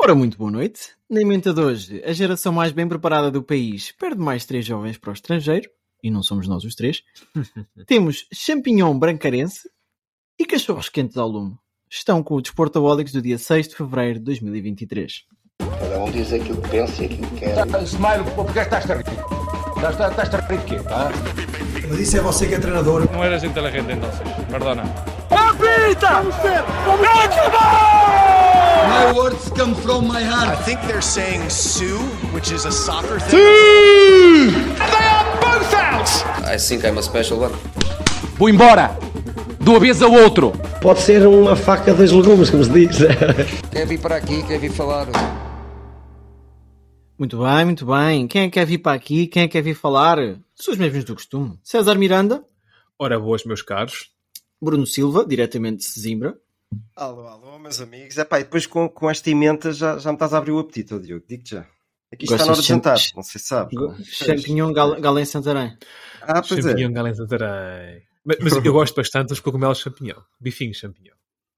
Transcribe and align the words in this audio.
Ora, 0.00 0.14
muito 0.14 0.38
boa 0.38 0.50
noite. 0.50 0.92
Na 1.10 1.20
emenda 1.20 1.52
de 1.52 1.60
hoje, 1.60 2.02
a 2.04 2.12
geração 2.12 2.52
mais 2.52 2.70
bem 2.70 2.86
preparada 2.86 3.32
do 3.32 3.42
país 3.42 3.90
perde 3.90 4.20
mais 4.20 4.46
três 4.46 4.64
jovens 4.64 4.96
para 4.96 5.10
o 5.10 5.12
estrangeiro, 5.12 5.68
e 6.00 6.08
não 6.08 6.22
somos 6.22 6.46
nós 6.46 6.62
os 6.62 6.76
três. 6.76 7.02
Temos 7.84 8.26
champignon 8.32 8.96
brancarense 8.96 9.68
e 10.38 10.46
cachorros 10.46 10.88
quentes 10.88 11.16
ao 11.16 11.28
lume. 11.28 11.56
Estão 11.90 12.22
com 12.22 12.36
o 12.36 12.40
Desportabólicos 12.40 13.12
do 13.12 13.20
dia 13.20 13.38
6 13.38 13.68
de 13.68 13.74
fevereiro 13.74 14.20
de 14.20 14.26
2023. 14.26 15.24
Cada 15.58 15.98
um 15.98 16.10
diz 16.12 16.32
aquilo 16.32 16.62
que 16.62 16.68
pensa 16.68 17.02
e 17.02 17.06
aquilo 17.06 17.26
que 17.30 17.40
quer. 17.40 17.82
Smile, 17.82 18.24
porque 18.36 18.60
estás 18.60 18.88
a 18.88 18.94
rir? 18.94 19.04
Estás, 19.76 20.34
a 20.34 20.38
rir 20.46 20.58
de 20.58 20.64
quê? 20.64 20.76
Ah? 20.86 21.10
Mas 21.88 21.98
isso 21.98 22.16
é 22.16 22.20
você 22.20 22.46
que 22.46 22.54
é 22.54 22.60
treinador. 22.60 23.10
No 23.10 23.24
eres 23.24 23.42
inteligente 23.42 23.90
entonces, 23.90 24.20
perdona. 24.48 24.84
My 28.88 29.12
words 29.14 29.50
come 29.50 29.74
from 29.74 30.06
my 30.06 30.22
heart. 30.22 30.48
I 30.48 30.56
think 30.62 30.80
they're 30.82 31.00
saying 31.00 31.48
Sue, 31.48 31.98
which 32.32 32.52
is 32.52 32.66
a 32.66 32.70
soccer 32.70 33.18
thing. 33.18 33.38
I 36.44 36.56
think 36.58 36.84
I'm 36.84 36.98
a 36.98 37.02
special 37.02 37.40
one. 37.40 37.54
Vou 38.36 38.48
embora! 38.48 38.96
Do 39.60 39.76
avesso 39.76 40.04
ao 40.04 40.12
outro! 40.12 40.52
Pode 40.82 41.00
ser 41.00 41.26
uma 41.26 41.56
faca 41.56 41.94
dos 41.94 42.12
legumes, 42.12 42.50
como 42.50 42.64
se 42.64 42.70
diz. 42.70 42.98
Quer 43.72 43.86
vir 43.86 43.98
para 44.00 44.16
aqui, 44.16 44.42
quer 44.46 44.58
vir 44.58 44.70
falar. 44.70 45.06
Muito 47.18 47.38
bem, 47.38 47.64
muito 47.64 47.86
bem. 47.86 48.28
Quem 48.28 48.42
é 48.42 48.44
que 48.44 48.52
quer 48.52 48.64
vir 48.64 48.78
para 48.78 48.92
aqui? 48.92 49.26
Quem 49.26 49.42
é 49.42 49.48
que 49.48 49.52
quer 49.52 49.62
vir 49.62 49.74
falar? 49.74 50.18
São 50.54 50.72
os 50.72 50.78
mesmos 50.78 51.04
do 51.04 51.14
costume. 51.14 51.58
César 51.64 51.96
Miranda, 51.96 52.44
Ora, 53.00 53.18
boas, 53.18 53.44
meus 53.44 53.62
caros. 53.62 54.10
Bruno 54.60 54.86
Silva, 54.86 55.24
diretamente 55.26 55.86
de 55.86 56.00
Zimbra. 56.00 56.38
Alô, 56.94 57.26
alô, 57.26 57.58
meus 57.58 57.80
amigos. 57.80 58.16
Epá, 58.18 58.40
e 58.40 58.44
depois 58.44 58.66
com, 58.66 58.88
com 58.88 59.10
esta 59.10 59.30
emenda 59.30 59.72
já, 59.72 59.98
já 59.98 60.10
me 60.10 60.16
estás 60.16 60.34
a 60.34 60.38
abrir 60.38 60.52
o 60.52 60.58
apetite, 60.58 60.98
Diogo. 60.98 61.24
Digo-te 61.26 61.50
já. 61.50 61.66
Aqui 62.12 62.24
está 62.24 62.36
Gostas 62.36 62.46
na 62.46 62.52
hora 62.52 62.62
de 62.62 62.68
jantar, 62.68 62.98
não 63.14 63.22
sei 63.22 63.40
se 63.40 63.54
é? 63.54 63.66
Champignon 64.04 64.72
gal 64.72 64.98
Galém 65.00 65.24
Santarém. 65.24 65.76
Ah, 66.22 66.42
pois 66.42 66.64
é. 66.64 66.70
champignon 66.70 66.92
galém 66.92 67.14
santarém. 67.14 68.02
Mas, 68.24 68.38
mas 68.40 68.64
eu 68.64 68.72
gosto 68.72 68.94
bastante 68.94 69.28
dos 69.28 69.40
cogumelos 69.40 69.78
champignon. 69.78 70.20
Bifinhos 70.40 70.78
champignon. 70.78 71.14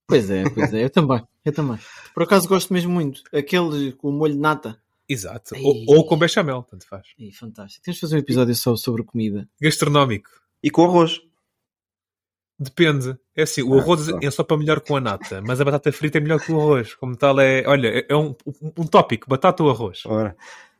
Pois 0.07 0.29
é, 0.29 0.49
pois 0.51 0.75
é. 0.75 0.85
Eu 0.85 0.91
também, 0.91 1.23
eu 1.45 1.53
também. 1.53 1.79
Por 2.13 2.25
acaso 2.25 2.49
gosto 2.49 2.73
mesmo 2.73 2.93
muito. 2.93 3.23
Aquele 3.33 3.93
com 3.93 4.09
o 4.09 4.13
molho 4.13 4.35
de 4.35 4.41
nata. 4.41 4.81
Exato. 5.09 5.55
Ai. 5.55 5.63
Ou, 5.63 5.97
ou 5.97 6.07
com 6.07 6.17
bechamel, 6.17 6.63
tanto 6.63 6.87
faz. 6.87 7.07
Ih, 7.19 7.33
fantástico. 7.33 7.85
Temos 7.85 7.97
de 7.97 8.01
fazer 8.01 8.17
um 8.17 8.21
episódio 8.21 8.55
só 8.55 8.77
sobre 8.77 9.05
comida. 9.05 9.49
Gastronómico. 9.61 10.31
E 10.63 10.71
com 10.71 10.85
arroz. 10.85 11.21
Depende. 12.63 13.17
É 13.35 13.43
assim, 13.45 13.63
o 13.63 13.79
arroz 13.79 14.09
Ah, 14.11 14.13
tá. 14.13 14.19
é 14.23 14.31
só 14.31 14.45
para 14.45 14.59
melhor 14.59 14.81
com 14.81 14.95
a 14.95 15.01
nata, 15.01 15.41
mas 15.41 15.59
a 15.61 15.65
batata 15.65 15.91
frita 15.91 16.19
é 16.19 16.21
melhor 16.21 16.39
que 16.41 16.53
o 16.53 16.61
arroz. 16.61 16.95
Como 16.95 17.17
tal, 17.17 17.41
é. 17.41 17.65
Olha, 17.67 17.89
é- 17.89 18.07
é 18.07 18.15
um, 18.15 18.35
um, 18.77 18.87
tópico: 18.87 19.31
batata 19.31 19.63
ou 19.63 19.71
arroz. 19.71 20.03
Ora, 20.05 20.37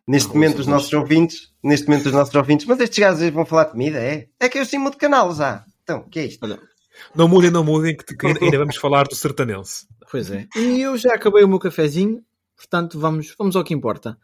neste 0.07 0.27
Arroz, 0.27 0.35
momento 0.35 0.59
os 0.59 0.69
arroz. 0.69 0.83
nossos 0.83 0.93
ouvintes, 0.93 1.53
neste 1.65 1.89
momento 1.89 2.07
os 2.07 2.13
nossos 2.13 2.35
ouvintes, 2.35 2.67
mas 2.67 2.79
estes 2.81 2.99
gajos 2.99 3.31
vão 3.31 3.47
falar 3.47 3.65
de 3.65 3.71
comida, 3.71 3.99
é? 3.99 4.27
É 4.39 4.49
que 4.51 4.59
eu 4.59 4.67
sim 4.67 4.77
mudo 4.77 4.93
de 4.93 4.99
canal 4.99 5.35
já. 5.35 5.65
Então, 5.83 6.01
o 6.01 6.09
que 6.11 6.19
é 6.19 6.27
isto? 6.27 6.43
Olha, 6.45 6.59
Não 7.15 7.27
mudem, 7.27 7.51
não 7.51 7.65
mudem, 7.65 7.97
que, 7.97 8.15
ainda 8.27 8.59
vamos 8.59 8.77
falar 8.77 9.09
do 9.09 9.15
sertanense. 9.15 9.87
pois 10.11 10.31
é. 10.31 10.47
E 10.57 10.83
eu 10.83 10.99
já 10.99 11.15
acabei 11.15 11.43
o 11.45 11.49
meu 11.49 11.59
cafezinho, 11.59 12.23
portanto 12.57 13.01
vamos, 13.01 13.35
vamos 13.39 13.57
ao 13.57 13.65
que 13.65 13.73
importa. 13.73 14.19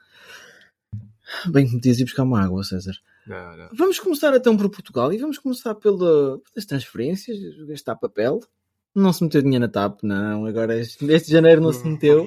Bem 1.50 1.66
que 1.66 1.74
me 1.74 1.80
dias 1.80 1.98
ir 2.00 2.04
buscar 2.04 2.22
uma 2.22 2.40
água, 2.42 2.62
César. 2.64 2.94
Não, 3.26 3.56
não. 3.56 3.68
Vamos 3.72 3.98
começar 3.98 4.34
então 4.36 4.56
por 4.56 4.68
Portugal 4.70 5.12
e 5.12 5.18
vamos 5.18 5.38
começar 5.38 5.74
pela, 5.74 6.38
pelas 6.38 6.64
transferências, 6.66 7.36
gastar 7.66 7.96
papel. 7.96 8.40
Não 8.94 9.12
se 9.12 9.22
meteu 9.22 9.42
dinheiro 9.42 9.66
na 9.66 9.68
TAP, 9.70 10.02
não. 10.04 10.46
Agora 10.46 10.78
este, 10.78 11.04
este 11.12 11.30
janeiro 11.30 11.60
não 11.60 11.72
se 11.72 11.84
meteu. 11.88 12.26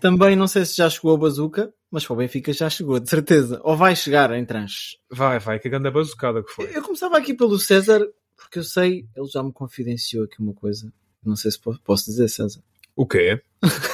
Também 0.00 0.34
não 0.34 0.48
sei 0.48 0.64
se 0.64 0.76
já 0.76 0.88
chegou 0.90 1.14
a 1.14 1.18
bazuca, 1.18 1.72
mas 1.90 2.04
para 2.04 2.14
o 2.14 2.16
Benfica 2.16 2.52
já 2.52 2.68
chegou, 2.68 2.98
de 2.98 3.08
certeza. 3.08 3.60
Ou 3.62 3.76
vai 3.76 3.94
chegar 3.94 4.32
em 4.32 4.44
tranches. 4.44 4.96
Vai, 5.10 5.38
vai, 5.38 5.60
que 5.60 5.68
grande 5.68 5.90
bazucada 5.90 6.42
que 6.42 6.50
foi. 6.50 6.76
Eu 6.76 6.82
começava 6.82 7.16
aqui 7.18 7.34
pelo 7.34 7.58
César, 7.58 8.00
porque 8.36 8.58
eu 8.58 8.64
sei, 8.64 9.06
ele 9.16 9.28
já 9.28 9.42
me 9.44 9.52
confidenciou 9.52 10.24
aqui 10.24 10.40
uma 10.40 10.54
coisa. 10.54 10.92
Não 11.24 11.36
sei 11.36 11.50
se 11.52 11.60
po- 11.60 11.78
posso 11.84 12.06
dizer, 12.06 12.26
César. 12.28 12.60
O 12.96 13.06
quê? 13.06 13.40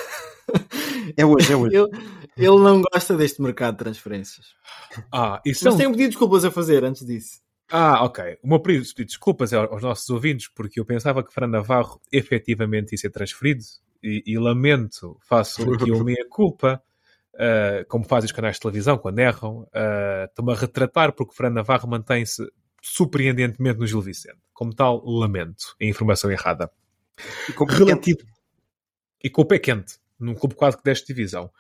É 1.17 1.25
hoje, 1.25 1.53
é 1.53 1.57
hoje. 1.57 1.75
Eu- 1.77 1.89
ele 2.39 2.59
não 2.59 2.83
gosta 2.83 3.17
deste 3.17 3.43
mercado 3.43 3.73
de 3.75 3.79
transferências. 3.85 4.47
Ah, 5.13 5.41
isso 5.45 5.65
Mas 5.65 5.73
é 5.73 5.75
um- 5.75 5.79
tenho 5.79 5.91
pedido 5.93 6.09
desculpas 6.11 6.45
a 6.45 6.51
fazer 6.51 6.85
antes 6.85 7.05
disso. 7.05 7.41
Ah, 7.71 8.03
ok. 8.05 8.39
O 8.43 8.49
meu 8.49 8.61
pedido 8.61 8.85
de 8.97 9.05
desculpas 9.05 9.53
é 9.53 9.57
aos 9.57 9.83
nossos 9.83 10.09
ouvintes, 10.09 10.49
porque 10.49 10.81
eu 10.81 10.85
pensava 10.87 11.23
que 11.23 11.33
Fernando 11.33 11.53
Navarro 11.53 12.01
efetivamente 12.11 12.93
ia 12.93 12.99
ser 12.99 13.11
transferido 13.11 13.63
e, 14.03 14.23
e 14.27 14.39
lamento, 14.39 15.19
faço 15.29 15.63
aqui 15.75 15.91
uma 15.91 16.05
meia-culpa, 16.05 16.83
ah, 17.39 17.85
como 17.89 18.05
fazem 18.05 18.27
os 18.27 18.33
canais 18.33 18.57
de 18.57 18.61
televisão 18.61 18.97
quando 18.97 19.19
erram. 19.19 19.69
ah, 19.75 20.25
Estou-me 20.29 20.53
a 20.53 20.57
retratar 20.57 21.13
porque 21.13 21.35
Fernando 21.35 21.57
Navarro 21.57 21.89
mantém-se 21.89 22.43
surpreendentemente 22.81 23.79
no 23.79 23.87
Gil 23.87 24.01
Vicente. 24.01 24.39
Como 24.55 24.75
tal, 24.75 25.05
lamento 25.05 25.75
a 25.81 25.85
informação 25.85 26.31
errada. 26.31 26.71
E 27.49 27.53
com 27.53 27.65
Relativo... 27.65 28.19
E 29.23 29.29
com 29.29 29.43
o 29.43 29.45
pé 29.45 29.59
quente, 29.59 29.99
num 30.19 30.33
clube 30.35 30.55
quase 30.55 30.77
que 30.77 30.85
desta 30.85 31.07
divisão. 31.13 31.51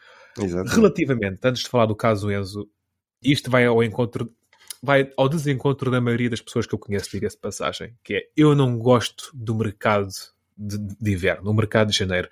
Exato. 0.44 0.70
Relativamente, 0.70 1.38
antes 1.44 1.62
de 1.62 1.68
falar 1.68 1.86
do 1.86 1.96
caso 1.96 2.30
Enzo, 2.30 2.68
isto 3.22 3.50
vai 3.50 3.66
ao 3.66 3.82
encontro, 3.82 4.32
vai 4.82 5.10
ao 5.16 5.28
desencontro 5.28 5.90
da 5.90 6.00
maioria 6.00 6.30
das 6.30 6.40
pessoas 6.40 6.66
que 6.66 6.74
eu 6.74 6.78
conheço, 6.78 7.10
diga-se 7.10 7.36
passagem, 7.36 7.94
que 8.02 8.14
é 8.14 8.22
eu 8.36 8.54
não 8.54 8.78
gosto 8.78 9.30
do 9.34 9.54
mercado 9.54 10.08
de, 10.56 10.78
de 10.78 11.12
inverno, 11.12 11.44
do 11.44 11.54
mercado 11.54 11.90
de 11.90 11.96
janeiro, 11.98 12.28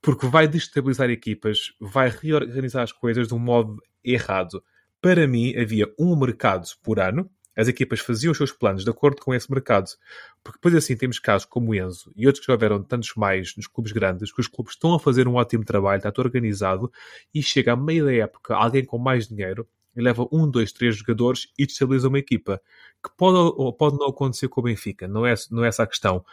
porque 0.00 0.26
vai 0.26 0.46
destabilizar 0.46 1.10
equipas, 1.10 1.72
vai 1.80 2.08
reorganizar 2.08 2.82
as 2.82 2.92
coisas 2.92 3.28
de 3.28 3.34
um 3.34 3.38
modo 3.38 3.82
errado. 4.04 4.62
Para 5.00 5.26
mim, 5.26 5.56
havia 5.56 5.92
um 5.98 6.16
mercado 6.16 6.66
por 6.82 6.98
ano, 6.98 7.30
as 7.58 7.66
equipas 7.66 7.98
faziam 7.98 8.30
os 8.30 8.36
seus 8.36 8.52
planos 8.52 8.84
de 8.84 8.90
acordo 8.90 9.20
com 9.20 9.34
esse 9.34 9.50
mercado. 9.50 9.88
Porque 10.44 10.58
depois 10.58 10.76
assim 10.76 10.96
temos 10.96 11.18
casos 11.18 11.44
como 11.44 11.72
o 11.72 11.74
Enzo 11.74 12.12
e 12.16 12.24
outros 12.24 12.40
que 12.40 12.46
já 12.46 12.52
houveram 12.52 12.80
tantos 12.84 13.16
mais 13.16 13.56
nos 13.56 13.66
clubes 13.66 13.90
grandes, 13.90 14.32
que 14.32 14.40
os 14.40 14.46
clubes 14.46 14.74
estão 14.74 14.94
a 14.94 15.00
fazer 15.00 15.26
um 15.26 15.34
ótimo 15.34 15.64
trabalho, 15.64 15.96
está 15.96 16.12
tudo 16.12 16.26
organizado, 16.26 16.92
e 17.34 17.42
chega 17.42 17.72
a 17.72 17.76
meio 17.76 18.04
da 18.04 18.14
época 18.14 18.54
alguém 18.54 18.84
com 18.84 18.96
mais 18.96 19.26
dinheiro 19.26 19.66
e 19.96 20.00
leva 20.00 20.28
um, 20.30 20.48
dois, 20.48 20.70
três 20.70 20.96
jogadores 20.96 21.48
e 21.58 21.66
destabiliza 21.66 22.06
uma 22.06 22.20
equipa. 22.20 22.62
Que 23.02 23.10
pode 23.16 23.76
pode 23.76 23.98
não 23.98 24.06
acontecer 24.06 24.46
com 24.48 24.60
o 24.60 24.64
Benfica, 24.64 25.08
não 25.08 25.26
é, 25.26 25.34
não 25.50 25.64
é 25.64 25.68
essa 25.68 25.82
a 25.82 25.86
questão. 25.86 26.24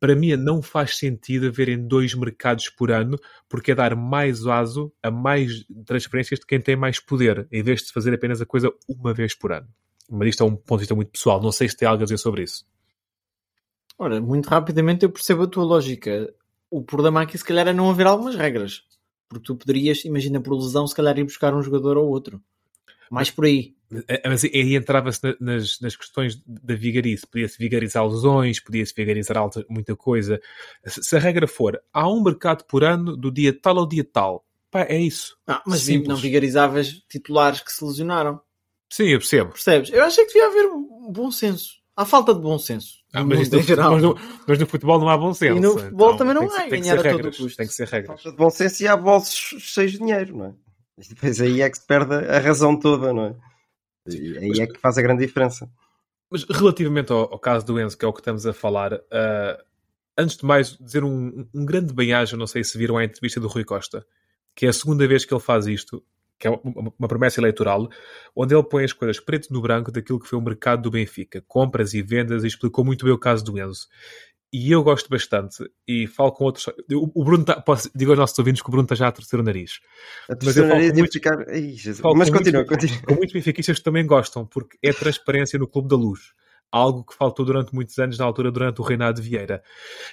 Para 0.00 0.16
mim 0.16 0.34
não 0.34 0.60
faz 0.60 0.98
sentido 0.98 1.46
haverem 1.46 1.86
dois 1.86 2.12
mercados 2.12 2.68
por 2.68 2.90
ano, 2.90 3.16
porque 3.48 3.70
é 3.70 3.74
dar 3.74 3.94
mais 3.94 4.44
aso 4.46 4.92
a 5.00 5.12
mais 5.12 5.64
transferências 5.86 6.40
de 6.40 6.46
quem 6.46 6.60
tem 6.60 6.74
mais 6.74 6.98
poder, 6.98 7.46
em 7.52 7.62
vez 7.62 7.82
de 7.82 7.92
fazer 7.92 8.12
apenas 8.12 8.40
a 8.40 8.46
coisa 8.46 8.72
uma 8.88 9.14
vez 9.14 9.32
por 9.32 9.52
ano. 9.52 9.68
Mas 10.10 10.28
isto 10.30 10.42
é 10.42 10.46
um 10.46 10.54
ponto 10.56 10.78
de 10.78 10.82
vista 10.82 10.94
muito 10.94 11.10
pessoal, 11.10 11.40
não 11.42 11.50
sei 11.52 11.68
se 11.68 11.76
tem 11.76 11.86
algo 11.88 12.02
a 12.02 12.04
dizer 12.06 12.18
sobre 12.18 12.42
isso. 12.42 12.64
Ora, 13.98 14.20
muito 14.20 14.46
rapidamente 14.48 15.04
eu 15.04 15.10
percebo 15.10 15.44
a 15.44 15.46
tua 15.46 15.64
lógica. 15.64 16.32
O 16.70 16.82
problema 16.82 17.22
aqui, 17.22 17.36
se 17.38 17.44
calhar, 17.44 17.66
é 17.68 17.72
não 17.72 17.90
haver 17.90 18.06
algumas 18.06 18.34
regras. 18.34 18.82
Porque 19.28 19.44
tu 19.46 19.56
poderias, 19.56 20.04
imagina 20.04 20.40
por 20.40 20.54
lesão, 20.54 20.86
se 20.86 20.94
calhar 20.94 21.18
ir 21.18 21.24
buscar 21.24 21.54
um 21.54 21.62
jogador 21.62 21.96
ou 21.96 22.08
outro. 22.08 22.40
Mais 23.10 23.30
por 23.30 23.44
aí. 23.46 23.74
É, 24.08 24.28
Mas 24.28 24.44
aí 24.44 24.74
entrava-se 24.74 25.20
na- 25.22 25.36
nas, 25.40 25.80
nas 25.80 25.96
questões 25.96 26.40
da 26.44 26.74
vigarice. 26.74 27.26
Podia-se 27.26 27.56
vigarizar 27.58 28.06
lesões, 28.06 28.60
podia-se 28.60 28.92
vigarizar 28.94 29.38
alta- 29.38 29.64
muita 29.68 29.96
coisa. 29.96 30.40
Se, 30.84 31.02
se 31.02 31.16
a 31.16 31.18
regra 31.20 31.46
for, 31.46 31.80
há 31.92 32.08
um 32.08 32.22
mercado 32.22 32.64
por 32.64 32.84
ano 32.84 33.16
do 33.16 33.30
dia 33.30 33.52
tal 33.58 33.78
ao 33.78 33.86
dia 33.86 34.04
tal. 34.04 34.44
Pá, 34.70 34.82
é 34.82 34.98
isso. 35.00 35.38
Ah, 35.46 35.62
mas 35.64 35.80
Simples. 35.82 36.08
não 36.08 36.16
vigarizavas 36.16 36.88
titulares 37.08 37.60
que 37.60 37.72
se 37.72 37.84
lesionaram. 37.84 38.40
Sim, 38.90 39.08
eu 39.08 39.18
percebo. 39.18 39.50
Percebes? 39.50 39.90
Eu 39.90 40.04
achei 40.04 40.24
que 40.24 40.32
devia 40.32 40.48
haver 40.48 40.66
um 40.66 41.12
bom 41.12 41.30
senso. 41.30 41.74
Há 41.96 42.04
falta 42.04 42.34
de 42.34 42.40
bom 42.40 42.58
senso. 42.58 42.98
Ah, 43.12 43.20
no 43.20 43.28
mas, 43.28 43.38
mundo 43.38 43.58
isto 43.58 43.66
geral. 43.66 43.92
futebol, 43.92 44.14
mas, 44.14 44.28
no, 44.28 44.44
mas 44.46 44.58
no 44.58 44.66
futebol 44.66 45.00
não 45.00 45.08
há 45.08 45.16
bom 45.16 45.32
senso. 45.32 45.56
E 45.56 45.60
no 45.60 45.72
futebol 45.72 46.08
então 46.08 46.18
também 46.18 46.34
não 46.34 46.54
há, 46.54 46.68
tem 46.68 46.82
que 46.82 46.88
ser 46.88 47.00
regras, 47.00 47.36
custo. 47.36 47.56
Tem 47.56 47.66
que 47.66 47.72
ser 47.72 47.88
regras. 47.88 48.22
Falta 48.22 48.30
de 48.30 48.36
bom 48.36 48.50
senso 48.50 48.82
e 48.82 48.88
há 48.88 48.96
bolsos 48.96 49.54
cheios 49.58 49.92
de 49.92 49.98
dinheiro, 49.98 50.36
não 50.36 50.46
é? 50.46 50.54
E 50.98 51.08
depois 51.08 51.40
aí 51.40 51.62
é 51.62 51.70
que 51.70 51.78
se 51.78 51.86
perde 51.86 52.14
a 52.14 52.38
razão 52.38 52.78
toda, 52.78 53.12
não 53.12 53.26
é? 53.26 53.36
E 54.08 54.38
aí 54.38 54.60
é 54.60 54.66
que 54.66 54.78
faz 54.78 54.98
a 54.98 55.02
grande 55.02 55.26
diferença. 55.26 55.70
Mas 56.30 56.44
relativamente 56.44 57.12
ao, 57.12 57.32
ao 57.32 57.38
caso 57.38 57.64
do 57.64 57.80
Enzo, 57.80 57.96
que 57.96 58.04
é 58.04 58.08
o 58.08 58.12
que 58.12 58.20
estamos 58.20 58.46
a 58.46 58.52
falar, 58.52 59.00
ah, 59.10 59.64
antes 60.18 60.36
de 60.36 60.44
mais, 60.44 60.76
dizer 60.76 61.04
um, 61.04 61.46
um 61.54 61.64
grande 61.64 61.92
bem-aja, 61.92 62.36
não 62.36 62.46
sei 62.46 62.64
se 62.64 62.76
viram 62.78 62.96
a 62.96 63.04
entrevista 63.04 63.40
do 63.40 63.48
Rui 63.48 63.64
Costa, 63.64 64.06
que 64.54 64.66
é 64.66 64.68
a 64.68 64.72
segunda 64.72 65.06
vez 65.06 65.24
que 65.24 65.32
ele 65.32 65.40
faz 65.40 65.66
isto, 65.66 66.02
que 66.38 66.46
é 66.46 66.50
uma, 66.50 67.08
promessa 67.08 67.40
eleitoral, 67.40 67.88
onde 68.34 68.54
ele 68.54 68.62
põe 68.62 68.84
as 68.84 68.92
coisas 68.92 69.18
preto 69.18 69.52
no 69.52 69.60
branco 69.60 69.90
daquilo 69.90 70.20
que 70.20 70.28
foi 70.28 70.38
o 70.38 70.42
mercado 70.42 70.82
do 70.82 70.90
Benfica, 70.90 71.42
compras 71.46 71.94
e 71.94 72.02
vendas, 72.02 72.44
e 72.44 72.46
explicou 72.46 72.84
muito 72.84 73.04
bem 73.04 73.14
o 73.14 73.18
caso 73.18 73.44
do 73.44 73.58
Enzo. 73.58 73.86
E 74.52 74.70
eu 74.70 74.82
gosto 74.82 75.10
bastante, 75.10 75.64
e 75.88 76.06
falo 76.06 76.30
com 76.32 76.44
outros. 76.44 76.66
O 76.90 77.24
Bruno, 77.24 77.44
tá, 77.44 77.60
posso, 77.60 77.90
digo 77.94 78.12
aos 78.12 78.18
nossos 78.18 78.38
ouvintes 78.38 78.62
que 78.62 78.68
o 78.68 78.70
Bruno 78.70 78.84
está 78.84 78.94
já 78.94 79.08
a 79.08 79.12
torcer 79.12 79.40
o 79.40 79.42
nariz. 79.42 79.80
A 80.30 80.34
Mas 80.42 80.56
eu 80.56 80.64
falo 80.68 80.74
nariz 80.78 80.92
muitos- 80.92 81.14
ficar. 81.14 81.38
Ai, 81.48 81.74
Mas 82.14 82.30
continua, 82.30 82.60
muitos- 82.64 82.68
continua. 82.90 83.02
Com 83.06 83.14
muitos 83.14 83.32
benfiquistas 83.32 83.78
que 83.78 83.84
também 83.84 84.06
gostam, 84.06 84.46
porque 84.46 84.78
é 84.82 84.92
transparência 84.92 85.58
no 85.58 85.66
Clube 85.66 85.88
da 85.88 85.96
Luz. 85.96 86.32
Algo 86.70 87.04
que 87.04 87.14
faltou 87.14 87.44
durante 87.44 87.74
muitos 87.74 87.98
anos, 87.98 88.18
na 88.18 88.24
altura, 88.24 88.50
durante 88.50 88.80
o 88.80 88.84
reinado 88.84 89.20
de 89.20 89.28
Vieira. 89.28 89.62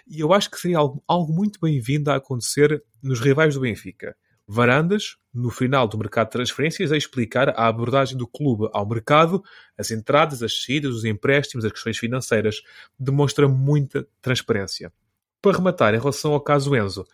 E 0.07 0.19
eu 0.19 0.33
acho 0.33 0.49
que 0.49 0.57
seria 0.59 0.77
algo, 0.79 1.03
algo 1.07 1.31
muito 1.31 1.59
bem-vindo 1.61 2.11
a 2.11 2.15
acontecer 2.15 2.83
nos 3.01 3.19
rivais 3.19 3.53
do 3.53 3.61
Benfica. 3.61 4.15
Varandas, 4.47 5.15
no 5.33 5.49
final 5.49 5.87
do 5.87 5.97
mercado 5.97 6.27
de 6.27 6.33
transferências, 6.33 6.91
a 6.91 6.97
explicar 6.97 7.49
a 7.49 7.67
abordagem 7.67 8.17
do 8.17 8.27
clube 8.27 8.69
ao 8.73 8.87
mercado, 8.87 9.43
as 9.77 9.89
entradas, 9.89 10.43
as 10.43 10.63
saídas, 10.63 10.93
os 10.93 11.05
empréstimos, 11.05 11.65
as 11.65 11.71
questões 11.71 11.97
financeiras. 11.97 12.61
Demonstra 12.99 13.47
muita 13.47 14.07
transparência. 14.21 14.91
Para 15.41 15.57
rematar, 15.57 15.93
em 15.93 15.99
relação 15.99 16.33
ao 16.33 16.41
caso 16.41 16.75
Enzo, 16.75 17.05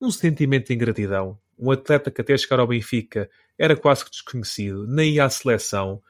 um 0.00 0.10
sentimento 0.10 0.68
de 0.68 0.74
ingratidão. 0.74 1.38
Um 1.58 1.70
atleta 1.70 2.10
que 2.10 2.20
até 2.20 2.36
chegar 2.36 2.60
ao 2.60 2.66
Benfica 2.66 3.28
era 3.58 3.76
quase 3.76 4.04
que 4.04 4.10
desconhecido, 4.10 4.86
nem 4.86 5.14
ia 5.14 5.24
à 5.24 5.30
seleção, 5.30 6.00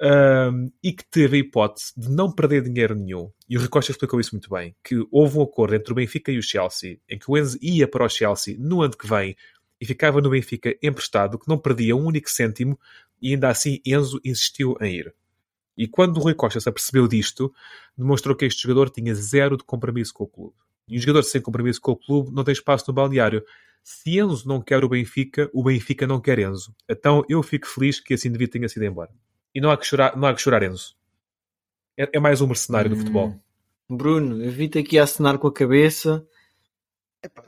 um, 0.00 0.70
e 0.82 0.92
que 0.92 1.04
teve 1.04 1.36
a 1.36 1.40
hipótese 1.40 1.92
de 1.96 2.08
não 2.10 2.32
perder 2.32 2.62
dinheiro 2.62 2.94
nenhum. 2.94 3.30
E 3.48 3.58
o 3.58 3.60
Ricosta 3.60 3.92
explicou 3.92 4.18
isso 4.18 4.34
muito 4.34 4.48
bem, 4.48 4.74
que 4.82 4.96
houve 5.10 5.38
um 5.38 5.42
acordo 5.42 5.74
entre 5.74 5.92
o 5.92 5.94
Benfica 5.94 6.32
e 6.32 6.38
o 6.38 6.42
Chelsea, 6.42 6.98
em 7.08 7.18
que 7.18 7.30
o 7.30 7.36
Enzo 7.36 7.58
ia 7.60 7.86
para 7.86 8.06
o 8.06 8.08
Chelsea 8.08 8.56
no 8.58 8.80
ano 8.80 8.96
que 8.96 9.06
vem 9.06 9.36
e 9.80 9.86
ficava 9.86 10.20
no 10.20 10.30
Benfica 10.30 10.76
emprestado, 10.82 11.38
que 11.38 11.48
não 11.48 11.58
perdia 11.58 11.96
um 11.96 12.04
único 12.04 12.30
cêntimo, 12.30 12.78
e 13.20 13.32
ainda 13.32 13.48
assim 13.48 13.80
Enzo 13.84 14.20
insistiu 14.24 14.76
em 14.80 14.96
ir. 14.96 15.14
E 15.76 15.88
quando 15.88 16.18
o 16.18 16.20
Rui 16.20 16.34
Costa 16.34 16.60
se 16.60 16.68
apercebeu 16.68 17.08
disto, 17.08 17.52
demonstrou 17.96 18.36
que 18.36 18.44
este 18.44 18.62
jogador 18.62 18.90
tinha 18.90 19.14
zero 19.14 19.56
de 19.56 19.64
compromisso 19.64 20.12
com 20.12 20.24
o 20.24 20.28
clube. 20.28 20.54
E 20.86 20.98
um 20.98 21.00
jogador 21.00 21.22
sem 21.22 21.40
compromisso 21.40 21.80
com 21.80 21.92
o 21.92 21.96
clube 21.96 22.30
não 22.32 22.44
tem 22.44 22.52
espaço 22.52 22.84
no 22.88 22.94
balneário. 22.94 23.42
Se 23.82 24.18
Enzo 24.18 24.46
não 24.46 24.60
quer 24.60 24.84
o 24.84 24.88
Benfica, 24.88 25.48
o 25.54 25.62
Benfica 25.62 26.06
não 26.06 26.20
quer 26.20 26.38
Enzo. 26.38 26.74
Então 26.88 27.24
eu 27.28 27.42
fico 27.42 27.66
feliz 27.66 27.98
que 27.98 28.12
esse 28.12 28.28
indivíduo 28.28 28.52
tenha 28.52 28.68
sido 28.68 28.84
embora. 28.84 29.10
E 29.54 29.60
não 29.60 29.70
há 29.70 29.76
que 29.78 29.86
chorar, 29.86 30.16
não 30.16 30.28
há 30.28 30.34
que 30.34 30.42
chorar 30.42 30.62
Enzo. 30.62 30.94
É, 31.96 32.10
é 32.12 32.20
mais 32.20 32.40
um 32.40 32.46
mercenário 32.46 32.90
hum. 32.90 32.94
do 32.94 33.00
futebol. 33.00 33.40
Bruno, 33.88 34.44
evita 34.44 34.80
aqui 34.80 34.98
a 34.98 35.04
acenar 35.04 35.38
com 35.38 35.48
a 35.48 35.52
cabeça. 35.52 36.26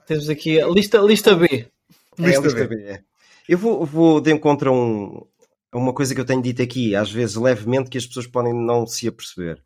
Temos 0.07 0.29
aqui 0.29 0.61
a 0.61 0.67
lista, 0.69 0.99
lista 0.99 1.37
B. 1.37 1.71
É, 2.19 2.37
a 2.37 2.41
lista 2.41 2.67
B. 2.67 2.83
É. 2.83 3.03
Eu 3.49 3.59
vou, 3.59 3.85
vou 3.85 4.21
de 4.21 4.33
encontro 4.33 4.71
a, 4.71 4.73
um, 4.73 5.27
uma 5.75 5.93
coisa 5.93 6.15
que 6.15 6.21
eu 6.21 6.25
tenho 6.25 6.43
dito 6.43 6.63
aqui, 6.63 6.95
às 6.95 7.11
vezes 7.11 7.37
levemente, 7.37 7.91
que 7.91 7.99
as 7.99 8.07
pessoas 8.07 8.27
podem 8.27 8.53
não 8.53 8.87
se 8.87 9.09
aperceber, 9.09 9.63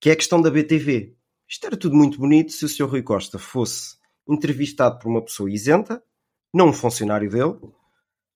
que 0.00 0.10
é 0.10 0.12
a 0.12 0.16
questão 0.16 0.40
da 0.40 0.50
BTV. 0.50 1.14
Isto 1.48 1.66
era 1.66 1.76
tudo 1.76 1.96
muito 1.96 2.18
bonito 2.18 2.52
se 2.52 2.64
o 2.64 2.68
Sr. 2.68 2.84
Rui 2.84 3.02
Costa 3.02 3.38
fosse 3.38 3.96
entrevistado 4.28 4.98
por 4.98 5.08
uma 5.08 5.22
pessoa 5.22 5.50
isenta, 5.50 6.02
não 6.52 6.68
um 6.68 6.72
funcionário 6.72 7.30
dele, 7.30 7.56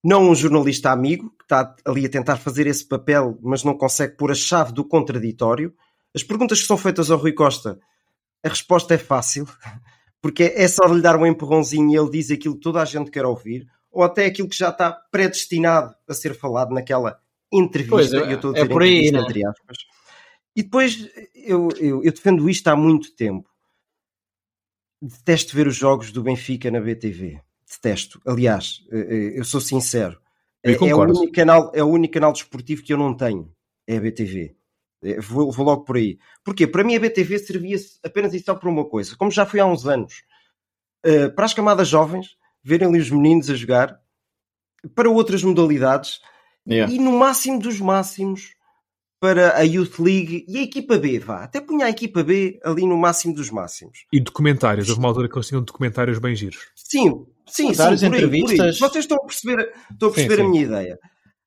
não 0.02 0.30
um 0.30 0.34
jornalista 0.34 0.90
amigo 0.90 1.30
que 1.38 1.44
está 1.44 1.76
ali 1.84 2.06
a 2.06 2.08
tentar 2.08 2.36
fazer 2.36 2.66
esse 2.66 2.86
papel, 2.86 3.38
mas 3.42 3.62
não 3.62 3.76
consegue 3.76 4.16
pôr 4.16 4.30
a 4.30 4.34
chave 4.34 4.72
do 4.72 4.84
contraditório. 4.84 5.74
As 6.14 6.22
perguntas 6.22 6.60
que 6.60 6.66
são 6.66 6.78
feitas 6.78 7.10
ao 7.10 7.18
Rui 7.18 7.32
Costa, 7.32 7.78
a 8.42 8.48
resposta 8.48 8.94
é 8.94 8.98
fácil, 8.98 9.46
porque 10.22 10.44
é 10.54 10.68
só 10.68 10.86
lhe 10.86 11.02
dar 11.02 11.16
um 11.16 11.26
empurrãozinho 11.26 11.90
e 11.90 11.96
ele 11.96 12.10
diz 12.10 12.30
aquilo 12.30 12.54
que 12.54 12.60
toda 12.60 12.80
a 12.80 12.84
gente 12.84 13.10
quer 13.10 13.26
ouvir, 13.26 13.66
ou 13.90 14.04
até 14.04 14.24
aquilo 14.24 14.48
que 14.48 14.56
já 14.56 14.70
está 14.70 14.92
predestinado 14.92 15.94
a 16.08 16.14
ser 16.14 16.34
falado 16.34 16.72
naquela 16.72 17.20
entrevista. 17.52 17.96
Pois, 17.96 18.12
é, 18.12 18.32
eu 18.32 18.36
estou 18.36 18.50
a 18.50 18.54
dizer 18.54 18.66
é 18.66 18.68
por 18.68 18.82
aí, 18.82 19.10
né? 19.10 19.18
entre 19.18 19.44
aspas. 19.44 19.76
E 20.54 20.62
depois 20.62 21.10
eu, 21.34 21.68
eu, 21.78 22.04
eu, 22.04 22.12
defendo 22.12 22.48
isto 22.48 22.68
há 22.68 22.76
muito 22.76 23.14
tempo. 23.16 23.50
Detesto 25.00 25.56
ver 25.56 25.66
os 25.66 25.74
jogos 25.74 26.12
do 26.12 26.22
Benfica 26.22 26.70
na 26.70 26.80
BTV. 26.80 27.40
Detesto. 27.68 28.20
Aliás, 28.24 28.84
eh, 28.92 28.98
eh, 28.98 29.38
eu 29.38 29.44
sou 29.44 29.60
sincero. 29.60 30.20
É, 30.62 30.72
é, 30.72 30.94
o 30.94 31.00
único 31.00 31.32
canal, 31.32 31.72
é 31.74 31.82
o 31.82 31.88
único 31.88 32.14
canal 32.14 32.32
desportivo 32.32 32.82
que 32.82 32.92
eu 32.92 32.98
não 32.98 33.16
tenho. 33.16 33.52
É 33.86 33.96
a 33.96 34.00
BTV. 34.00 34.54
É, 35.02 35.20
vou, 35.20 35.50
vou 35.50 35.66
logo 35.66 35.84
por 35.84 35.96
aí. 35.96 36.18
Porquê? 36.44 36.66
Para 36.66 36.84
mim 36.84 36.94
a 36.94 37.00
BTV 37.00 37.38
servia 37.38 37.76
apenas 38.04 38.32
e 38.34 38.40
só 38.40 38.54
para 38.54 38.68
uma 38.68 38.84
coisa. 38.84 39.16
Como 39.16 39.30
já 39.30 39.44
foi 39.44 39.60
há 39.60 39.66
uns 39.66 39.86
anos. 39.86 40.22
Eh, 41.04 41.28
para 41.28 41.44
as 41.44 41.54
camadas 41.54 41.88
jovens, 41.88 42.36
verem 42.62 42.88
ali 42.88 42.98
os 43.00 43.10
meninos 43.10 43.50
a 43.50 43.54
jogar. 43.54 44.00
Para 44.94 45.10
outras 45.10 45.42
modalidades. 45.42 46.20
Yeah. 46.68 46.92
E 46.92 46.98
no 46.98 47.12
máximo 47.12 47.58
dos 47.58 47.80
máximos 47.80 48.54
para 49.22 49.56
a 49.56 49.62
Youth 49.62 50.00
League 50.00 50.44
e 50.48 50.58
a 50.58 50.62
equipa 50.62 50.98
B, 50.98 51.20
vá. 51.20 51.44
Até 51.44 51.60
punha 51.60 51.86
a 51.86 51.90
equipa 51.90 52.24
B 52.24 52.58
ali 52.64 52.84
no 52.84 52.96
máximo 52.96 53.32
dos 53.32 53.50
máximos. 53.50 54.04
E 54.12 54.18
documentários, 54.18 54.88
houve 54.88 55.00
uma 55.00 55.08
altura 55.08 55.28
que 55.28 55.36
eles 55.36 55.46
tinham 55.46 55.62
documentários 55.62 56.18
bem 56.18 56.34
giros. 56.34 56.66
Sim, 56.74 57.24
sim, 57.46 57.72
sim, 57.72 57.84
por 57.84 57.92
entrevistas. 57.92 58.50
Aí, 58.50 58.56
por 58.56 58.64
aí. 58.64 58.90
Vocês 58.90 59.04
estão 59.04 59.18
a 59.18 59.24
perceber, 59.24 59.72
estão 59.92 60.08
a, 60.08 60.12
perceber 60.12 60.34
sim, 60.34 60.42
sim. 60.42 60.46
a 60.46 60.50
minha 60.50 60.62
ideia. 60.64 60.98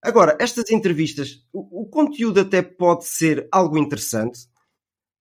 Agora, 0.06 0.38
estas 0.40 0.70
entrevistas, 0.70 1.44
o, 1.52 1.82
o, 1.82 1.90
conteúdo 1.90 2.40
até 2.40 2.62
pode 2.62 3.06
ser 3.06 3.48
algo 3.52 3.78
interessante, 3.78 4.40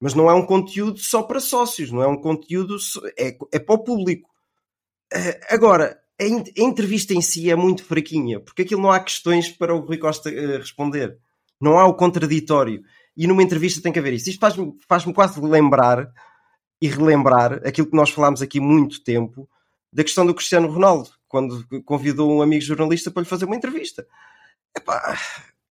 mas 0.00 0.14
não 0.14 0.30
é 0.30 0.34
um 0.34 0.44
conteúdo 0.44 0.98
só 0.98 1.22
para 1.22 1.40
sócios, 1.40 1.90
não 1.90 2.02
é 2.02 2.06
um 2.06 2.20
conteúdo, 2.20 2.76
é, 3.18 3.36
é 3.52 3.58
para 3.58 3.74
o 3.74 3.82
público. 3.82 4.30
Uh, 5.12 5.40
agora, 5.48 5.98
a, 6.20 6.24
a, 6.24 6.62
entrevista 6.62 7.14
em 7.14 7.22
si 7.22 7.50
é 7.50 7.56
muito 7.56 7.84
fraquinha, 7.84 8.40
porque 8.40 8.62
aquilo 8.62 8.82
não 8.82 8.90
há 8.90 9.00
questões 9.00 9.48
para 9.48 9.74
o 9.74 9.80
Rui 9.80 9.98
Costa 9.98 10.28
uh, 10.28 10.58
responder 10.58 11.18
não 11.60 11.78
há 11.78 11.86
o 11.86 11.94
contraditório. 11.94 12.82
E 13.16 13.26
numa 13.26 13.42
entrevista 13.42 13.80
tem 13.80 13.92
que 13.92 13.98
haver 13.98 14.12
isso. 14.12 14.28
Isto 14.28 14.40
faz-me 14.40 14.74
faz 14.88 15.04
quase 15.04 15.40
lembrar 15.40 16.12
e 16.80 16.88
relembrar 16.88 17.60
aquilo 17.66 17.88
que 17.88 17.96
nós 17.96 18.10
falámos 18.10 18.42
aqui 18.42 18.60
muito 18.60 19.02
tempo 19.02 19.48
da 19.92 20.02
questão 20.02 20.26
do 20.26 20.34
Cristiano 20.34 20.68
Ronaldo, 20.68 21.10
quando 21.28 21.64
convidou 21.84 22.30
um 22.30 22.42
amigo 22.42 22.62
jornalista 22.62 23.10
para 23.10 23.22
lhe 23.22 23.28
fazer 23.28 23.44
uma 23.44 23.56
entrevista. 23.56 24.06
Epá, 24.76 25.18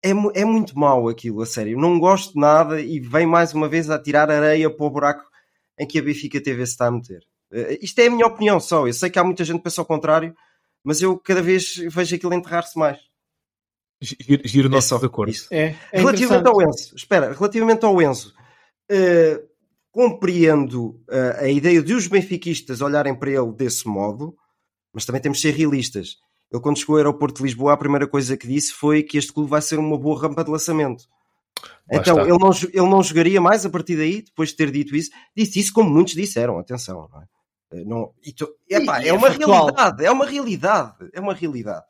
é, 0.03 0.09
é 0.09 0.45
muito 0.45 0.77
mau 0.77 1.07
aquilo, 1.07 1.41
a 1.41 1.45
sério. 1.45 1.79
Não 1.79 1.99
gosto 1.99 2.33
de 2.33 2.39
nada 2.39 2.81
e 2.81 2.99
vem 2.99 3.25
mais 3.25 3.53
uma 3.53 3.69
vez 3.69 3.89
a 3.89 3.97
tirar 3.97 4.29
areia 4.29 4.69
para 4.69 4.85
o 4.85 4.89
buraco 4.89 5.23
em 5.79 5.87
que 5.87 5.97
a 5.97 6.01
Benfica 6.01 6.41
TV 6.41 6.65
se 6.65 6.73
está 6.73 6.87
a 6.87 6.91
meter. 6.91 7.23
Uh, 7.51 7.77
isto 7.81 7.99
é 7.99 8.07
a 8.07 8.11
minha 8.11 8.27
opinião 8.27 8.59
só. 8.59 8.85
Eu 8.87 8.93
sei 8.93 9.09
que 9.09 9.17
há 9.17 9.23
muita 9.23 9.45
gente 9.45 9.57
que 9.57 9.63
pensa 9.63 9.81
ao 9.81 9.85
contrário, 9.85 10.35
mas 10.83 11.01
eu 11.01 11.17
cada 11.17 11.41
vez 11.41 11.75
vejo 11.89 12.15
aquilo 12.15 12.33
enterrar-se 12.33 12.77
mais. 12.77 12.99
Giro, 14.01 14.45
giro 14.45 14.69
nosso 14.69 14.93
é 14.93 15.05
acordo. 15.05 15.33
É, 15.49 15.75
é 15.91 15.99
relativamente 15.99 16.47
ao 16.47 16.61
Enzo, 16.61 16.95
espera, 16.95 17.31
relativamente 17.31 17.85
ao 17.85 18.01
Enzo, 18.01 18.33
uh, 18.91 19.47
compreendo 19.91 21.01
uh, 21.09 21.39
a 21.39 21.47
ideia 21.47 21.81
de 21.81 21.93
os 21.93 22.07
benfiquistas 22.07 22.81
olharem 22.81 23.15
para 23.15 23.31
ele 23.31 23.53
desse 23.53 23.87
modo, 23.87 24.35
mas 24.93 25.05
também 25.05 25.21
temos 25.21 25.37
de 25.37 25.43
ser 25.43 25.55
realistas. 25.55 26.17
Ele, 26.53 26.61
quando 26.61 26.77
chegou 26.77 26.95
ao 26.95 26.97
aeroporto 26.97 27.37
de 27.37 27.43
Lisboa, 27.43 27.73
a 27.73 27.77
primeira 27.77 28.07
coisa 28.07 28.37
que 28.37 28.47
disse 28.47 28.73
foi 28.73 29.01
que 29.01 29.17
este 29.17 29.33
clube 29.33 29.49
vai 29.49 29.61
ser 29.61 29.79
uma 29.79 29.97
boa 29.97 30.21
rampa 30.21 30.43
de 30.43 30.51
lançamento. 30.51 31.05
Lá 31.91 31.99
então, 31.99 32.19
ele 32.19 32.37
não, 32.37 32.51
ele 32.51 32.89
não 32.89 33.01
jogaria 33.01 33.41
mais 33.41 33.65
a 33.65 33.69
partir 33.69 33.97
daí, 33.97 34.21
depois 34.21 34.49
de 34.49 34.57
ter 34.57 34.69
dito 34.69 34.95
isso. 34.95 35.09
Disse 35.35 35.59
isso 35.59 35.73
como 35.73 35.89
muitos 35.89 36.13
disseram, 36.13 36.59
atenção. 36.59 37.09
Não 37.11 37.21
é? 37.21 37.25
Eh, 37.71 37.83
não, 37.83 38.13
e 38.23 38.35
epá, 38.75 39.01
e, 39.01 39.05
é, 39.05 39.07
é 39.07 39.13
uma 39.13 39.29
realidade, 39.29 40.05
é 40.05 40.11
uma 40.11 40.25
realidade, 40.25 41.09
é 41.11 41.19
uma 41.19 41.33
realidade. 41.33 41.85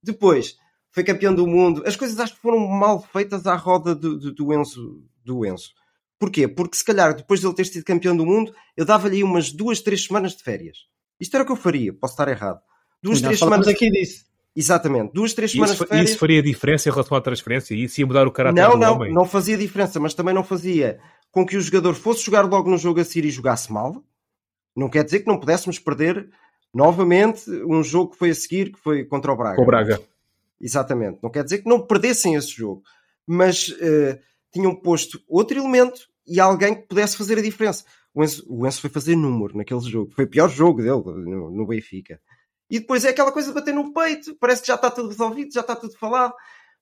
Depois, 0.00 0.56
foi 0.92 1.02
campeão 1.02 1.34
do 1.34 1.46
mundo. 1.46 1.82
As 1.84 1.96
coisas 1.96 2.20
acho 2.20 2.34
que 2.34 2.40
foram 2.40 2.60
mal 2.60 3.02
feitas 3.02 3.48
à 3.48 3.56
roda 3.56 3.96
do, 3.96 4.16
do, 4.16 4.32
do 4.32 4.54
Enzo. 4.54 5.02
Do 5.24 5.44
Enzo. 5.44 5.70
Porquê? 6.20 6.46
Porque 6.46 6.76
se 6.76 6.84
calhar 6.84 7.16
depois 7.16 7.40
de 7.40 7.46
ele 7.46 7.54
ter 7.54 7.66
sido 7.66 7.84
campeão 7.84 8.16
do 8.16 8.24
mundo, 8.24 8.54
eu 8.76 8.84
dava-lhe 8.84 9.24
umas 9.24 9.50
duas, 9.50 9.80
três 9.80 10.04
semanas 10.04 10.36
de 10.36 10.44
férias. 10.44 10.86
Isto 11.18 11.34
era 11.34 11.42
o 11.42 11.46
que 11.46 11.52
eu 11.52 11.56
faria, 11.56 11.92
posso 11.92 12.14
estar 12.14 12.28
errado. 12.28 12.60
Duas, 13.04 13.20
três 13.20 13.38
semanas. 13.38 13.68
aqui 13.68 13.90
disso. 13.90 14.24
Exatamente, 14.56 15.12
duas, 15.12 15.34
três 15.34 15.50
semanas 15.50 15.74
isso, 15.74 15.82
de 15.82 15.88
férias. 15.88 16.10
Isso 16.10 16.18
faria 16.18 16.42
diferença 16.42 16.88
em 16.88 16.92
relação 16.92 17.16
à 17.16 17.20
transferência? 17.20 17.74
Isso 17.74 18.00
ia 18.00 18.06
mudar 18.06 18.26
o 18.26 18.30
caráter 18.30 18.62
não, 18.62 18.70
do 18.70 18.78
não, 18.78 18.94
homem? 18.94 19.12
Não, 19.12 19.22
não 19.22 19.28
fazia 19.28 19.56
diferença, 19.58 19.98
mas 19.98 20.14
também 20.14 20.32
não 20.32 20.44
fazia 20.44 20.98
com 21.30 21.44
que 21.44 21.56
o 21.56 21.60
jogador 21.60 21.94
fosse 21.94 22.24
jogar 22.24 22.42
logo 22.42 22.70
no 22.70 22.78
jogo 22.78 23.00
a 23.00 23.04
seguir 23.04 23.26
e 23.26 23.30
jogasse 23.30 23.72
mal. 23.72 24.02
Não 24.76 24.88
quer 24.88 25.04
dizer 25.04 25.20
que 25.20 25.26
não 25.26 25.38
pudéssemos 25.38 25.78
perder 25.78 26.30
novamente 26.72 27.50
um 27.66 27.82
jogo 27.82 28.12
que 28.12 28.18
foi 28.18 28.30
a 28.30 28.34
seguir, 28.34 28.72
que 28.72 28.78
foi 28.78 29.04
contra 29.04 29.32
o 29.32 29.36
Braga. 29.36 29.60
O 29.60 29.66
Braga. 29.66 30.00
Exatamente. 30.60 31.18
Não 31.22 31.30
quer 31.30 31.44
dizer 31.44 31.58
que 31.58 31.68
não 31.68 31.80
perdessem 31.80 32.36
esse 32.36 32.50
jogo, 32.50 32.82
mas 33.26 33.68
uh, 33.68 34.18
tinham 34.52 34.74
posto 34.74 35.20
outro 35.28 35.58
elemento 35.58 36.08
e 36.26 36.40
alguém 36.40 36.74
que 36.74 36.86
pudesse 36.86 37.16
fazer 37.16 37.38
a 37.38 37.42
diferença. 37.42 37.84
O 38.14 38.22
Enzo, 38.22 38.44
o 38.48 38.66
Enzo 38.66 38.80
foi 38.80 38.90
fazer 38.90 39.16
número 39.16 39.56
naquele 39.56 39.80
jogo. 39.80 40.12
Foi 40.14 40.24
o 40.24 40.30
pior 40.30 40.48
jogo 40.48 40.80
dele 40.80 41.02
no, 41.04 41.50
no, 41.50 41.66
Benfica. 41.66 42.20
E 42.70 42.80
depois 42.80 43.04
é 43.04 43.10
aquela 43.10 43.32
coisa 43.32 43.48
de 43.48 43.54
bater 43.54 43.74
no 43.74 43.92
peito. 43.92 44.34
Parece 44.36 44.62
que 44.62 44.68
já 44.68 44.74
está 44.74 44.90
tudo 44.90 45.08
resolvido, 45.08 45.52
já 45.52 45.60
está 45.60 45.76
tudo 45.76 45.96
falado. 45.98 46.34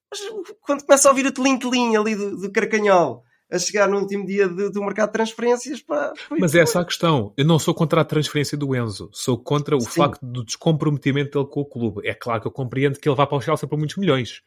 Mas 0.09 0.19
quando 0.61 0.85
começa 0.85 1.07
a 1.07 1.11
ouvir 1.11 1.25
o 1.25 1.31
telim-telim 1.31 1.95
ali 1.95 2.15
do, 2.15 2.37
do 2.37 2.51
Carcanhol 2.51 3.23
a 3.53 3.59
chegar 3.59 3.87
no 3.87 3.99
último 3.99 4.25
dia 4.25 4.49
de, 4.49 4.69
do 4.69 4.81
mercado 4.81 5.09
de 5.09 5.13
transferências. 5.13 5.79
Pá, 5.79 6.11
Mas 6.31 6.55
essa 6.55 6.79
é 6.79 6.81
a 6.81 6.85
questão. 6.85 7.31
Eu 7.37 7.45
não 7.45 7.59
sou 7.59 7.73
contra 7.73 8.01
a 8.01 8.05
transferência 8.05 8.57
do 8.57 8.75
Enzo. 8.75 9.09
Sou 9.13 9.37
contra 9.37 9.77
o 9.77 9.81
Sim. 9.81 9.89
facto 9.89 10.25
do 10.25 10.43
descomprometimento 10.43 11.37
dele 11.37 11.51
com 11.51 11.61
o 11.61 11.65
clube. 11.65 12.07
É 12.07 12.15
claro 12.15 12.41
que 12.41 12.47
eu 12.47 12.51
compreendo 12.51 12.99
que 12.99 13.07
ele 13.07 13.15
vá 13.15 13.27
para 13.27 13.37
o 13.37 13.41
Chelsea 13.41 13.69
por 13.69 13.77
muitos 13.77 13.97
milhões. 13.97 14.41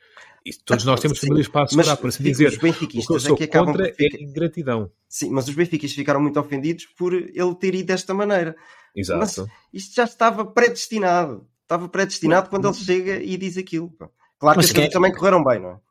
E 0.45 0.53
todos 0.53 0.85
nós 0.85 0.99
temos 0.99 1.21
Sim. 1.21 1.29
famílias 1.29 1.49
para 1.49 1.63
assegurar, 1.63 1.91
mas, 1.91 2.01
por 2.01 2.09
assim 2.09 2.25
dizer. 2.25 2.49
Os 2.49 2.59
benfiquistas 2.59 3.05
o 3.05 3.07
que 3.07 3.13
eu 3.13 3.17
é 3.17 3.21
sou 3.21 3.37
é 3.37 3.39
que 3.39 3.47
contra 3.47 3.89
é 3.89 4.23
ingratidão. 4.23 4.91
Sim, 5.09 5.31
mas 5.31 5.47
os 5.47 5.55
benfiquistas 5.55 5.97
ficaram 5.97 6.21
muito 6.21 6.41
ofendidos 6.41 6.87
por 6.99 7.15
ele 7.15 7.55
ter 7.61 7.75
ido 7.77 7.87
desta 7.87 8.13
maneira. 8.13 8.57
Exato. 8.95 9.21
Mas 9.21 9.37
isto 9.73 9.95
já 9.95 10.05
estava 10.05 10.45
predestinado. 10.45 11.47
Estava 11.63 11.89
predestinado 11.89 12.49
quando 12.49 12.67
ele 12.67 12.75
chega 12.75 13.23
e 13.23 13.37
diz 13.37 13.57
aquilo. 13.57 13.93
Claro 14.39 14.57
mas 14.57 14.67
que 14.67 14.71
as 14.71 14.73
coisas 14.73 14.91
é... 14.91 14.93
também 14.93 15.13
correram 15.13 15.45
bem, 15.45 15.61
não 15.61 15.71
é? 15.71 15.86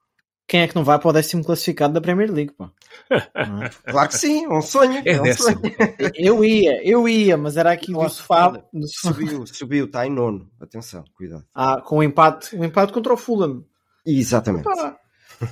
Quem 0.47 0.61
é 0.61 0.67
que 0.67 0.75
não 0.75 0.83
vai 0.83 0.99
para 0.99 1.09
o 1.09 1.13
décimo 1.13 1.43
classificado 1.43 1.93
da 1.93 2.01
Premier 2.01 2.31
League, 2.31 2.53
pá? 2.53 2.71
É? 3.09 3.69
Claro 3.91 4.09
que 4.09 4.17
sim, 4.17 4.47
um 4.47 4.61
sonho. 4.61 5.01
É, 5.05 5.13
é 5.13 5.19
um 5.19 5.23
décimo. 5.23 5.59
sonho. 5.59 5.75
Eu 6.15 6.45
ia, 6.45 6.87
eu 6.87 7.09
ia, 7.09 7.35
mas 7.35 7.57
era 7.57 7.71
aqui 7.71 7.87
do 7.87 7.93
Nossa, 7.93 8.15
sofá. 8.15 8.49
do 8.71 8.87
sofá. 8.87 9.13
Subiu, 9.13 9.47
subiu, 9.47 9.85
está 9.85 10.05
em 10.05 10.11
nono. 10.11 10.49
Atenção, 10.59 11.03
cuidado. 11.15 11.45
Ah, 11.53 11.81
com 11.81 11.97
o 11.97 12.03
empate, 12.03 12.55
o 12.55 12.63
empate 12.63 12.93
contra 12.93 13.13
o 13.13 13.17
Fulham. 13.17 13.65
Exatamente. 14.05 14.63
Pá, 14.63 14.99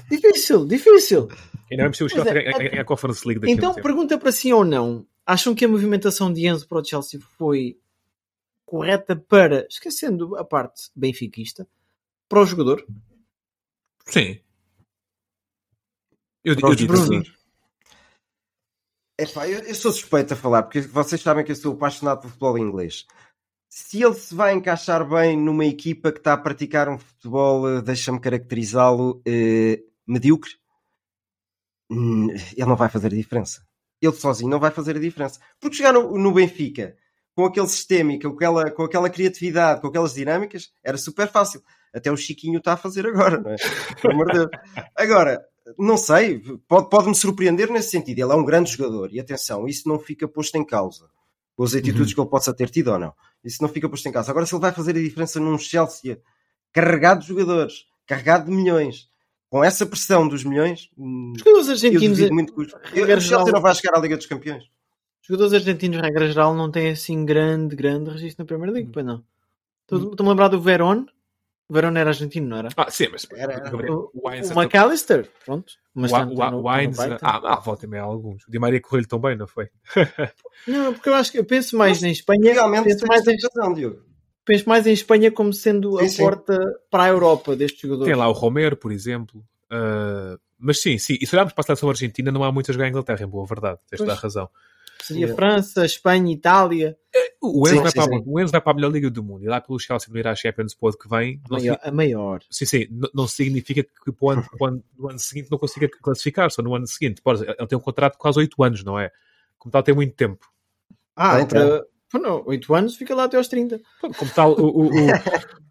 difícil, 0.09 0.65
difícil. 0.65 1.27
Ainda 1.71 1.83
vamos 1.83 1.97
ser 1.97 2.03
o 2.03 2.09
Pois 2.09 2.25
é, 2.27 2.51
Chelsea 2.51 2.81
a 2.81 2.85
Conference 2.85 3.27
League 3.27 3.41
daqui 3.41 3.51
a 3.51 3.55
Então, 3.55 3.71
um 3.71 3.81
pergunta 3.81 4.17
para 4.17 4.31
sim 4.31 4.53
ou 4.53 4.63
não. 4.63 5.07
Acham 5.25 5.55
que 5.55 5.65
a 5.65 5.67
movimentação 5.67 6.31
de 6.31 6.47
Enzo 6.47 6.67
para 6.67 6.79
o 6.79 6.85
Chelsea 6.85 7.19
foi 7.37 7.79
correta 8.63 9.15
para, 9.15 9.65
esquecendo 9.69 10.35
a 10.35 10.43
parte 10.43 10.89
benfiquista, 10.95 11.67
para 12.29 12.41
o 12.41 12.45
jogador? 12.45 12.85
Sim. 14.05 14.39
Eu, 16.43 16.55
eu 16.61 16.75
digo 16.75 16.93
Bruno. 16.93 17.23
sim. 17.23 17.31
Epá, 19.19 19.47
eu, 19.47 19.59
eu 19.59 19.75
sou 19.75 19.91
suspeito 19.91 20.33
a 20.33 20.37
falar, 20.37 20.63
porque 20.63 20.81
vocês 20.81 21.21
sabem 21.21 21.45
que 21.45 21.51
eu 21.51 21.55
sou 21.55 21.73
apaixonado 21.73 22.21
por 22.21 22.29
futebol 22.29 22.57
inglês. 22.57 23.05
Se 23.69 24.03
ele 24.03 24.13
se 24.15 24.33
vai 24.35 24.53
encaixar 24.53 25.07
bem 25.07 25.37
numa 25.37 25.65
equipa 25.65 26.11
que 26.11 26.19
está 26.19 26.33
a 26.33 26.37
praticar 26.37 26.89
um 26.89 26.97
futebol, 26.97 27.69
eh, 27.69 27.81
deixa-me 27.81 28.19
caracterizá-lo, 28.19 29.21
eh, 29.25 29.83
medíocre, 30.05 30.51
hum, 31.89 32.29
ele 32.31 32.65
não 32.65 32.75
vai 32.75 32.89
fazer 32.89 33.07
a 33.07 33.15
diferença. 33.15 33.65
Ele 34.01 34.13
sozinho 34.13 34.49
não 34.49 34.59
vai 34.59 34.71
fazer 34.71 34.97
a 34.97 34.99
diferença. 34.99 35.39
Porque 35.59 35.77
jogar 35.77 35.93
no, 35.93 36.17
no 36.17 36.31
Benfica, 36.33 36.95
com 37.35 37.45
aquele 37.45 37.67
sistema 37.67 38.17
com 38.19 38.29
aquela, 38.29 38.71
com 38.71 38.83
aquela 38.83 39.09
criatividade, 39.09 39.81
com 39.81 39.87
aquelas 39.87 40.13
dinâmicas, 40.13 40.71
era 40.83 40.97
super 40.97 41.27
fácil. 41.27 41.63
Até 41.93 42.11
o 42.11 42.17
Chiquinho 42.17 42.57
está 42.57 42.73
a 42.73 42.77
fazer 42.77 43.05
agora, 43.07 43.39
não 43.39 43.51
é? 43.51 43.55
Pelo 44.01 44.13
amor 44.13 44.27
de 44.27 44.39
Deus. 44.39 44.49
Agora, 44.95 45.45
não 45.77 45.97
sei, 45.97 46.39
pode- 46.67 46.89
pode-me 46.89 47.15
surpreender 47.15 47.69
nesse 47.71 47.89
sentido. 47.91 48.19
Ele 48.19 48.31
é 48.31 48.35
um 48.35 48.43
grande 48.45 48.71
jogador 48.71 49.11
e 49.13 49.19
atenção, 49.19 49.67
isso 49.67 49.87
não 49.87 49.99
fica 49.99 50.27
posto 50.27 50.55
em 50.57 50.65
causa. 50.65 51.09
Com 51.55 51.63
as 51.63 51.75
atitudes 51.75 52.13
que 52.13 52.19
ele 52.19 52.29
possa 52.29 52.53
ter 52.53 52.69
tido 52.69 52.91
ou 52.91 52.97
não. 52.99 53.13
Isso 53.43 53.61
não 53.61 53.69
fica 53.69 53.87
posto 53.87 54.07
em 54.07 54.11
causa. 54.11 54.31
Agora, 54.31 54.45
se 54.45 54.53
ele 54.55 54.61
vai 54.61 54.71
fazer 54.71 54.91
a 54.91 55.01
diferença 55.01 55.39
num 55.39 55.57
Chelsea 55.57 56.19
carregado 56.71 57.21
de 57.21 57.27
jogadores, 57.27 57.85
carregado 58.07 58.45
de 58.49 58.51
milhões, 58.51 59.07
com 59.49 59.63
essa 59.63 59.85
pressão 59.85 60.27
dos 60.27 60.43
milhões, 60.43 60.89
hum, 60.97 61.31
Os 61.35 61.39
jogadores 61.39 61.67
eu 61.67 61.73
argentinos, 61.73 62.17
duvido 62.17 62.33
muito 62.33 62.53
que 62.53 62.61
os- 62.61 62.73
eu- 62.73 62.79
regra 62.93 63.17
o 63.17 63.21
Chelsea 63.21 63.53
não 63.53 63.61
vai 63.61 63.75
chegar 63.75 63.95
à 63.97 63.99
Liga 64.01 64.17
dos 64.17 64.25
Campeões. 64.25 64.63
os 64.63 65.27
jogadores 65.27 65.53
argentinos, 65.53 66.01
regra 66.01 66.27
geral, 66.27 66.55
não 66.55 66.71
têm 66.71 66.89
assim 66.89 67.23
grande, 67.23 67.75
grande 67.75 68.09
registro 68.09 68.43
na 68.43 68.47
Premier 68.47 68.71
League, 68.71 68.89
pois 68.91 69.05
não. 69.05 69.23
Estou- 69.83 70.11
Estou-me 70.11 70.29
a 70.29 70.31
lembrar 70.33 70.47
do 70.47 70.59
Verón. 70.59 71.05
O 71.69 71.73
Verón 71.73 71.95
era 71.97 72.09
argentino, 72.09 72.47
não 72.49 72.57
era? 72.57 72.69
Ah, 72.75 72.91
sim, 72.91 73.07
mas 73.11 73.25
Era- 73.31 73.53
era- 73.53 73.71
O, 73.93 74.11
o 74.13 74.21
o 74.29 74.61
McAllister, 74.61 75.29
pronto. 75.45 75.73
Mas 75.95 76.11
o 76.11 76.17
no- 76.19 76.27
o 76.27 76.33
está 76.33 76.51
no 76.51 76.67
Wines- 76.67 76.99
ah, 76.99 77.41
ah, 77.43 77.55
volta 77.59 77.81
também 77.83 77.99
há 77.99 78.03
alguns. 78.03 78.43
O 78.47 78.51
Di 78.51 78.59
Maria 78.59 78.81
correu-lhe 78.81 79.07
tão 79.07 79.19
bem, 79.19 79.35
não 79.37 79.47
foi? 79.47 79.69
Não, 80.67 80.93
porque 80.93 81.09
eu 81.09 81.13
acho 81.15 81.31
que 81.31 81.39
eu 81.39 81.45
penso 81.45 81.77
mais 81.77 82.03
em 82.03 82.11
Espanha, 82.11 82.53
Realmente, 82.53 82.83
penso 82.85 83.05
mais, 83.07 83.21
em, 83.21 83.25
tens 83.37 83.43
razão, 83.55 83.73
Diogo. 83.73 84.01
penso 84.45 84.67
mais 84.67 84.85
em 84.85 84.93
Espanha 84.93 85.31
como 85.31 85.53
sendo 85.53 85.97
Sim, 85.99 86.05
a 86.05 86.09
sim. 86.09 86.17
porta 86.23 86.59
para 86.91 87.03
a 87.03 87.07
Europa 87.09 87.55
destes 87.55 87.79
jogadores. 87.81 88.11
Tem 88.11 88.19
lá 88.19 88.27
o 88.27 88.33
Romero, 88.33 88.75
por 88.75 88.91
exemplo. 88.91 89.43
Ah, 89.71 90.37
mas 90.59 90.81
sim, 90.81 90.97
sim. 90.97 91.17
E 91.21 91.25
se 91.25 91.33
olharmos 91.35 91.53
para 91.53 91.61
a 91.61 91.65
seleção 91.65 91.89
argentina, 91.89 92.31
não 92.31 92.43
há 92.43 92.51
muitas 92.51 92.71
a 92.71 92.73
jogar 92.73 92.87
em 92.87 92.89
Inglaterra, 92.89 93.23
em 93.23 93.27
boa 93.27 93.45
verdade. 93.45 93.79
Tens 93.89 93.99
toda 93.99 94.11
a 94.13 94.15
razão. 94.15 94.49
Seria 95.03 95.25
Yeah. 95.25 95.35
França, 95.35 95.85
Espanha, 95.85 96.33
Itália. 96.33 96.97
O 97.41 97.67
Enzo, 97.67 97.75
Sim, 97.77 97.81
vai, 97.81 97.91
sim, 97.91 97.97
para, 97.97 98.17
sim. 98.17 98.23
o 98.25 98.39
Enzo 98.39 98.51
vai 98.51 98.61
para 98.61 98.71
a 98.71 98.75
melhor 98.75 98.91
liga 98.91 99.09
do 99.09 99.23
mundo 99.23 99.43
e 99.43 99.47
lá 99.47 99.59
pelo 99.61 99.77
Chelsea 99.79 100.09
não 100.11 100.19
ir 100.19 100.27
à 100.27 100.33
Champions 100.33 100.73
para 100.73 100.85
o 100.85 100.89
ano 100.89 100.97
que 100.97 101.09
vem. 101.09 101.41
A 101.43 101.49
Não, 101.49 101.59
maior. 101.59 101.79
A 101.83 101.91
maior. 101.91 102.41
Sim, 102.49 102.65
sim, 102.65 102.87
não, 102.89 103.09
não 103.13 103.27
significa 103.27 103.83
que 103.83 104.11
para 104.11 104.25
o 104.25 104.29
ano, 104.29 104.43
para 104.57 104.63
o 104.63 104.65
ano- 104.67 104.83
no 104.97 105.09
ano 105.09 105.19
seguinte 105.19 105.51
não 105.51 105.57
consiga 105.57 105.89
classificar, 105.89 106.49
só 106.49 106.61
no 106.61 106.73
ano 106.73 106.87
seguinte. 106.87 107.21
Pode, 107.21 107.43
ele 107.43 107.67
tem 107.67 107.77
um 107.77 107.81
contrato 107.81 108.13
de 108.13 108.19
quase 108.19 108.39
8 108.39 108.63
anos, 108.63 108.83
não 108.83 108.97
é? 108.99 109.11
Como 109.59 109.71
tal, 109.71 109.83
tem 109.83 109.93
muito 109.93 110.15
tempo. 110.15 110.45
Ah, 111.15 111.37
Tem, 111.37 111.47
para, 111.47 111.85
Pô, 112.11 112.19
não, 112.19 112.43
8 112.45 112.73
anos 112.75 112.95
fica 112.95 113.15
lá 113.15 113.23
até 113.23 113.37
aos 113.37 113.47
30. 113.47 113.81
Como 113.99 114.31
tal, 114.33 114.53
o, 114.53 114.65
o, 114.67 114.87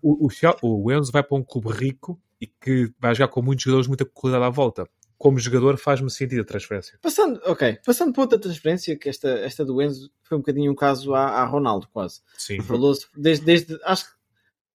o, 0.03 0.29
o, 0.63 0.85
o 0.85 0.93
Enzo 0.93 1.13
vai 1.13 1.23
para 1.23 1.37
um 1.37 1.43
clube 1.43 1.71
rico 1.73 2.21
e 2.41 2.47
que 2.49 2.93
vai 2.99 3.15
jogar 3.15 3.29
com 3.29 3.41
muitos 3.41 3.65
jogadores, 3.65 3.87
muita 3.87 4.05
qualidade 4.05 4.45
à 4.45 4.51
volta. 4.51 4.89
Como 5.23 5.39
jogador, 5.39 5.79
faz-me 5.79 6.11
sentido 6.11 6.41
a 6.41 6.45
transferência. 6.45 6.99
Passando, 7.01 7.41
ok, 7.45 7.79
passando 7.87 8.13
para 8.13 8.23
outra 8.23 8.41
transferência, 8.41 8.99
que 8.99 9.09
esta, 9.09 9.29
esta 9.29 9.65
do 9.65 9.81
Enzo 9.81 10.11
foi 10.25 10.37
um 10.37 10.41
bocadinho 10.41 10.73
um 10.73 10.75
caso 10.75 11.15
a, 11.15 11.27
a 11.27 11.45
Ronaldo, 11.45 11.87
quase. 11.93 12.23
Sim. 12.37 12.61
Falou-se 12.61 13.07
desde, 13.17 13.45
desde. 13.45 13.79
Acho 13.85 14.07
que 14.07 14.17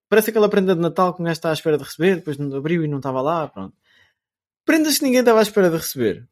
parece 0.08 0.30
aquela 0.30 0.48
prenda 0.48 0.74
de 0.74 0.80
Natal 0.80 1.14
que 1.14 1.22
um 1.22 1.26
gajo 1.26 1.34
está 1.34 1.50
à 1.50 1.54
espera 1.54 1.78
de 1.78 1.84
receber, 1.84 2.16
depois 2.16 2.40
abriu 2.40 2.86
e 2.86 2.88
não 2.88 3.00
estava 3.00 3.22
lá. 3.22 3.46
Pronto. 3.50 3.76
Prendas 4.64 5.00
que 5.00 5.04
ninguém 5.04 5.20
estava 5.20 5.40
à 5.40 5.42
espera 5.42 5.70
de 5.70 5.76
receber. 5.76 6.26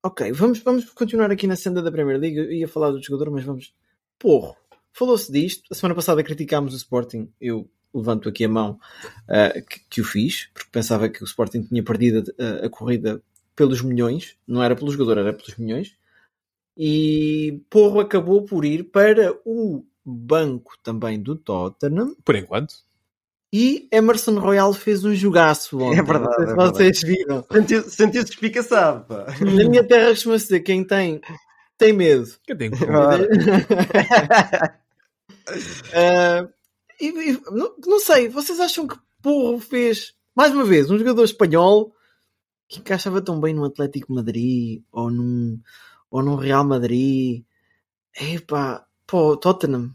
Ok, 0.00 0.30
vamos, 0.30 0.60
vamos 0.60 0.88
continuar 0.90 1.32
aqui 1.32 1.48
na 1.48 1.56
senda 1.56 1.82
da 1.82 1.90
Premier 1.90 2.20
League. 2.20 2.36
Eu 2.36 2.52
ia 2.52 2.68
falar 2.68 2.92
do 2.92 3.02
jogador, 3.02 3.32
mas 3.32 3.42
vamos. 3.42 3.74
Porro, 4.20 4.56
falou-se 4.92 5.32
disto. 5.32 5.64
A 5.68 5.74
semana 5.74 5.96
passada 5.96 6.22
criticámos 6.22 6.72
o 6.74 6.76
Sporting. 6.76 7.28
Eu 7.40 7.68
levanto 7.94 8.28
aqui 8.28 8.44
a 8.44 8.48
mão 8.48 8.78
uh, 9.28 9.66
que, 9.66 9.80
que, 9.88 10.00
o 10.00 10.04
fiz, 10.04 10.48
porque 10.52 10.68
pensava 10.70 11.08
que 11.08 11.22
o 11.22 11.26
Sporting 11.26 11.62
tinha 11.62 11.82
perdido 11.82 12.32
a, 12.38 12.66
a 12.66 12.70
corrida 12.70 13.22
pelos 13.56 13.82
milhões, 13.82 14.36
não 14.46 14.62
era 14.62 14.76
pelo 14.76 14.90
jogador, 14.90 15.18
era 15.18 15.32
pelos 15.32 15.56
milhões. 15.56 15.96
E 16.76 17.60
Porro 17.68 17.98
acabou 17.98 18.44
por 18.44 18.64
ir 18.64 18.84
para 18.84 19.34
o 19.44 19.84
banco 20.04 20.78
também 20.82 21.20
do 21.20 21.34
Tottenham. 21.34 22.14
Por 22.24 22.36
enquanto. 22.36 22.74
E 23.52 23.88
Emerson 23.90 24.38
Royal 24.38 24.72
fez 24.72 25.04
um 25.04 25.14
jogaço 25.14 25.80
ontem. 25.80 25.98
É 25.98 26.02
verdade. 26.02 26.36
Sei 26.36 26.46
se 26.46 26.52
é 26.52 26.54
vocês 26.54 27.00
verdade. 27.02 27.24
viram. 27.24 27.44
Sentiu- 27.50 27.82
Sentiu-se 27.90 28.30
espicaçado, 28.30 29.06
pá. 29.06 29.26
Na 29.40 29.68
minha 29.68 29.82
terra 29.82 30.10
costuma-se 30.10 30.44
dizer 30.44 30.60
quem 30.60 30.84
tem, 30.84 31.20
tem 31.76 31.92
medo. 31.92 32.28
Eu 32.46 32.56
tenho 32.56 32.72
Ora. 32.90 33.28
Uh, 35.48 36.48
e, 37.00 37.08
e, 37.08 37.40
não, 37.50 37.74
não 37.86 38.00
sei, 38.00 38.28
vocês 38.28 38.60
acham 38.60 38.86
que 38.86 38.98
Porro 39.22 39.58
fez, 39.60 40.14
mais 40.34 40.52
uma 40.52 40.64
vez, 40.64 40.90
um 40.90 40.98
jogador 40.98 41.24
espanhol 41.24 41.94
que 42.68 42.80
encaixava 42.80 43.20
tão 43.20 43.40
bem 43.40 43.54
no 43.54 43.64
Atlético 43.64 44.12
Madrid 44.12 44.82
ou 44.92 45.10
num, 45.10 45.60
ou 46.10 46.22
num 46.22 46.36
Real 46.36 46.64
Madrid? 46.64 47.44
Epá, 48.18 48.86
pô, 49.06 49.36
Tottenham. 49.36 49.94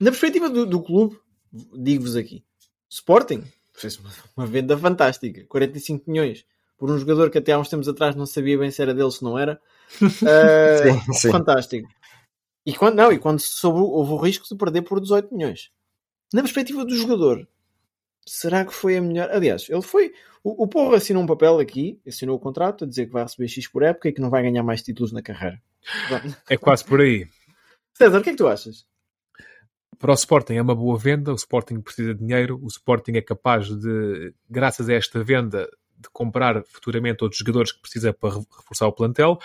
Na 0.00 0.10
perspectiva 0.10 0.48
do, 0.48 0.66
do 0.66 0.82
clube, 0.82 1.18
digo-vos 1.52 2.16
aqui, 2.16 2.44
Sporting 2.88 3.44
fez 3.72 3.98
uma, 3.98 4.10
uma 4.36 4.46
venda 4.46 4.76
fantástica, 4.76 5.44
45 5.46 6.10
milhões 6.10 6.44
por 6.82 6.90
um 6.90 6.98
jogador 6.98 7.30
que 7.30 7.38
até 7.38 7.52
há 7.52 7.58
uns 7.60 7.68
tempos 7.68 7.86
atrás 7.86 8.16
não 8.16 8.26
sabia 8.26 8.58
bem 8.58 8.68
se 8.68 8.82
era 8.82 8.92
dele 8.92 9.12
se 9.12 9.22
não 9.22 9.38
era. 9.38 9.60
Uh, 10.00 10.08
Sim, 11.06 11.12
sim. 11.12 11.30
Fantástico. 11.30 11.88
E 12.66 12.74
quando, 12.74 12.96
não, 12.96 13.12
e 13.12 13.20
quando 13.20 13.38
soube, 13.38 13.78
houve 13.78 14.12
o 14.12 14.16
risco 14.16 14.48
de 14.48 14.56
perder 14.56 14.82
por 14.82 15.00
18 15.00 15.32
milhões. 15.32 15.70
Na 16.32 16.42
perspectiva 16.42 16.84
do 16.84 16.94
jogador, 16.96 17.46
será 18.26 18.64
que 18.64 18.72
foi 18.72 18.96
a 18.96 19.02
melhor? 19.02 19.30
Aliás, 19.30 19.68
ele 19.68 19.82
foi. 19.82 20.12
O, 20.42 20.64
o 20.64 20.68
Porro 20.68 20.94
assinou 20.94 21.22
um 21.22 21.26
papel 21.26 21.58
aqui, 21.58 22.00
assinou 22.06 22.36
o 22.36 22.40
contrato 22.40 22.84
a 22.84 22.86
dizer 22.86 23.06
que 23.06 23.12
vai 23.12 23.22
receber 23.22 23.48
X 23.48 23.68
por 23.68 23.82
época 23.82 24.08
e 24.08 24.12
que 24.12 24.20
não 24.20 24.30
vai 24.30 24.42
ganhar 24.42 24.62
mais 24.62 24.82
títulos 24.82 25.12
na 25.12 25.22
carreira. 25.22 25.60
É 26.48 26.56
quase 26.56 26.84
por 26.84 27.00
aí. 27.00 27.28
César, 27.94 28.18
o 28.18 28.22
que 28.22 28.30
é 28.30 28.32
que 28.32 28.38
tu 28.38 28.48
achas? 28.48 28.86
Para 29.98 30.10
o 30.10 30.14
Sporting 30.14 30.54
é 30.54 30.62
uma 30.62 30.74
boa 30.74 30.98
venda, 30.98 31.30
o 31.30 31.36
Sporting 31.36 31.80
precisa 31.80 32.14
de 32.14 32.20
dinheiro, 32.20 32.58
o 32.60 32.66
Sporting 32.66 33.12
é 33.12 33.22
capaz 33.22 33.68
de, 33.68 34.34
graças 34.50 34.88
a 34.88 34.94
esta 34.94 35.22
venda, 35.22 35.68
de 35.96 36.08
comprar 36.10 36.64
futuramente 36.64 37.22
outros 37.22 37.38
jogadores 37.38 37.70
que 37.70 37.80
precisa 37.80 38.12
para 38.12 38.34
reforçar 38.34 38.88
o 38.88 38.92
plantel. 38.92 39.38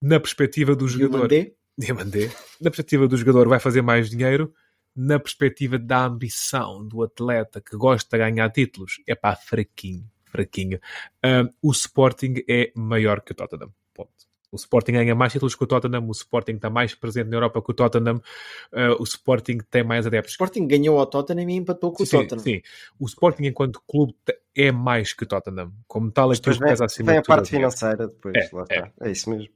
Na 0.00 0.18
perspectiva 0.18 0.74
do 0.74 0.88
jogador. 0.88 1.28
Diamandé? 1.76 2.30
Na 2.60 2.70
perspectiva 2.70 3.06
do 3.06 3.16
jogador, 3.16 3.48
vai 3.48 3.60
fazer 3.60 3.82
mais 3.82 4.08
dinheiro. 4.08 4.52
Na 4.94 5.18
perspectiva 5.18 5.78
da 5.78 6.04
ambição 6.04 6.86
do 6.86 7.02
atleta 7.02 7.60
que 7.60 7.76
gosta 7.76 8.16
de 8.16 8.22
ganhar 8.22 8.50
títulos, 8.50 9.00
é 9.06 9.14
pá, 9.14 9.34
fraquinho, 9.34 10.04
fraquinho. 10.24 10.78
Um, 11.24 11.48
o 11.62 11.72
Sporting 11.72 12.44
é 12.48 12.70
maior 12.74 13.22
que 13.22 13.32
o 13.32 13.34
Tottenham. 13.34 13.72
Ponto. 13.94 14.10
O 14.50 14.56
Sporting 14.56 14.92
ganha 14.92 15.14
mais 15.14 15.32
títulos 15.32 15.54
que 15.54 15.64
o 15.64 15.66
Tottenham, 15.66 16.06
o 16.06 16.12
Sporting 16.12 16.52
está 16.52 16.68
mais 16.68 16.94
presente 16.94 17.28
na 17.30 17.36
Europa 17.36 17.62
que 17.62 17.70
o 17.70 17.74
Tottenham, 17.74 18.16
uh, 18.16 19.00
o 19.00 19.04
Sporting 19.04 19.58
tem 19.70 19.82
mais 19.82 20.04
O 20.04 20.08
adeptos. 20.08 20.32
Sporting 20.32 20.66
ganhou 20.66 20.98
ao 20.98 21.06
Tottenham 21.06 21.48
e 21.48 21.54
empatou 21.54 21.90
com 21.90 22.04
sim, 22.04 22.16
o 22.16 22.20
Tottenham. 22.20 22.42
Sim, 22.42 22.62
o 23.00 23.06
Sporting 23.06 23.44
enquanto 23.44 23.82
clube 23.88 24.14
é 24.54 24.70
mais 24.70 25.14
que 25.14 25.24
o 25.24 25.26
Tottenham. 25.26 25.72
Como 25.86 26.10
tal, 26.10 26.30
aquilo 26.30 26.54
depois 26.54 26.70
pesa 26.70 26.84
acima 26.84 27.12
vem 27.12 27.20
a 27.20 27.22
parte 27.22 27.48
financeira 27.48 28.08
depois. 28.08 28.36
É, 28.36 28.50
lá 28.52 28.62
está. 28.62 28.92
É. 29.00 29.10
isso 29.10 29.30
mesmo. 29.30 29.48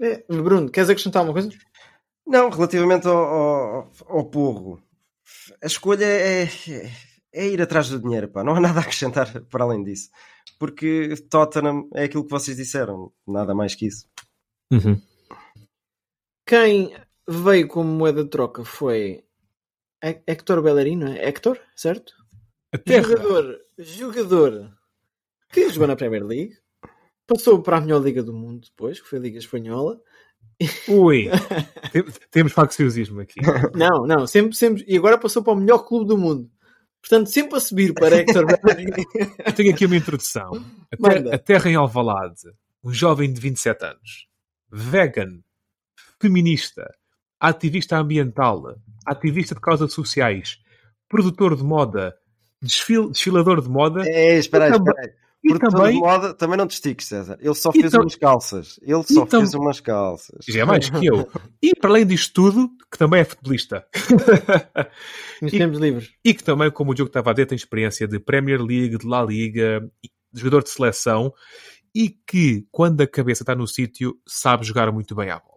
É, 0.00 0.24
Bruno, 0.28 0.70
queres 0.70 0.90
acrescentar 0.90 1.24
uma 1.24 1.32
coisa? 1.32 1.50
Não, 2.26 2.48
relativamente 2.48 3.06
ao, 3.06 3.16
ao, 3.16 3.92
ao 4.08 4.24
porro, 4.24 4.82
a 5.62 5.66
escolha 5.66 6.04
é, 6.04 6.44
é, 6.44 6.90
é 7.32 7.48
ir 7.48 7.60
atrás 7.60 7.88
do 7.88 8.00
dinheiro, 8.00 8.28
pá. 8.28 8.42
Não 8.42 8.54
há 8.54 8.60
nada 8.60 8.80
a 8.80 8.82
acrescentar 8.82 9.42
para 9.44 9.64
além 9.64 9.82
disso. 9.82 10.10
Porque 10.58 11.14
Tottenham 11.28 11.88
é 11.94 12.04
aquilo 12.04 12.24
que 12.24 12.30
vocês 12.30 12.56
disseram, 12.56 13.12
nada 13.26 13.54
mais 13.54 13.74
que 13.74 13.86
isso. 13.86 14.06
Uhum. 14.72 15.00
Quem 16.46 16.94
veio 17.28 17.68
como 17.68 17.90
moeda 17.90 18.22
de 18.22 18.30
troca 18.30 18.64
foi 18.64 19.24
Hector 20.02 20.62
Bellerin, 20.62 20.96
não 20.96 21.08
é? 21.08 21.26
Hector, 21.26 21.58
certo? 21.74 22.14
Jogador, 22.86 23.60
jogador 23.78 24.76
que 25.50 25.70
jogou 25.70 25.86
na 25.86 25.96
Premier 25.96 26.24
League, 26.24 26.56
passou 27.26 27.62
para 27.62 27.78
a 27.78 27.80
melhor 27.80 28.02
liga 28.02 28.22
do 28.22 28.32
mundo 28.32 28.66
depois, 28.68 29.00
que 29.00 29.08
foi 29.08 29.18
a 29.18 29.22
Liga 29.22 29.38
Espanhola. 29.38 30.00
Ui, 30.88 31.28
temos 32.30 32.52
facciosismo 32.52 33.20
aqui. 33.20 33.40
Não, 33.74 34.06
não, 34.06 34.26
sempre, 34.26 34.56
sempre. 34.56 34.84
E 34.86 34.96
agora 34.96 35.18
passou 35.18 35.42
para 35.42 35.52
o 35.52 35.56
melhor 35.56 35.78
clube 35.78 36.06
do 36.06 36.18
mundo. 36.18 36.50
Portanto, 37.00 37.28
sempre 37.28 37.56
a 37.56 37.60
subir 37.60 37.92
para 37.92 38.16
Hector 38.16 38.46
Eu 39.44 39.52
tenho 39.52 39.74
aqui 39.74 39.84
uma 39.84 39.96
introdução. 39.96 40.52
A, 40.90 40.96
ter, 40.96 41.34
a 41.34 41.38
Terra 41.38 41.70
em 41.70 41.74
Alvalade, 41.74 42.48
um 42.82 42.92
jovem 42.92 43.30
de 43.32 43.40
27 43.40 43.84
anos, 43.84 44.26
vegan, 44.72 45.40
feminista, 46.18 46.90
ativista 47.38 47.98
ambiental, 47.98 48.76
ativista 49.04 49.54
de 49.54 49.60
causas 49.60 49.92
sociais, 49.92 50.58
produtor 51.08 51.56
de 51.56 51.62
moda, 51.62 52.16
desfil, 52.62 53.10
desfilador 53.10 53.60
de 53.60 53.68
moda. 53.68 54.02
É, 54.08 54.38
espera 54.38 54.66
aí, 54.66 54.70
espera 54.72 55.02
aí. 55.02 55.23
E 55.44 55.58
também... 55.58 55.98
moda, 55.98 56.32
também 56.32 56.56
não 56.56 56.66
te 56.66 56.72
estiques, 56.72 57.06
César. 57.06 57.36
Ele 57.40 57.54
só 57.54 57.70
fez 57.70 57.92
tam... 57.92 58.00
umas 58.00 58.16
calças. 58.16 58.80
Ele 58.82 59.02
só 59.02 59.26
tam... 59.26 59.40
fez 59.40 59.54
umas 59.54 59.78
calças. 59.78 60.44
Já 60.48 60.62
é 60.62 60.64
mais 60.64 60.88
que 60.88 61.06
eu. 61.06 61.28
E 61.62 61.74
para 61.74 61.90
além 61.90 62.06
disto 62.06 62.32
tudo, 62.32 62.70
que 62.90 62.96
também 62.96 63.20
é 63.20 63.24
futebolista. 63.24 63.86
Nos 65.42 65.52
e, 65.52 65.58
tempos 65.58 65.78
livres. 65.78 66.10
E 66.24 66.32
que 66.32 66.42
também, 66.42 66.70
como 66.70 66.92
o 66.92 66.94
Diogo 66.94 67.10
estava 67.10 67.30
a 67.30 67.32
dizer, 67.34 67.46
tem 67.46 67.56
experiência 67.56 68.08
de 68.08 68.18
Premier 68.18 68.62
League, 68.62 68.96
de 68.96 69.06
La 69.06 69.22
Liga, 69.22 69.86
de 70.32 70.40
jogador 70.40 70.62
de 70.62 70.70
seleção 70.70 71.32
e 71.94 72.08
que, 72.08 72.66
quando 72.72 73.02
a 73.02 73.06
cabeça 73.06 73.42
está 73.44 73.54
no 73.54 73.68
sítio, 73.68 74.18
sabe 74.26 74.66
jogar 74.66 74.90
muito 74.90 75.14
bem 75.14 75.30
à 75.30 75.38
bola. 75.38 75.53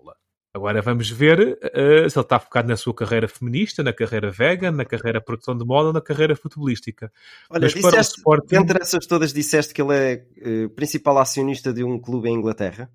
Agora 0.57 0.81
vamos 0.81 1.07
ver 1.11 1.39
uh, 1.39 2.09
se 2.09 2.17
ele 2.17 2.25
está 2.25 2.39
focado 2.39 2.67
na 2.67 2.75
sua 2.75 2.91
carreira 2.91 3.27
feminista, 3.27 3.83
na 3.83 3.93
carreira 3.93 4.31
vegan, 4.31 4.71
na 4.71 4.85
carreira 4.85 5.21
produção 5.21 5.55
de 5.55 5.63
moda 5.63 5.89
ou 5.89 5.93
na 5.93 6.01
carreira 6.01 6.35
futebolística. 6.35 7.11
Olha, 7.47 7.61
Mas 7.61 7.75
disseste, 7.75 7.91
para 7.91 7.99
o 7.99 8.01
Sporting... 8.01 8.55
entre 8.55 8.81
essas 8.81 9.05
todas 9.05 9.31
disseste 9.31 9.71
que 9.71 9.81
ele 9.81 9.93
é 9.93 10.25
uh, 10.65 10.69
principal 10.71 11.19
acionista 11.19 11.71
de 11.71 11.83
um 11.83 11.99
clube 11.99 12.27
em 12.27 12.33
Inglaterra? 12.33 12.89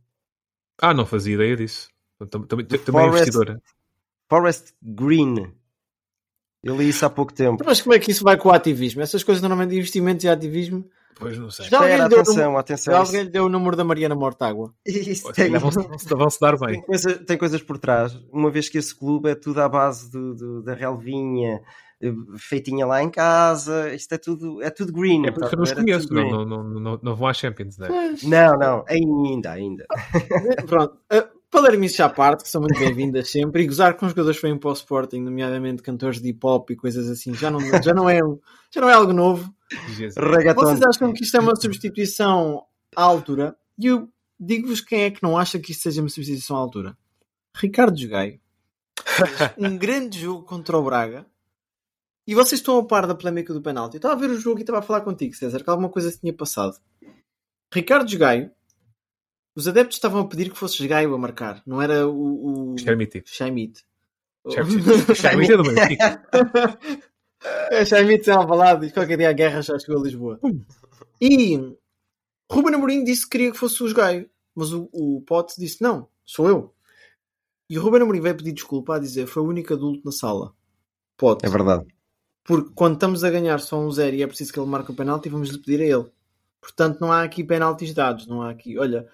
Ah, 0.80 0.92
não 0.92 1.06
fazia 1.06 1.34
ideia 1.34 1.56
disso. 1.56 1.88
Também, 2.28 2.66
também 2.66 3.04
é 3.04 3.08
investidora. 3.08 3.62
Forest 4.28 4.74
Green. 4.82 5.52
Eu 6.64 6.76
li 6.76 6.88
isso 6.88 7.06
há 7.06 7.10
pouco 7.10 7.32
tempo. 7.32 7.62
Mas 7.64 7.80
como 7.80 7.94
é 7.94 8.00
que 8.00 8.10
isso 8.10 8.24
vai 8.24 8.36
com 8.36 8.48
o 8.48 8.52
ativismo? 8.52 9.02
Essas 9.02 9.22
coisas 9.22 9.40
normalmente 9.40 9.76
investimentos 9.76 10.24
e 10.24 10.28
ativismo 10.28 10.84
Pois 11.18 11.38
não 11.38 11.50
sei. 11.50 11.66
Já 11.66 11.78
alguém, 11.78 11.92
Espera, 11.92 12.20
atenção, 12.20 12.58
atenção. 12.58 12.94
Já 12.94 13.00
alguém 13.00 13.22
lhe 13.22 13.30
deu 13.30 13.44
o 13.44 13.48
número 13.48 13.76
da 13.76 13.84
Mariana 13.84 14.14
Mortágua? 14.14 14.74
Isso 14.84 15.32
tem... 15.32 15.50
Vão-se 15.50 16.40
dar 16.40 16.58
bem. 16.58 16.74
Tem, 16.74 16.82
coisa, 16.82 17.14
tem, 17.24 17.38
coisas 17.38 17.62
por 17.62 17.78
trás. 17.78 18.18
Uma 18.32 18.50
vez 18.50 18.68
que 18.68 18.78
esse 18.78 18.94
clube 18.94 19.30
é 19.30 19.34
tudo 19.34 19.60
à 19.60 19.68
base 19.68 20.10
do, 20.10 20.34
do, 20.34 20.62
da 20.62 20.74
relvinha 20.74 21.60
eh, 22.02 22.12
feitinha 22.36 22.84
lá 22.84 23.00
em 23.00 23.08
casa, 23.08 23.94
isto 23.94 24.12
é 24.12 24.18
tudo, 24.18 24.60
é 24.60 24.70
tudo 24.70 24.92
green. 24.92 25.24
É 25.26 25.30
porque 25.30 25.54
eu 25.54 25.56
não 25.56 25.62
os 25.62 25.72
conheço, 25.72 26.12
não, 26.12 26.44
não, 26.44 26.64
não, 26.64 27.00
não, 27.00 27.14
vão 27.14 27.28
à 27.28 27.32
Champions, 27.32 27.78
não 27.78 27.86
é? 27.86 28.14
Não, 28.24 28.58
não, 28.58 28.84
ainda, 28.88 29.52
ainda. 29.52 29.86
Pronto, 30.66 30.96
uh, 31.12 31.42
Palermices 31.48 32.00
à 32.00 32.08
parte, 32.08 32.42
que 32.42 32.48
são 32.48 32.62
muito 32.62 32.78
bem-vindas 32.80 33.30
sempre, 33.30 33.62
e 33.62 33.66
gozar 33.66 33.94
com 33.94 34.06
os 34.06 34.12
jogadores 34.12 34.40
que 34.40 34.46
vêm 34.48 34.58
para 34.58 34.70
o 34.70 34.72
Sporting, 34.72 35.20
nomeadamente 35.20 35.82
cantores 35.82 36.20
de 36.20 36.30
hip 36.30 36.40
hop 36.44 36.70
e 36.70 36.76
coisas 36.76 37.08
assim, 37.08 37.34
já 37.34 37.50
não, 37.50 37.60
já 37.60 37.92
não, 37.94 38.08
é, 38.08 38.18
já 38.74 38.80
não 38.80 38.88
é 38.88 38.94
algo 38.94 39.12
novo. 39.12 39.54
Vocês 40.54 40.82
acham 40.82 41.12
que 41.12 41.24
isto 41.24 41.36
é 41.36 41.40
uma 41.40 41.56
substituição 41.56 42.64
à 42.94 43.02
altura? 43.02 43.56
E 43.78 43.86
eu 43.86 44.08
digo-vos 44.38 44.80
quem 44.80 45.02
é 45.02 45.10
que 45.10 45.22
não 45.22 45.36
acha 45.36 45.58
que 45.58 45.72
isto 45.72 45.82
seja 45.82 46.00
uma 46.00 46.08
substituição 46.08 46.56
à 46.56 46.60
altura. 46.60 46.96
Ricardo 47.56 47.98
Jogaio. 47.98 48.40
um 49.58 49.76
grande 49.76 50.20
jogo 50.20 50.44
contra 50.44 50.76
o 50.76 50.84
Braga. 50.84 51.26
E 52.26 52.34
vocês 52.34 52.60
estão 52.60 52.78
a 52.78 52.84
par 52.84 53.06
da 53.06 53.14
polémica 53.14 53.52
do 53.52 53.60
penalti. 53.60 53.94
Eu 53.94 53.98
estava 53.98 54.14
a 54.14 54.18
ver 54.18 54.30
o 54.30 54.38
jogo 54.38 54.58
e 54.58 54.62
estava 54.62 54.78
a 54.78 54.82
falar 54.82 55.00
contigo, 55.00 55.34
César, 55.34 55.62
que 55.62 55.68
alguma 55.68 55.88
coisa 55.88 56.10
se 56.10 56.20
tinha 56.20 56.32
passado. 56.32 56.78
Ricardo 57.72 58.08
Jogaio 58.08 58.50
os 59.54 59.68
adeptos 59.68 59.96
estavam 59.96 60.22
a 60.22 60.26
pedir 60.26 60.50
que 60.50 60.58
fosse 60.58 60.86
Gaio 60.86 61.14
a 61.14 61.18
marcar, 61.18 61.62
não 61.66 61.80
era 61.80 62.08
o. 62.08 62.72
o... 62.72 62.78
Schmid. 62.78 63.22
Schmid. 63.26 63.80
Schmid 64.48 65.52
é 65.52 65.56
do 65.56 65.62
Benfica. 65.68 66.22
É 67.70 67.84
Schmid 67.84 68.24
sem 68.24 68.34
Alvalade, 68.34 68.92
qualquer 68.92 69.16
dia 69.16 69.30
a 69.30 69.32
guerra 69.32 69.62
já 69.62 69.78
chegou 69.78 70.00
a 70.00 70.04
Lisboa. 70.04 70.40
E 71.20 71.76
Ruben 72.50 72.74
Amorim 72.74 73.04
disse 73.04 73.24
que 73.24 73.30
queria 73.30 73.50
que 73.50 73.58
fosse 73.58 73.82
o 73.82 73.94
Gaio, 73.94 74.28
mas 74.54 74.72
o, 74.72 74.88
o 74.92 75.22
Pote 75.22 75.54
disse 75.58 75.82
não, 75.82 76.08
sou 76.24 76.48
eu. 76.48 76.74
E 77.68 77.78
o 77.78 77.82
Ruben 77.82 78.02
Amorim 78.02 78.20
veio 78.20 78.36
pedir 78.36 78.52
desculpa 78.52 78.96
a 78.96 78.98
dizer 78.98 79.26
foi 79.26 79.42
o 79.42 79.46
único 79.46 79.72
adulto 79.72 80.02
na 80.04 80.12
sala. 80.12 80.52
Pote. 81.16 81.46
É 81.46 81.48
verdade. 81.48 81.86
Porque 82.44 82.70
quando 82.74 82.94
estamos 82.94 83.24
a 83.24 83.30
ganhar 83.30 83.58
só 83.60 83.78
um 83.78 83.90
zero 83.90 84.16
e 84.16 84.22
é 84.22 84.26
preciso 84.26 84.52
que 84.52 84.58
ele 84.58 84.68
marque 84.68 84.90
o 84.90 84.94
penalti, 84.94 85.28
vamos 85.28 85.50
lhe 85.50 85.58
pedir 85.58 85.80
a 85.82 85.86
ele. 85.86 86.10
Portanto, 86.60 87.00
não 87.00 87.10
há 87.10 87.22
aqui 87.22 87.42
penaltis 87.42 87.94
dados, 87.94 88.26
não 88.26 88.42
há 88.42 88.50
aqui. 88.50 88.78
Olha, 88.78 89.08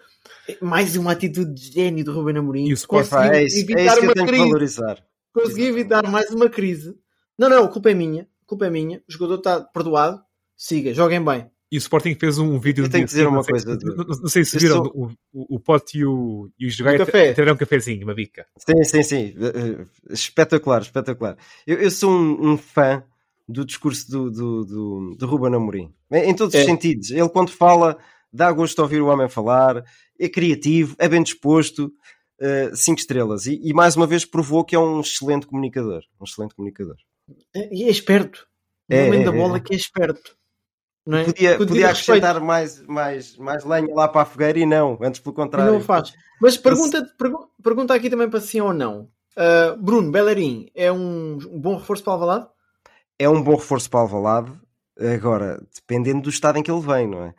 mais 0.60 0.96
uma 0.96 1.12
atitude 1.12 1.54
de 1.54 1.72
gênio 1.72 2.04
do 2.04 2.12
Ruben 2.12 2.36
Amorim. 2.36 2.66
E 2.66 2.72
o 2.72 2.74
Sporting 2.74 3.14
é 3.14 3.44
isso, 3.44 3.58
evitar 3.58 3.80
é 3.80 3.86
isso 3.86 4.00
que 4.00 4.06
eu 4.06 4.14
tenho 4.14 4.26
crise. 4.26 4.42
que 4.42 4.48
valorizar. 4.48 5.04
Consegui 5.32 5.64
evitar 5.64 6.10
mais 6.10 6.30
uma 6.30 6.48
crise. 6.48 6.96
Não, 7.38 7.48
não, 7.48 7.64
a 7.64 7.68
culpa 7.68 7.90
é 7.90 7.94
minha. 7.94 8.22
A 8.22 8.46
culpa 8.46 8.66
é 8.66 8.70
minha. 8.70 9.02
O 9.08 9.12
jogador 9.12 9.36
está 9.36 9.60
perdoado. 9.60 10.20
Siga, 10.56 10.92
joguem 10.92 11.24
bem. 11.24 11.48
E 11.70 11.76
o 11.76 11.78
Sporting 11.78 12.14
fez 12.14 12.38
um 12.38 12.58
vídeo. 12.58 12.84
Eu 12.84 12.90
tenho 12.90 13.04
que 13.04 13.10
dizer 13.10 13.26
uma 13.26 13.44
coisa. 13.44 13.76
Não, 13.76 14.04
não, 14.04 14.28
sei 14.28 14.44
se 14.44 14.58
viram, 14.58 14.84
sou... 14.84 14.92
o, 14.94 15.06
o, 15.32 15.56
o 15.56 15.60
Pote 15.60 15.98
e 15.98 16.04
o, 16.04 16.50
e 16.58 16.66
o 16.66 16.70
Jogai 16.70 16.96
tiveram 16.96 17.52
um 17.52 17.56
cafezinho, 17.56 18.04
uma 18.04 18.14
bica. 18.14 18.46
Sim, 18.56 18.84
sim, 18.84 19.02
sim. 19.02 19.34
Espetacular, 20.08 20.80
espetacular. 20.80 21.36
Eu, 21.66 21.76
eu 21.78 21.90
sou 21.90 22.10
um, 22.10 22.52
um, 22.52 22.56
fã 22.56 23.04
do 23.46 23.66
discurso 23.66 24.10
do, 24.10 24.30
do, 24.30 24.64
do, 24.64 25.16
do 25.16 25.26
Ruben 25.26 25.54
Amorim. 25.54 25.92
Em, 26.10 26.30
em 26.30 26.34
todos 26.34 26.54
é. 26.54 26.60
os 26.60 26.64
sentidos. 26.64 27.10
Ele, 27.10 27.28
quando 27.28 27.50
fala, 27.50 27.98
dá 28.32 28.50
gosto 28.50 28.74
de 28.74 28.80
ouvir 28.80 29.02
o 29.02 29.06
homem 29.06 29.28
falar 29.28 29.84
é 30.18 30.28
criativo, 30.28 30.96
é 30.98 31.08
bem 31.08 31.22
disposto, 31.22 31.92
5 32.74 32.96
uh, 32.96 33.00
estrelas. 33.00 33.46
E, 33.46 33.60
e, 33.62 33.72
mais 33.72 33.94
uma 33.96 34.06
vez 34.06 34.24
provou 34.24 34.64
que 34.64 34.74
é 34.74 34.78
um 34.78 35.00
excelente 35.00 35.46
comunicador. 35.46 36.02
Um 36.20 36.24
excelente 36.24 36.54
comunicador. 36.54 36.96
É, 37.54 37.74
e 37.74 37.84
é 37.84 37.90
esperto. 37.90 38.46
O 38.90 38.94
é, 38.94 39.04
momento 39.04 39.22
é, 39.22 39.24
da 39.24 39.32
bola 39.32 39.56
é. 39.56 39.60
que 39.60 39.74
é 39.74 39.76
esperto. 39.76 40.36
É? 41.10 41.24
Podia, 41.24 41.56
podia 41.56 41.86
acrescentar 41.86 42.38
mais, 42.40 42.86
mais, 42.86 43.36
mais 43.36 43.64
lenha 43.64 43.94
lá 43.94 44.08
para 44.08 44.22
a 44.22 44.26
fogueira 44.26 44.58
e 44.58 44.66
não, 44.66 44.98
antes 45.00 45.20
pelo 45.20 45.34
contrário. 45.34 45.72
Não 45.72 45.80
faz. 45.80 46.12
Mas 46.40 46.56
pergunta, 46.58 47.02
pergu 47.18 47.48
pergunta 47.62 47.94
aqui 47.94 48.10
também 48.10 48.28
para 48.28 48.40
sim 48.40 48.60
ou 48.60 48.74
não. 48.74 49.08
Uh, 49.36 49.76
Bruno 49.80 50.10
Bellerin 50.10 50.68
é 50.74 50.92
um, 50.92 51.38
um, 51.50 51.60
bom 51.60 51.76
reforço 51.76 52.04
para 52.04 52.12
Alvalade? 52.12 52.48
É 53.18 53.28
um 53.28 53.42
bom 53.42 53.54
reforço 53.56 53.88
para 53.88 54.00
Alvalade. 54.00 54.52
Agora, 54.98 55.62
dependendo 55.74 56.22
do 56.22 56.28
estado 56.28 56.58
em 56.58 56.62
que 56.62 56.70
ele 56.70 56.80
vem, 56.80 57.06
não 57.06 57.24
é? 57.24 57.34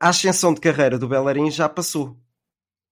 a 0.00 0.08
ascensão 0.08 0.54
de 0.54 0.60
carreira 0.60 0.98
do 0.98 1.06
Bellerin 1.06 1.50
já 1.50 1.68
passou. 1.68 2.16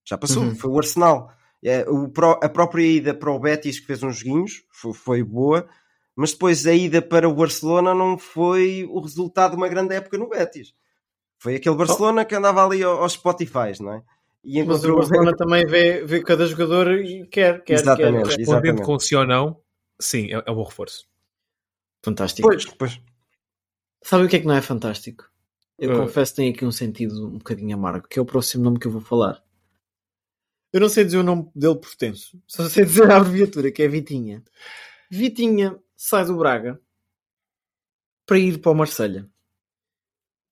Já 0.05 0.17
passou, 0.17 0.43
uhum. 0.43 0.55
foi 0.55 0.69
o 0.69 0.77
Arsenal. 0.77 1.31
É, 1.63 1.85
o, 1.89 2.11
a 2.41 2.49
própria 2.49 2.85
ida 2.85 3.13
para 3.13 3.31
o 3.31 3.39
Betis, 3.39 3.79
que 3.79 3.85
fez 3.85 4.03
uns 4.03 4.17
joguinhos, 4.17 4.63
foi, 4.69 4.93
foi, 4.93 5.23
boa, 5.23 5.67
mas 6.15 6.31
depois 6.31 6.65
a 6.67 6.73
ida 6.73 7.01
para 7.01 7.27
o 7.27 7.33
Barcelona 7.33 7.93
não 7.93 8.17
foi 8.17 8.87
o 8.89 8.99
resultado 8.99 9.51
de 9.51 9.57
uma 9.57 9.67
grande 9.67 9.95
época 9.95 10.17
no 10.17 10.29
Betis. 10.29 10.73
Foi 11.39 11.55
aquele 11.55 11.75
Barcelona 11.75 12.21
oh. 12.21 12.25
que 12.25 12.35
andava 12.35 12.65
ali 12.65 12.83
aos 12.83 13.13
Spotify, 13.13 13.73
não 13.81 13.93
é? 13.93 14.03
E 14.43 14.59
encontrou... 14.59 14.97
Mas 14.97 15.07
o 15.07 15.09
Barcelona 15.09 15.35
também 15.35 15.65
vê, 15.65 16.03
vê 16.05 16.21
cada 16.21 16.45
jogador 16.45 16.91
e 16.99 17.25
quer, 17.27 17.63
quer, 17.63 17.73
exatamente, 17.73 18.29
quer. 18.29 18.37
Respondendo 18.37 18.81
com 18.81 18.99
sim 18.99 19.15
ou 19.15 19.25
não, 19.25 19.59
sim, 19.99 20.33
é, 20.33 20.43
é 20.45 20.51
um 20.51 20.55
bom 20.55 20.63
reforço. 20.63 21.07
Fantástico. 22.03 22.47
Pois, 22.47 22.65
pois. 22.65 23.01
Sabe 24.01 24.25
o 24.25 24.29
que 24.29 24.35
é 24.35 24.39
que 24.39 24.45
não 24.45 24.55
é 24.55 24.61
fantástico? 24.61 25.29
Eu 25.79 25.93
uh. 25.93 25.97
confesso 26.01 26.33
que 26.33 26.35
tem 26.37 26.51
aqui 26.51 26.65
um 26.65 26.71
sentido 26.71 27.27
um 27.27 27.37
bocadinho 27.37 27.75
amargo, 27.75 28.07
que 28.07 28.19
é 28.19 28.21
o 28.21 28.25
próximo 28.25 28.63
nome 28.63 28.79
que 28.79 28.87
eu 28.87 28.91
vou 28.91 29.01
falar. 29.01 29.41
Eu 30.71 30.81
não 30.81 30.89
sei 30.89 31.05
dizer 31.05 31.17
o 31.17 31.23
nome 31.23 31.49
dele 31.55 31.75
por 31.75 31.95
tenso, 31.95 32.41
só 32.47 32.67
sei 32.67 32.85
dizer 32.85 33.09
a 33.09 33.17
abreviatura, 33.17 33.71
que 33.71 33.83
é 33.83 33.87
Vitinha. 33.87 34.43
Vitinha 35.09 35.79
sai 36.03 36.25
do 36.25 36.37
Braga 36.37 36.79
para 38.25 38.37
ir 38.37 38.59
para 38.59 38.71
o 38.71 38.75
Marselha. 38.75 39.29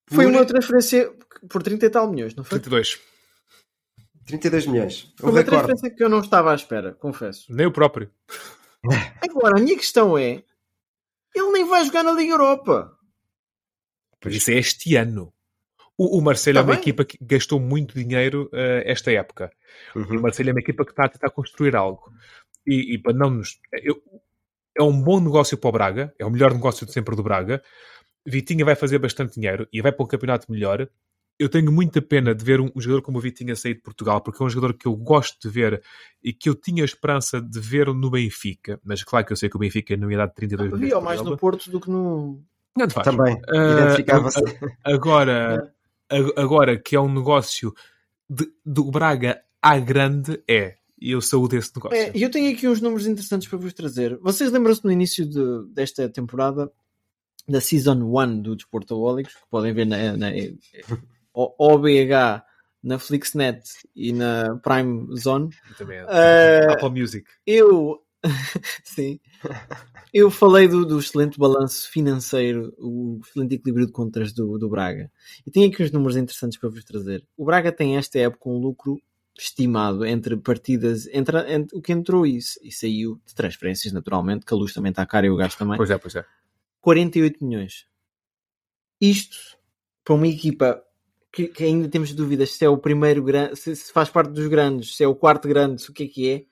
Foi 0.08 0.26
uma 0.26 0.46
transferência 0.46 1.14
por 1.50 1.62
30 1.62 1.86
e 1.86 1.90
tal 1.90 2.10
milhões, 2.10 2.36
não 2.36 2.44
foi? 2.44 2.60
32. 2.60 3.00
32 4.26 4.68
milhões. 4.68 5.14
Foi 5.18 5.30
uma 5.30 5.44
transferência 5.44 5.90
que 5.90 6.04
eu 6.04 6.10
não 6.10 6.20
estava 6.20 6.52
à 6.52 6.56
espera, 6.56 6.94
confesso. 6.94 7.54
Nem 7.54 7.66
o 7.66 7.72
próprio. 7.72 8.10
Agora, 9.22 9.60
a 9.60 9.62
minha 9.62 9.76
questão 9.76 10.18
é: 10.18 10.44
ele 11.36 11.52
nem 11.52 11.68
vai 11.68 11.84
jogar 11.86 12.04
na 12.04 12.14
Liga 12.14 12.32
Europa. 12.34 12.98
Pois 14.22 14.36
isso 14.36 14.52
é 14.52 14.56
este 14.56 14.96
ano. 14.96 15.34
O, 15.98 16.18
o 16.18 16.22
Marcelo 16.22 16.56
tá 16.56 16.62
é 16.62 16.64
uma 16.64 16.74
bem. 16.74 16.82
equipa 16.82 17.04
que 17.06 17.18
gastou 17.22 17.60
muito 17.60 17.94
dinheiro 17.96 18.50
uh, 18.54 18.82
esta 18.86 19.12
época. 19.12 19.52
Uhum. 19.96 20.20
O 20.20 20.22
Marcelo 20.22 20.50
é 20.50 20.54
uma 20.54 20.62
equipa 20.62 20.86
que 20.86 20.92
está 20.92 21.06
a 21.06 21.10
tentar 21.10 21.30
construir 21.32 21.76
algo. 21.76 22.12
E, 22.66 22.96
e 22.96 22.98
para 22.98 23.14
não 23.14 23.30
nos. 23.30 23.60
Eu, 23.74 24.02
é 24.78 24.84
um 24.84 25.02
bom 25.02 25.20
negócio 25.20 25.58
para 25.58 25.70
o 25.70 25.72
Braga, 25.72 26.14
é 26.18 26.26
o 26.26 26.30
melhor 26.30 26.54
negócio 26.54 26.86
de 26.86 26.92
sempre 26.92 27.16
do 27.16 27.24
Braga. 27.24 27.62
Vitinha 28.26 28.64
vai 28.64 28.76
fazer 28.76 29.00
bastante 29.00 29.36
dinheiro 29.36 29.68
e 29.72 29.82
vai 29.82 29.92
para 29.92 30.04
um 30.04 30.08
campeonato 30.08 30.52
melhor. 30.52 30.88
Eu 31.40 31.50
tenho 31.50 31.72
muita 31.72 32.02
pena 32.02 32.36
de 32.36 32.46
ver 32.46 32.62
um, 32.62 32.70
um 32.76 32.80
jogador 32.80 33.02
como 33.02 33.18
o 33.18 33.22
Vitinha 33.22 33.56
sair 33.56 33.74
de 33.74 33.82
Portugal, 33.82 34.22
porque 34.22 34.42
é 34.42 34.46
um 34.46 34.50
jogador 34.50 34.76
que 34.76 34.88
eu 34.88 34.96
gosto 34.96 35.40
de 35.42 35.50
ver 35.50 35.82
e 36.24 36.32
que 36.32 36.48
eu 36.48 36.56
tinha 36.56 36.84
esperança 36.84 37.42
de 37.42 37.60
ver 37.60 37.88
no 37.88 38.12
Benfica. 38.12 38.80
Mas 38.84 39.04
claro 39.04 39.26
que 39.26 39.34
eu 39.34 39.38
sei 39.38 39.50
que 39.50 39.56
o 39.56 39.60
Benfica 39.60 39.98
não 39.98 40.12
ia 40.12 40.18
dar 40.18 40.28
32 40.28 40.72
milhões. 40.72 40.94
Havia 40.94 41.04
mais 41.04 41.22
no 41.22 41.36
Porto 41.36 41.72
do 41.72 41.80
que 41.80 41.90
no, 41.90 42.44
Não 42.78 42.88
te 42.88 42.94
faz. 42.94 43.06
Também. 43.06 43.36
Uh. 43.36 44.72
Agora, 44.84 45.74
agora 46.38 46.78
que 46.78 46.96
é 46.96 47.00
um 47.00 47.12
negócio 47.12 47.74
de, 48.30 48.48
do 48.64 48.92
Braga 48.92 49.42
à 49.62 49.80
grande, 49.80 50.42
é. 50.48 50.76
E 51.02 51.12
eu 51.12 51.22
saúdo 51.22 51.56
esse 51.56 51.76
negócio. 51.76 51.98
É, 51.98 52.12
eu 52.14 52.30
tenho 52.30 52.54
aqui 52.54 52.68
uns 52.68 52.80
números 52.80 53.08
interessantes 53.08 53.48
para 53.48 53.58
vos 53.58 53.74
trazer. 53.74 54.18
Vocês 54.20 54.52
lembram-se 54.52 54.86
no 54.86 54.92
início 54.92 55.28
de, 55.28 55.74
desta 55.74 56.08
temporada 56.08 56.72
da 57.50 57.60
Season 57.60 57.96
1 57.96 58.42
do 58.42 58.56
Desportaólicos, 58.56 59.34
que 59.34 59.50
podem 59.50 59.74
ver 59.74 59.86
na, 59.86 60.16
na 60.16 60.30
OBH, 61.34 62.44
na 62.84 63.00
Flixnet 63.00 63.64
e 63.96 64.14
na 64.14 64.58
Prime 64.58 65.08
Zone. 65.18 65.50
E 65.72 65.74
também 65.74 65.98
é. 65.98 66.04
Uh, 66.04 66.72
Apple 66.74 67.02
Music. 67.02 67.26
Eu, 67.48 68.00
sim, 68.86 69.20
eu 70.14 70.30
falei 70.30 70.68
do, 70.68 70.86
do, 70.86 71.00
excelente 71.00 71.40
balanço 71.40 71.90
financeiro, 71.90 72.76
o 72.78 73.20
excelente 73.26 73.56
equilíbrio 73.56 73.88
de 73.88 73.92
contas 73.92 74.34
do, 74.34 74.60
do 74.60 74.70
Braga. 74.70 75.12
E 75.48 75.50
tenho 75.50 75.68
aqui 75.68 75.84
uns 75.84 75.92
números 75.92 76.16
interessantes 76.16 76.60
para 76.60 76.70
vos 76.70 76.84
trazer. 76.84 77.26
O 77.36 77.44
Braga 77.44 77.72
tem 77.72 77.98
esta 77.98 78.20
época 78.20 78.50
um 78.50 78.60
lucro 78.60 79.02
estimado 79.38 80.06
entre 80.06 80.38
partidas, 80.38 81.08
entre, 81.08 81.54
entre 81.54 81.78
o 81.78 81.82
que 81.82 81.92
entrou 81.92 82.26
e, 82.26 82.38
e, 82.38 82.72
saiu 82.72 83.20
de 83.26 83.34
transferências, 83.34 83.94
naturalmente, 83.94 84.46
que 84.46 84.54
a 84.54 84.58
luz 84.58 84.74
também 84.74 84.90
está 84.90 85.06
cara 85.06 85.26
e 85.26 85.30
o 85.30 85.36
gás 85.36 85.56
também. 85.56 85.78
Pois 85.78 85.90
é, 85.90 85.98
pois 85.98 86.16
é. 86.16 86.26
48 86.82 87.44
milhões. 87.44 87.88
Isto, 89.00 89.38
para 90.04 90.14
uma 90.14 90.28
equipa 90.28 90.84
que, 91.32 91.48
que 91.48 91.64
ainda 91.64 91.88
temos 91.88 92.14
dúvidas 92.14 92.52
se 92.52 92.66
é 92.66 92.70
o 92.70 92.78
primeiro 92.78 93.24
grande, 93.24 93.56
se, 93.56 93.76
se, 93.76 93.92
faz 93.92 94.10
parte 94.10 94.32
dos 94.32 94.48
grandes, 94.48 94.96
se 94.96 95.04
é 95.04 95.08
o 95.08 95.16
quarto 95.16 95.48
grande, 95.48 95.90
o 95.90 95.94
que 95.94 96.04
é 96.04 96.08
que 96.08 96.30
é, 96.30 96.46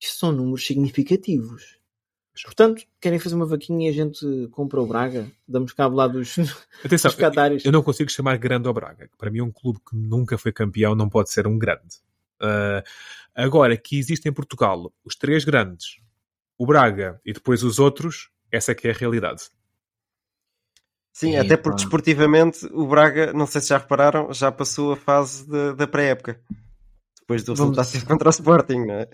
isto 0.00 0.18
são 0.18 0.32
números 0.32 0.66
significativos. 0.66 1.78
Portanto, 2.44 2.82
querem 3.00 3.18
fazer 3.18 3.34
uma 3.34 3.44
vaquinha 3.44 3.88
e 3.88 3.90
a 3.90 3.92
gente 3.92 4.48
compra 4.52 4.80
o 4.80 4.86
Braga? 4.86 5.30
Damos 5.46 5.74
cabo 5.74 5.96
lá 5.96 6.06
dos, 6.06 6.38
Atenção, 6.82 7.10
dos 7.10 7.64
Eu 7.64 7.72
não 7.72 7.82
consigo 7.82 8.10
chamar 8.10 8.38
grande 8.38 8.66
ao 8.66 8.72
Braga. 8.72 9.10
Para 9.18 9.30
mim, 9.30 9.42
um 9.42 9.50
clube 9.50 9.80
que 9.80 9.94
nunca 9.94 10.38
foi 10.38 10.52
campeão 10.52 10.94
não 10.94 11.08
pode 11.08 11.30
ser 11.30 11.46
um 11.46 11.58
grande. 11.58 12.00
Uh, 12.40 12.82
agora, 13.34 13.76
que 13.76 13.98
existe 13.98 14.28
em 14.28 14.32
Portugal 14.32 14.92
os 15.04 15.14
três 15.14 15.44
grandes, 15.44 16.00
o 16.58 16.66
Braga 16.66 17.20
e 17.24 17.32
depois 17.32 17.62
os 17.62 17.78
outros, 17.78 18.30
essa 18.50 18.72
é 18.72 18.74
que 18.74 18.88
é 18.88 18.90
a 18.90 18.94
realidade. 18.94 19.50
Sim, 21.12 21.36
até 21.36 21.56
porque 21.56 21.82
desportivamente 21.82 22.66
o 22.72 22.86
Braga, 22.86 23.32
não 23.32 23.46
sei 23.46 23.60
se 23.60 23.68
já 23.68 23.78
repararam, 23.78 24.32
já 24.32 24.50
passou 24.50 24.92
a 24.92 24.96
fase 24.96 25.46
de, 25.46 25.74
da 25.74 25.86
pré-época. 25.86 26.40
Depois 27.20 27.44
do 27.44 27.52
resultado 27.52 27.86
Vamos... 27.86 28.04
contra 28.08 28.28
o 28.28 28.30
Sporting, 28.30 28.86
não 28.86 28.94
é? 28.94 29.08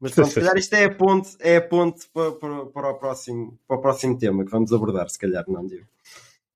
Mas 0.00 0.12
pronto, 0.12 0.28
se 0.30 0.34
calhar 0.36 0.56
isto 0.56 0.72
é 0.74 0.84
a 0.84 0.94
ponte, 0.94 1.36
é 1.40 1.56
a 1.56 1.60
ponte 1.60 2.06
para, 2.12 2.32
para, 2.32 2.66
para, 2.66 2.88
o 2.90 2.94
próximo, 2.94 3.58
para 3.66 3.76
o 3.76 3.80
próximo 3.80 4.16
tema 4.16 4.44
que 4.44 4.50
vamos 4.50 4.72
abordar, 4.72 5.08
se 5.10 5.18
calhar, 5.18 5.44
não 5.48 5.66
digo. 5.66 5.86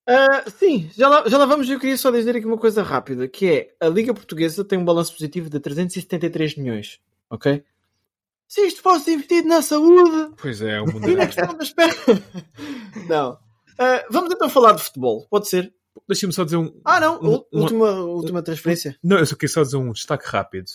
Uh, 0.08 0.50
sim, 0.56 0.88
já 0.96 1.08
lá, 1.08 1.28
já 1.28 1.36
lá 1.36 1.46
vamos. 1.46 1.68
Eu 1.68 1.80
queria 1.80 1.96
só 1.96 2.12
dizer 2.12 2.36
aqui 2.36 2.46
uma 2.46 2.58
coisa 2.58 2.82
rápida: 2.82 3.26
que 3.26 3.46
é 3.46 3.74
a 3.80 3.88
Liga 3.88 4.14
Portuguesa 4.14 4.64
tem 4.64 4.78
um 4.78 4.84
balanço 4.84 5.12
positivo 5.12 5.50
de 5.50 5.58
373 5.58 6.56
milhões, 6.56 7.00
ok? 7.28 7.64
Se 8.46 8.60
isto 8.60 8.80
fosse 8.80 9.12
investido 9.12 9.48
na 9.48 9.60
saúde, 9.60 10.32
pois 10.40 10.62
é, 10.62 10.80
o 10.80 10.86
mundo 10.86 11.10
e 11.10 11.16
na 11.16 11.26
questão 11.26 11.52
das 11.56 11.70
pernas. 11.72 11.96
Não, 13.08 13.32
uh, 13.32 14.06
vamos 14.08 14.32
então 14.32 14.48
falar 14.48 14.72
de 14.72 14.84
futebol, 14.84 15.26
pode 15.28 15.48
ser? 15.48 15.74
Deixa-me 16.08 16.32
só 16.32 16.44
dizer 16.44 16.56
um. 16.56 16.80
Ah, 16.84 17.00
não, 17.00 17.20
um, 17.20 17.44
última, 17.52 17.90
uma, 17.90 18.04
última 18.04 18.42
transferência. 18.42 18.96
Não, 19.02 19.18
eu 19.18 19.26
só 19.26 19.34
queria 19.34 19.52
só 19.52 19.62
dizer 19.62 19.76
um 19.76 19.90
destaque 19.90 20.28
rápido. 20.28 20.70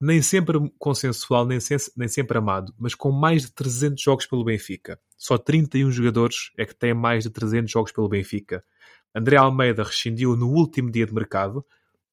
Nem 0.00 0.20
sempre 0.20 0.58
consensual, 0.78 1.46
nem, 1.46 1.58
nem 1.96 2.08
sempre 2.08 2.36
amado, 2.36 2.74
mas 2.78 2.94
com 2.94 3.10
mais 3.10 3.42
de 3.42 3.52
300 3.52 4.02
jogos 4.02 4.26
pelo 4.26 4.44
Benfica. 4.44 5.00
Só 5.18 5.36
31 5.36 5.90
jogadores 5.90 6.52
é 6.56 6.64
que 6.64 6.74
têm 6.74 6.94
mais 6.94 7.24
de 7.24 7.30
300 7.30 7.70
jogos 7.70 7.90
pelo 7.90 8.08
Benfica. 8.08 8.64
André 9.12 9.36
Almeida 9.36 9.82
rescindiu 9.82 10.36
no 10.36 10.48
último 10.48 10.90
dia 10.92 11.04
de 11.04 11.12
mercado 11.12 11.66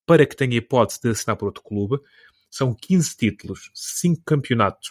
para 0.08 0.26
que 0.26 0.36
tenha 0.36 0.58
hipótese 0.58 1.02
de 1.02 1.10
assinar 1.10 1.38
por 1.38 1.46
outro 1.46 1.64
clube. 1.64 2.00
São 2.50 2.74
15 2.74 3.16
títulos, 3.16 3.70
5 3.74 4.24
campeonatos, 4.26 4.90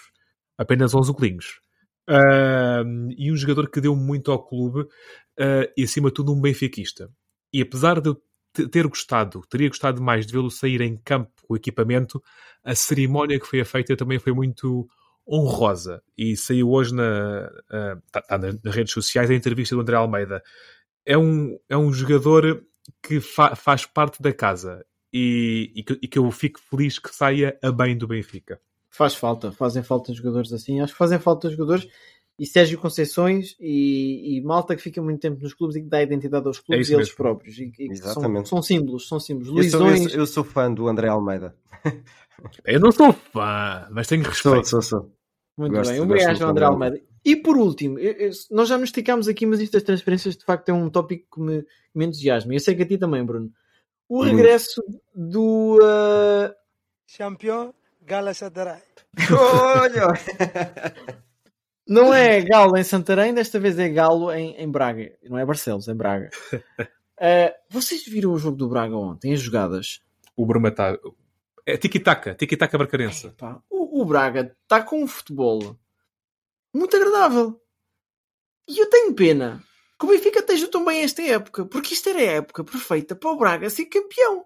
apenas 0.57 0.95
11 0.95 1.13
golinhos. 1.13 1.61
Uh, 2.09 3.11
e 3.17 3.33
um 3.33 3.37
jogador 3.37 3.69
que 3.69 3.81
deu 3.81 3.97
muito 3.97 4.31
ao 4.31 4.47
clube 4.47 4.83
uh, 4.83 5.73
e, 5.77 5.83
acima 5.83 6.09
de 6.09 6.15
tudo, 6.15 6.33
um 6.33 6.41
benfiquista. 6.41 7.11
E 7.53 7.63
apesar 7.63 8.01
de 8.01 8.11
eu 8.11 8.23
ter 8.71 8.87
gostado, 8.87 9.43
teria 9.49 9.69
gostado 9.69 10.01
mais 10.01 10.27
de 10.27 10.33
vê-lo 10.33 10.51
sair 10.51 10.81
em 10.81 10.97
campo 10.97 11.33
com 11.43 11.55
o 11.55 11.57
equipamento, 11.57 12.23
a 12.63 12.75
cerimónia 12.75 13.41
que 13.41 13.47
foi 13.47 13.65
feita 13.65 13.97
também 13.97 14.19
foi 14.19 14.33
muito 14.33 14.87
honrosa 15.27 16.03
e 16.17 16.37
saiu 16.37 16.71
hoje 16.71 16.95
na, 16.95 17.51
uh, 17.71 18.03
tá, 18.11 18.23
tá 18.23 18.39
nas, 18.39 18.75
redes 18.75 18.93
sociais 18.93 19.31
a 19.31 19.35
entrevista 19.35 19.75
do 19.75 19.81
André 19.81 19.97
Almeida. 19.97 20.43
É 21.05 21.17
um, 21.17 21.59
é 21.69 21.77
um 21.77 21.93
jogador 21.93 22.65
que 23.03 23.21
fa 23.21 23.57
faz 23.57 23.87
parte 23.87 24.21
da 24.21 24.33
casa 24.33 24.85
e, 25.13 25.73
e, 25.75 25.83
que, 25.83 25.99
e, 26.03 26.09
que, 26.09 26.19
eu 26.19 26.31
fico 26.31 26.61
feliz 26.61 26.99
que 26.99 27.15
saia 27.15 27.59
a 27.63 27.71
bem 27.71 27.97
do 27.97 28.07
Benfica. 28.07 28.61
Faz 28.91 29.15
falta, 29.15 29.51
fazem 29.51 29.83
falta 29.83 30.13
jogadores 30.13 30.53
assim. 30.53 30.81
Acho 30.81 30.93
que 30.93 30.99
fazem 30.99 31.19
falta 31.19 31.51
jogadores 31.51 31.89
e 32.39 32.47
Sérgio 32.47 32.79
Conceições 32.79 33.57
e, 33.61 34.37
e, 34.37 34.43
malta 34.43 34.75
que 34.75 34.83
fica 34.83 35.01
muito 35.01 35.21
tempo 35.21 35.41
nos 35.41 35.55
clubes 35.55 35.77
e 35.77 35.83
que 35.83 35.89
dá 35.89 36.03
identidade 36.03 36.47
aos 36.47 36.59
clubes 36.59 36.91
é 36.91 36.95
eles 36.95 37.09
mesmo. 37.09 37.17
próprios. 37.17 37.59
E, 37.59 37.73
e 37.79 37.91
Exatamente. 37.91 38.49
São, 38.49 38.59
são, 38.59 38.63
símbolos, 38.63 39.09
são 39.09 39.21
símbolos. 39.21 39.65
Eu 39.65 39.71
sou, 39.71 39.89
eu, 39.89 40.09
eu 40.09 40.27
sou 40.27 40.43
fã 40.43 40.73
do 40.73 40.89
André 40.89 41.09
Almeida. 41.09 41.55
Eu 42.65 42.81
não 42.81 42.91
sou 42.91 43.13
fã, 43.13 43.87
mas 43.93 44.09
tenho 44.09 44.23
respeito. 44.23 44.69
Sou, 44.69 44.83
sou, 44.83 45.01
sou. 45.01 45.13
Muito 45.57 45.73
gosto, 45.73 45.93
bem, 45.93 46.01
um 46.01 46.07
beijo 46.07 46.45
ao 46.45 46.51
André 46.51 46.65
Almeida. 46.65 47.01
E 47.25 47.37
por 47.37 47.57
último, 47.57 47.99
eu, 47.99 48.13
eu, 48.13 48.31
nós 48.51 48.69
já 48.69 48.77
nos 48.77 48.89
esticámos 48.89 49.29
aqui, 49.29 49.47
mas 49.47 49.61
isto 49.61 49.73
das 49.73 49.85
transferências 49.85 50.37
de 50.37 50.45
facto 50.45 50.69
é 50.69 50.73
um 50.73 50.91
tópico 50.91 51.37
que 51.37 51.41
me, 51.41 51.63
que 51.63 51.69
me 51.95 52.05
entusiasma. 52.07 52.53
Eu 52.53 52.61
sei 52.61 52.75
que 52.75 52.83
a 52.83 52.87
ti 52.87 52.99
também, 52.99 53.25
Bruno. 53.25 53.51
O 54.09 54.23
regresso 54.23 54.83
do 55.15 55.79
uh... 55.79 56.53
Champion 57.07 57.73
Galatasaray. 58.03 58.83
Olha! 59.33 60.13
Não 61.87 62.15
é 62.15 62.41
Galo 62.41 62.77
em 62.77 62.83
Santarém, 62.83 63.35
desta 63.35 63.61
vez 63.61 63.79
é 63.79 63.89
Galo 63.89 64.33
em, 64.33 64.55
em 64.57 64.71
Braga. 64.71 65.13
Não 65.25 65.39
é 65.39 65.45
Barcelos, 65.45 65.87
é 65.87 65.95
Braga. 65.95 66.31
Uh, 66.55 67.53
vocês 67.69 68.05
viram 68.05 68.33
o 68.33 68.39
jogo 68.39 68.57
do 68.57 68.69
Braga 68.69 68.97
ontem, 68.97 69.35
as 69.35 69.41
jogadas? 69.41 70.01
O 70.37 70.47
Bruma 70.47 70.69
está 70.69 70.99
é 71.67 71.77
tiki-taka, 71.77 72.35
tiki-taka 72.35 72.77
barcarense. 72.77 73.33
o, 73.71 74.03
o 74.03 74.05
Braga 74.05 74.55
está 74.63 74.83
com 74.83 75.03
um 75.03 75.07
futebol 75.07 75.79
muito 76.75 76.97
agradável. 76.97 77.61
E 78.69 78.79
eu 78.79 78.89
tenho 78.91 79.15
pena 79.15 79.63
que 79.99 80.05
o 80.05 80.09
Benfica 80.09 80.41
esteja 80.41 80.69
tão 80.69 80.85
bem 80.85 81.03
esta 81.03 81.23
época, 81.23 81.65
porque 81.65 81.95
isto 81.95 82.09
era 82.09 82.19
a 82.19 82.35
época 82.37 82.65
perfeita 82.65 83.15
para 83.15 83.31
o 83.31 83.37
Braga 83.37 83.71
ser 83.71 83.87
campeão. 83.87 84.45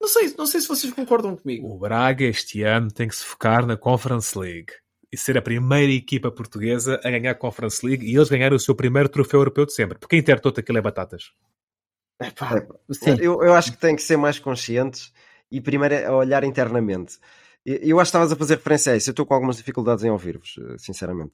Não 0.00 0.08
sei, 0.08 0.34
não 0.36 0.46
sei 0.46 0.60
se 0.60 0.68
vocês 0.68 0.92
concordam 0.92 1.36
comigo. 1.36 1.66
O 1.66 1.78
Braga 1.78 2.24
este 2.24 2.62
ano 2.62 2.90
tem 2.90 3.06
que 3.06 3.16
se 3.16 3.24
focar 3.24 3.66
na 3.66 3.76
Conference 3.76 4.38
League 4.38 4.72
e 5.12 5.16
ser 5.16 5.36
a 5.36 5.42
primeira 5.42 5.92
equipa 5.92 6.30
portuguesa 6.30 7.00
a 7.02 7.10
ganhar 7.10 7.32
a 7.32 7.34
Conference 7.34 7.84
League 7.84 8.06
e 8.06 8.14
eles 8.14 8.28
ganharem 8.28 8.56
o 8.56 8.60
seu 8.60 8.74
primeiro 8.74 9.08
troféu 9.08 9.40
europeu 9.40 9.66
de 9.66 9.72
sempre. 9.72 9.98
Porque 9.98 10.16
a 10.16 10.18
Inter 10.18 10.40
todo 10.40 10.58
aquilo 10.58 10.78
é 10.78 10.82
batatas. 10.82 11.32
Epá, 12.20 12.66
eu, 13.18 13.42
eu 13.42 13.54
acho 13.54 13.72
que 13.72 13.78
tem 13.78 13.96
que 13.96 14.02
ser 14.02 14.16
mais 14.16 14.38
conscientes 14.38 15.12
e 15.50 15.60
primeiro 15.60 16.06
a 16.06 16.16
olhar 16.16 16.44
internamente. 16.44 17.18
Eu 17.64 17.98
acho 17.98 18.10
que 18.10 18.16
estavas 18.16 18.32
a 18.32 18.36
fazer 18.36 18.54
referência 18.54 18.92
a 18.92 18.96
isso. 18.96 19.10
Eu 19.10 19.12
estou 19.12 19.26
com 19.26 19.34
algumas 19.34 19.56
dificuldades 19.56 20.04
em 20.04 20.10
ouvir-vos, 20.10 20.58
eh, 20.58 20.76
sinceramente. 20.78 21.32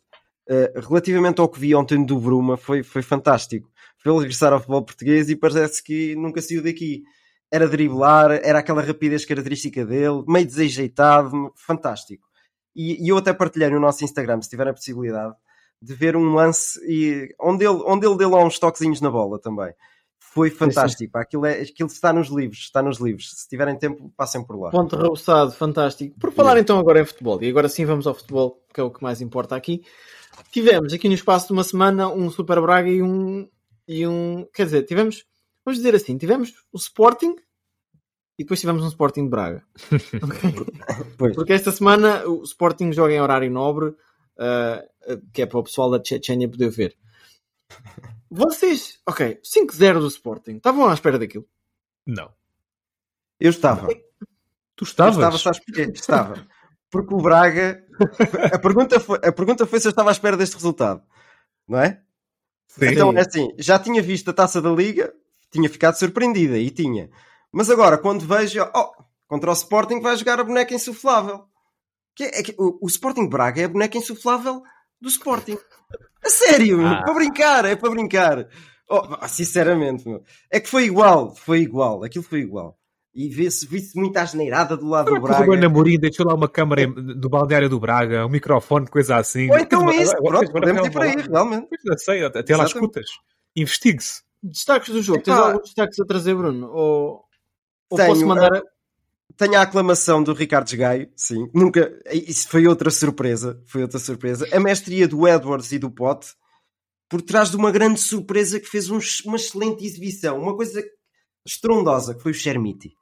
Uh, 0.49 0.81
relativamente 0.89 1.41
ao 1.41 1.49
que 1.49 1.59
vi 1.59 1.75
ontem 1.75 2.05
do 2.05 2.19
Bruma, 2.19 2.57
foi, 2.57 2.83
foi 2.83 3.03
fantástico. 3.03 3.69
Foi 3.99 4.13
ele 4.13 4.21
regressar 4.21 4.53
ao 4.53 4.61
futebol 4.61 4.85
português 4.85 5.29
e 5.29 5.37
parece 5.37 5.83
que 5.83 6.15
nunca 6.15 6.41
saiu 6.41 6.63
daqui. 6.63 7.03
Era 7.51 7.69
driblar, 7.69 8.33
era 8.43 8.61
aquela 8.61 8.83
rapidez 8.83 9.25
característica 9.25 9.85
dele, 9.85 10.25
meio 10.27 10.47
desajeitado, 10.47 11.53
fantástico. 11.57 12.26
E, 12.77 13.05
e, 13.05 13.09
eu 13.09 13.17
até 13.17 13.33
partilhei 13.33 13.71
no 13.71 13.81
nosso 13.81 14.05
Instagram, 14.05 14.41
se 14.43 14.51
tiver 14.51 14.69
a 14.69 14.75
possibilidade, 14.75 15.35
de 15.81 15.95
ver 15.95 16.17
um 16.17 16.35
lance 16.35 16.79
e, 16.87 17.35
onde, 17.41 17.65
ele, 17.65 17.83
onde 17.87 18.07
ele 18.07 18.17
deu 18.17 18.31
lá 18.31 18.45
uns 18.45 18.59
toquezinhos 18.59 19.01
na 19.01 19.11
bola 19.11 19.41
também 19.41 19.73
foi 20.37 20.51
fantástico. 20.51 21.17
Aquilo, 21.17 21.47
é, 21.47 21.63
aquilo 21.63 21.89
está 21.89 22.13
nos 22.13 22.29
livros, 22.29 22.59
está 22.59 22.83
nos 22.83 22.99
livros. 22.99 23.31
Se 23.31 23.49
tiverem 23.49 23.75
tempo, 23.79 24.13
passem 24.15 24.45
por 24.45 24.61
lá. 24.61 24.71
Ponto 24.71 24.95
reuçado, 24.95 25.51
fantástico. 25.51 26.15
Por 26.21 26.31
falar 26.31 26.59
então 26.59 26.79
agora 26.79 27.01
em 27.01 27.07
futebol, 27.07 27.43
e 27.43 27.49
agora 27.49 27.71
sim 27.71 27.87
vamos 27.87 28.07
ao 28.07 28.15
futebol, 28.15 28.63
que 28.73 28.79
é 28.79 28.83
o 28.83 28.91
que 28.91 29.03
mais 29.03 29.23
importa 29.23 29.57
aqui. 29.57 29.83
Tivemos 30.51 30.93
aqui 30.93 31.09
no 31.09 31.15
espaço 31.15 31.47
de 31.47 31.55
uma 31.55 31.65
semana 31.65 32.13
um 32.13 32.31
Super 32.31 32.61
Braga 32.61 32.91
e 32.91 33.03
um. 33.03 33.49
E 33.89 34.07
um 34.07 34.47
quer 34.53 34.65
dizer, 34.67 34.83
tivemos, 34.83 35.25
vamos 35.65 35.79
dizer 35.79 35.95
assim, 35.95 36.19
tivemos 36.19 36.53
o 36.71 36.77
Sporting 36.77 37.37
e 38.39 38.45
depois 38.45 38.61
tivemos 38.61 38.83
um 38.83 38.89
Sporting 38.89 39.25
de 39.25 39.31
Braga. 39.31 39.65
okay? 40.23 41.33
Porque 41.35 41.53
esta 41.53 41.71
semana 41.71 42.27
o 42.27 42.43
Sporting 42.43 42.93
joga 42.93 43.13
em 43.15 43.21
horário 43.21 43.51
nobre, 43.51 43.87
uh, 43.89 45.21
que 45.33 45.43
é 45.43 45.47
para 45.47 45.59
o 45.59 45.65
pessoal 45.65 45.91
da 45.91 46.03
Chechênia 46.03 46.49
poder 46.49 46.71
ver. 46.71 46.97
Vocês, 48.31 49.01
ok, 49.07 49.41
5-0 49.43 50.01
do 50.01 50.09
Sporting, 50.09 50.57
estavam 50.57 50.89
à 50.89 50.95
espera 50.95 51.19
daquilo? 51.19 51.47
Não. 52.07 52.31
Eu 53.41 53.51
estava. 53.51 53.89
Tu 54.75 54.85
estavas? 54.85 55.15
Eu 55.15 55.21
estava, 55.21 55.39
sabes 55.39 55.61
porquê? 55.61 55.91
Estava. 55.95 56.47
Porque 56.91 57.15
o 57.15 57.19
Braga. 57.19 57.85
A 58.53 58.59
pergunta, 58.59 59.01
foi, 59.01 59.19
a 59.23 59.33
pergunta 59.33 59.67
foi 59.67 59.81
se 59.81 59.89
eu 59.89 59.91
estava 59.91 60.11
à 60.11 60.13
espera 60.13 60.37
deste 60.37 60.55
resultado. 60.55 61.03
Não 61.67 61.79
é? 61.79 62.03
Sim. 62.69 62.87
Então 62.89 63.13
é 63.17 63.23
assim, 63.23 63.49
já 63.59 63.79
tinha 63.79 64.03
visto 64.03 64.29
a 64.29 64.35
taça 64.35 64.61
da 64.61 64.71
Liga, 64.71 65.13
tinha 65.51 65.69
ficado 65.69 65.95
surpreendida 65.95 66.59
e 66.59 66.71
tinha. 66.71 67.09
Mas 67.57 67.71
agora, 67.71 67.97
quando 67.97 68.27
vejo, 68.27 68.63
oh, 68.75 68.93
contra 69.27 69.49
o 69.49 69.55
Sporting 69.55 69.99
vai 69.99 70.15
jogar 70.15 70.39
a 70.39 70.45
boneca 70.45 70.75
insuflável. 70.75 71.45
Que 72.15 72.25
é, 72.25 72.41
é 72.41 72.43
que, 72.43 72.55
o, 72.59 72.85
o, 72.85 72.87
Sporting 72.87 73.27
Braga 73.31 73.63
é 73.63 73.65
a 73.65 73.69
boneca 73.69 73.97
insuflável 73.97 74.63
do 75.01 75.09
Sporting. 75.09 75.57
A 76.23 76.29
sério, 76.29 76.87
ah. 76.87 77.01
para 77.03 77.15
brincar, 77.15 77.65
é 77.65 77.75
para 77.75 77.89
brincar. 77.89 78.47
Oh, 78.91 79.27
sinceramente, 79.27 80.07
meu. 80.07 80.23
é 80.53 80.61
que 80.61 80.69
foi 80.69 80.85
igual, 80.85 81.35
foi 81.35 81.61
igual, 81.61 82.05
aquilo 82.05 82.23
foi 82.23 82.41
igual. 82.41 82.77
E 83.15 83.31
vê-se 83.31 83.67
vê 83.67 83.79
muita 83.95 84.21
asneirada 84.21 84.77
do 84.77 84.87
lado 84.87 85.15
do 85.15 85.19
Braga. 85.19 85.51
O 85.51 85.57
Namorim 85.57 85.99
deixou 85.99 86.27
lá 86.27 86.35
uma 86.35 86.51
câmara 86.51 86.87
do 86.87 87.31
balneário 87.31 87.71
do 87.71 87.81
Braga, 87.81 88.27
um 88.27 88.29
microfone, 88.29 88.87
coisa 88.87 89.17
assim. 89.17 89.51
Ou 89.51 89.59
então 89.59 89.89
é 89.89 89.97
isso, 89.97 90.15
pronto, 90.15 90.53
podemos 90.53 90.87
ir 90.89 90.91
por 90.91 91.01
aí, 91.01 91.17
realmente. 91.17 91.69
Pois 91.71 92.05
sei, 92.05 92.23
até 92.23 92.55
lá 92.55 92.67
escutas. 92.67 93.07
Investigue-se. 93.57 94.21
Destaques 94.43 94.93
do 94.93 95.01
jogo, 95.01 95.23
tens 95.23 95.39
alguns 95.39 95.63
destaques 95.63 95.99
a 95.99 96.05
trazer, 96.05 96.35
Bruno? 96.35 96.71
Ou, 96.71 97.26
ou 97.91 97.97
Tenho, 97.97 98.09
posso 98.09 98.27
mandar... 98.27 98.55
A 98.55 98.63
tenho 99.37 99.59
a 99.59 99.63
aclamação 99.63 100.23
do 100.23 100.33
Ricardo 100.33 100.75
Gaio, 100.75 101.11
sim. 101.15 101.49
Nunca. 101.53 101.93
Isso 102.11 102.49
foi 102.49 102.67
outra 102.67 102.91
surpresa. 102.91 103.63
Foi 103.67 103.83
outra 103.83 103.99
surpresa. 103.99 104.49
A 104.51 104.59
mestria 104.59 105.07
do 105.07 105.29
Edwards 105.29 105.73
e 105.73 105.79
do 105.79 105.91
Pote 105.91 106.29
por 107.09 107.21
trás 107.21 107.51
de 107.51 107.57
uma 107.57 107.71
grande 107.71 108.01
surpresa 108.01 108.59
que 108.59 108.67
fez 108.67 108.89
um, 108.89 108.99
uma 109.27 109.37
excelente 109.37 109.85
exibição. 109.85 110.41
Uma 110.41 110.57
coisa 110.57 110.83
estrondosa, 111.47 112.15
que 112.15 112.23
foi 112.23 112.33
o 112.33 112.35
Chermiti. 112.35 112.95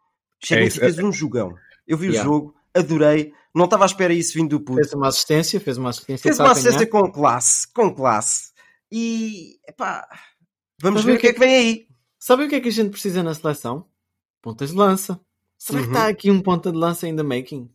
O 0.42 0.46
Chermiti 0.46 0.78
é 0.78 0.80
fez 0.80 0.98
um 0.98 1.12
jogão. 1.12 1.54
Eu 1.86 1.96
vi 1.96 2.08
yeah. 2.08 2.28
o 2.28 2.32
jogo, 2.32 2.54
adorei. 2.74 3.32
Não 3.54 3.66
estava 3.66 3.84
à 3.84 3.86
espera 3.86 4.12
isso 4.12 4.34
vindo 4.34 4.58
do 4.58 4.60
puto. 4.60 4.80
Fez 4.80 4.92
uma 4.92 5.08
assistência, 5.08 5.60
fez 5.60 5.78
uma 5.78 5.90
assistência. 5.90 6.22
Fez 6.22 6.40
uma 6.40 6.50
assistência 6.50 6.86
com 6.88 7.12
classe, 7.12 7.72
com 7.72 7.94
classe. 7.94 8.50
E, 8.90 9.56
epá, 9.68 10.06
vamos 10.80 11.02
Sabe 11.02 11.12
ver 11.12 11.18
o 11.18 11.20
que 11.20 11.28
é 11.28 11.32
que 11.32 11.38
vem 11.38 11.54
aí. 11.54 11.86
Sabe 12.18 12.44
o 12.44 12.48
que 12.48 12.56
é 12.56 12.60
que 12.60 12.68
a 12.68 12.72
gente 12.72 12.90
precisa 12.90 13.22
na 13.22 13.34
seleção? 13.34 13.86
Pontas 14.44 14.72
de 14.72 14.76
lança. 14.76 15.18
Será 15.56 15.78
uhum. 15.78 15.84
que 15.86 15.90
está 15.90 16.06
aqui 16.06 16.30
um 16.30 16.42
ponta 16.42 16.70
de 16.70 16.76
lança 16.76 17.06
ainda 17.06 17.24
making? 17.24 17.70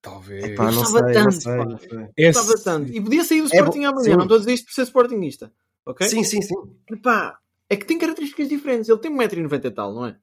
Talvez. 0.00 0.44
Epá, 0.44 0.70
não 0.70 0.84
sei, 0.84 1.12
tanto, 1.12 1.32
sei. 1.32 2.08
Esse... 2.16 2.62
tanto. 2.62 2.92
E 2.92 3.00
podia 3.00 3.24
sair 3.24 3.40
do 3.40 3.52
é 3.52 3.56
Sporting 3.56 3.82
é 3.82 3.86
amanhã. 3.86 4.04
Sim. 4.04 4.10
Não 4.12 4.22
estou 4.22 4.36
a 4.36 4.38
dizer 4.38 4.52
isto 4.52 4.66
por 4.66 4.72
ser 4.72 4.82
Sportingista. 4.82 5.52
Ok? 5.84 6.08
Sim, 6.08 6.22
sim, 6.22 6.40
sim. 6.40 6.54
Epá, 6.88 7.40
é 7.68 7.74
que 7.74 7.84
tem 7.84 7.98
características 7.98 8.48
diferentes. 8.48 8.88
Ele 8.88 9.00
tem 9.00 9.10
1,90m 9.10 9.64
e 9.64 9.70
tal, 9.72 9.92
não 9.92 10.06
é? 10.06 10.16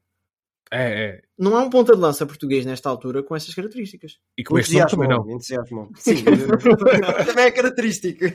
É, 0.71 1.03
é. 1.03 1.21
Não 1.37 1.57
há 1.57 1.63
um 1.63 1.69
ponta 1.69 1.93
de 1.93 1.99
lança 1.99 2.25
português 2.25 2.65
nesta 2.65 2.87
altura 2.87 3.21
com 3.21 3.35
essas 3.35 3.53
características. 3.53 4.19
E 4.37 4.43
com 4.45 4.57
este 4.57 4.77
também 4.87 5.09
não. 5.09 5.29
Entusiasmo. 5.29 5.91
Sim, 5.99 6.23
também 7.27 7.43
é 7.43 7.51
característica. 7.51 8.25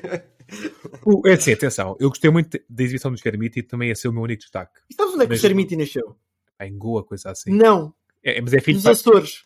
é 1.24 1.32
assim, 1.32 1.52
atenção. 1.52 1.96
Eu 1.98 2.10
gostei 2.10 2.30
muito 2.30 2.60
da 2.68 2.82
exibição 2.82 3.10
do 3.10 3.16
Schermiti 3.16 3.60
e 3.60 3.62
também 3.62 3.88
ia 3.88 3.94
ser 3.94 4.08
o 4.08 4.12
meu 4.12 4.22
único 4.22 4.42
destaque. 4.42 4.80
E 4.90 4.94
sabes 4.94 5.14
onde 5.14 5.22
é 5.22 5.26
que 5.26 5.30
Mas, 5.30 5.38
o 5.38 5.40
Schermiti 5.40 5.76
nasceu? 5.76 6.14
Em 6.60 6.76
Goa, 6.76 7.04
coisa 7.04 7.30
assim. 7.30 7.50
Não. 7.50 7.94
É, 8.22 8.40
mas 8.40 8.54
é 8.54 8.60
filho 8.60 8.78
Dos 8.78 8.86
Açores. 8.86 9.44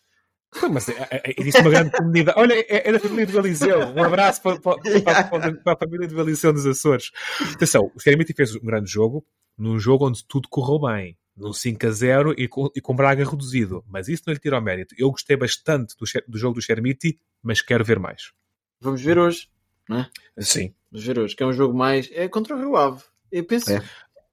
Mas 0.70 0.88
é, 0.88 0.92
é, 1.10 1.30
é, 1.30 1.34
existe 1.38 1.60
uma 1.60 1.70
grande 1.70 1.90
comunidade. 1.90 2.38
Olha, 2.38 2.54
é, 2.54 2.88
é 2.88 2.92
da 2.92 2.98
família 2.98 3.26
do 3.26 3.38
Eliseu. 3.38 3.80
Um 3.80 4.02
abraço 4.02 4.40
para, 4.40 4.58
para, 4.58 4.78
para, 4.80 5.52
para, 5.52 5.72
a 5.72 5.76
família 5.76 6.08
do 6.08 6.20
Eliseu 6.20 6.52
nos 6.52 6.66
Açores. 6.66 7.10
Atenção, 7.52 7.90
o 7.94 8.00
Schermiti 8.00 8.32
fez 8.32 8.54
um 8.56 8.60
grande 8.60 8.90
jogo, 8.90 9.26
num 9.56 9.78
jogo 9.78 10.08
onde 10.08 10.24
tudo 10.26 10.48
correu 10.48 10.80
bem. 10.80 11.16
Num 11.36 11.52
5 11.52 11.86
a 11.86 11.90
0 11.90 12.34
e 12.36 12.48
com, 12.48 12.68
e 12.74 12.80
com 12.80 12.96
Braga 12.96 13.24
reduzido. 13.24 13.84
Mas 13.86 14.08
isso 14.08 14.24
não 14.26 14.34
lhe 14.34 14.40
tira 14.40 14.56
ao 14.56 14.62
mérito. 14.62 14.94
Eu 14.98 15.10
gostei 15.10 15.36
bastante 15.36 15.94
do, 15.96 16.04
do 16.26 16.38
jogo 16.38 16.54
do 16.54 16.62
Schermiti, 16.62 17.20
mas 17.42 17.60
quero 17.60 17.84
ver 17.84 17.98
mais. 17.98 18.32
Vamos 18.80 19.00
ver 19.02 19.18
hoje, 19.18 19.48
não 19.88 19.98
é? 19.98 20.10
Sim. 20.38 20.74
Vamos 20.90 21.06
ver 21.06 21.18
hoje, 21.18 21.36
que 21.36 21.42
é 21.42 21.46
um 21.46 21.52
jogo 21.52 21.76
mais. 21.76 22.08
É 22.12 22.26
contra 22.26 22.56
o 22.56 22.58
Rio 22.58 22.76
Ave. 22.76 23.02
Eu 23.30 23.44
penso. 23.44 23.70
É. 23.70 23.82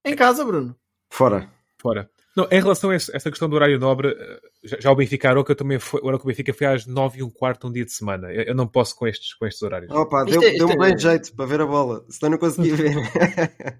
Em 0.03 0.15
casa, 0.15 0.43
Bruno. 0.43 0.75
Fora. 1.09 1.51
Fora. 1.77 2.09
Não, 2.35 2.45
em 2.51 2.61
relação 2.61 2.89
a 2.89 2.95
essa 2.95 3.29
questão 3.29 3.47
do 3.47 3.55
horário 3.55 3.79
nobre, 3.79 4.09
eh, 4.09 4.39
já, 4.63 4.77
já 4.81 4.91
o 4.91 4.95
Benfica 4.95 5.29
Aroca 5.29 5.55
também 5.55 5.79
foi, 5.79 6.01
o 6.01 6.09
Aroca 6.09 6.27
Benfica 6.27 6.53
foi 6.53 6.67
às 6.67 6.85
9 6.85 7.19
e 7.19 7.23
um 7.23 7.29
quarto 7.29 7.67
um 7.67 7.71
dia 7.71 7.85
de 7.85 7.93
semana. 7.93 8.31
Eu, 8.31 8.43
eu 8.43 8.55
não 8.55 8.67
posso 8.67 8.93
com 8.95 9.07
estes, 9.07 9.33
com 9.33 9.45
estes 9.45 9.61
horários. 9.61 9.89
Opa, 9.91 10.25
deu, 10.25 10.43
é, 10.43 10.51
deu 10.51 10.67
um 10.67 10.77
bem 10.77 10.93
é... 10.93 10.97
jeito 10.97 11.33
para 11.33 11.45
ver 11.45 11.61
a 11.61 11.65
bola, 11.65 12.05
senão 12.09 12.31
não 12.31 12.37
conseguia 12.37 12.75
ver. 12.75 12.93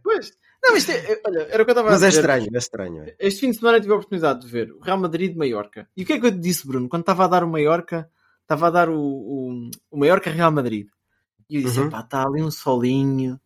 pois, 0.02 0.32
não, 0.64 0.78
isto 0.78 0.92
é, 0.92 1.22
olha, 1.28 1.48
era 1.52 1.62
o 1.62 1.66
que 1.66 1.72
eu 1.72 1.74
estava 1.74 1.90
Mas 1.90 2.02
a 2.02 2.08
dizer. 2.08 2.22
Mas 2.22 2.30
é 2.30 2.38
estranho, 2.38 2.50
é 2.54 2.58
estranho. 2.58 3.04
É. 3.04 3.16
Este 3.20 3.40
fim 3.42 3.52
de 3.52 3.58
semana 3.58 3.80
tive 3.82 3.92
a 3.92 3.96
oportunidade 3.96 4.40
de 4.40 4.48
ver 4.48 4.72
o 4.72 4.80
Real 4.80 4.98
Madrid 4.98 5.32
de 5.34 5.38
Maiorca. 5.38 5.90
E 5.96 6.04
o 6.04 6.06
que 6.06 6.14
é 6.14 6.20
que 6.20 6.26
eu 6.26 6.32
te 6.32 6.40
disse, 6.40 6.66
Bruno? 6.66 6.88
Quando 6.88 7.02
estava 7.02 7.26
a 7.26 7.28
dar 7.28 7.44
o 7.44 7.50
Maiorca, 7.50 8.10
estava 8.42 8.68
a 8.68 8.70
dar 8.70 8.90
o, 8.90 9.00
o, 9.00 9.70
o 9.92 9.98
Maiorca 10.00 10.32
Real 10.32 10.52
Madrid. 10.52 10.88
E 11.50 11.58
eu 11.58 11.62
disse, 11.62 11.80
uhum. 11.80 11.90
pá, 11.90 12.00
está 12.00 12.24
ali 12.24 12.42
um 12.42 12.50
solinho. 12.50 13.40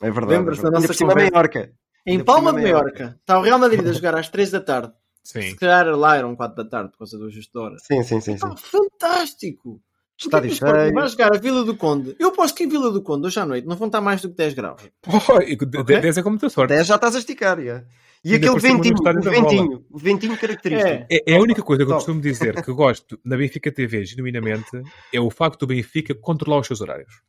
É 0.00 0.10
verdade. 0.10 0.38
Lembra-se 0.38 0.62
da 0.62 0.70
nossa 0.70 0.94
conversa? 0.94 1.30
Maiorca. 1.30 1.72
Em 2.06 2.22
Palma 2.22 2.52
de 2.52 2.62
Maiorca. 2.62 3.18
Está 3.20 3.38
o 3.38 3.42
Real 3.42 3.58
Madrid 3.58 3.86
a 3.86 3.92
jogar 3.92 4.14
às 4.14 4.28
3 4.28 4.50
da 4.50 4.60
tarde. 4.60 4.92
Sim. 5.22 5.42
Se 5.42 5.56
calhar 5.56 5.86
lá 5.96 6.16
eram 6.16 6.34
4 6.34 6.56
da 6.64 6.68
tarde 6.68 6.90
por 6.90 6.98
causa 6.98 7.18
do 7.18 7.28
hora. 7.60 7.76
Sim, 7.78 8.02
sim, 8.02 8.20
sim. 8.20 8.36
sim. 8.36 8.56
fantástico! 8.56 9.80
Estádio 10.18 10.52
cheio. 10.52 10.92
Vai 10.92 11.08
jogar 11.08 11.34
a 11.34 11.38
Vila 11.38 11.64
do 11.64 11.74
Conde. 11.74 12.14
Eu 12.18 12.32
posso 12.32 12.54
que 12.54 12.64
em 12.64 12.68
Vila 12.68 12.90
do 12.90 13.02
Conde, 13.02 13.26
hoje 13.26 13.40
à 13.40 13.46
noite, 13.46 13.66
não 13.66 13.76
vão 13.76 13.86
estar 13.86 14.02
mais 14.02 14.20
do 14.20 14.28
que 14.28 14.36
10 14.36 14.54
graus. 14.54 14.82
Oh, 15.06 15.16
okay? 15.16 15.56
10 15.56 16.18
é 16.18 16.22
como 16.22 16.34
muita 16.34 16.50
sorte. 16.50 16.74
10 16.74 16.86
já 16.86 16.96
estás 16.96 17.16
a 17.16 17.18
esticar, 17.18 17.58
já. 17.62 17.84
E 18.22 18.34
aquele 18.34 18.58
ventinho, 18.58 18.96
o 18.98 19.22
ventinho, 19.22 19.84
o 19.90 19.98
ventinho 19.98 20.36
característico. 20.36 21.06
É, 21.08 21.16
é, 21.16 21.22
é 21.26 21.36
a 21.36 21.40
única 21.40 21.62
coisa 21.62 21.86
que 21.86 21.90
eu 21.90 21.94
costumo 21.94 22.20
dizer 22.20 22.62
que 22.62 22.70
gosto 22.70 23.18
na 23.24 23.34
Benfica 23.34 23.72
TV, 23.72 24.04
genuinamente, 24.04 24.82
é 25.12 25.18
o 25.18 25.30
facto 25.30 25.60
do 25.60 25.68
Benfica 25.68 26.14
controlar 26.14 26.60
os 26.60 26.66
seus 26.66 26.82
horários. 26.82 27.22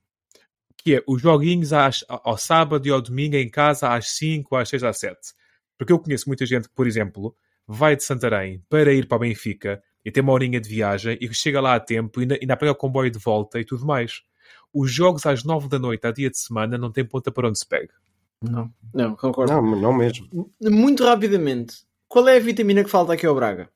Que 0.83 0.95
é 0.95 1.03
os 1.07 1.21
joguinhos 1.21 1.73
às, 1.73 2.03
ao 2.07 2.37
sábado 2.37 2.87
e 2.87 2.91
ao 2.91 3.01
domingo 3.01 3.35
em 3.35 3.49
casa 3.49 3.89
às 3.89 4.09
5, 4.09 4.55
às 4.55 4.69
6, 4.69 4.83
às 4.83 4.97
7. 4.99 5.17
Porque 5.77 5.93
eu 5.93 5.99
conheço 5.99 6.27
muita 6.27 6.45
gente 6.45 6.67
que, 6.67 6.75
por 6.75 6.87
exemplo, 6.87 7.35
vai 7.67 7.95
de 7.95 8.03
Santarém 8.03 8.63
para 8.69 8.93
ir 8.93 9.07
para 9.07 9.17
o 9.17 9.19
Benfica 9.19 9.81
e 10.03 10.11
tem 10.11 10.23
uma 10.23 10.33
horinha 10.33 10.59
de 10.59 10.67
viagem 10.67 11.17
e 11.21 11.33
chega 11.33 11.61
lá 11.61 11.75
a 11.75 11.79
tempo 11.79 12.19
e 12.19 12.23
ainda, 12.23 12.37
ainda 12.41 12.57
pega 12.57 12.71
o 12.71 12.75
comboio 12.75 13.11
de 13.11 13.19
volta 13.19 13.59
e 13.59 13.65
tudo 13.65 13.85
mais. 13.85 14.21
Os 14.73 14.91
jogos 14.91 15.25
às 15.25 15.43
nove 15.43 15.67
da 15.67 15.77
noite, 15.77 16.05
a 16.07 16.11
dia 16.11 16.29
de 16.29 16.37
semana, 16.37 16.77
não 16.77 16.91
tem 16.91 17.05
ponta 17.05 17.31
para 17.31 17.47
onde 17.47 17.59
se 17.59 17.67
pega. 17.67 17.93
Não, 18.41 18.73
não, 18.93 19.15
concordo. 19.15 19.53
Não, 19.53 19.75
não 19.75 19.93
mesmo. 19.93 20.27
Muito 20.59 21.03
rapidamente, 21.03 21.83
qual 22.07 22.27
é 22.27 22.37
a 22.37 22.39
vitamina 22.39 22.83
que 22.83 22.89
falta 22.89 23.13
aqui 23.13 23.25
ao 23.25 23.35
Braga? 23.35 23.69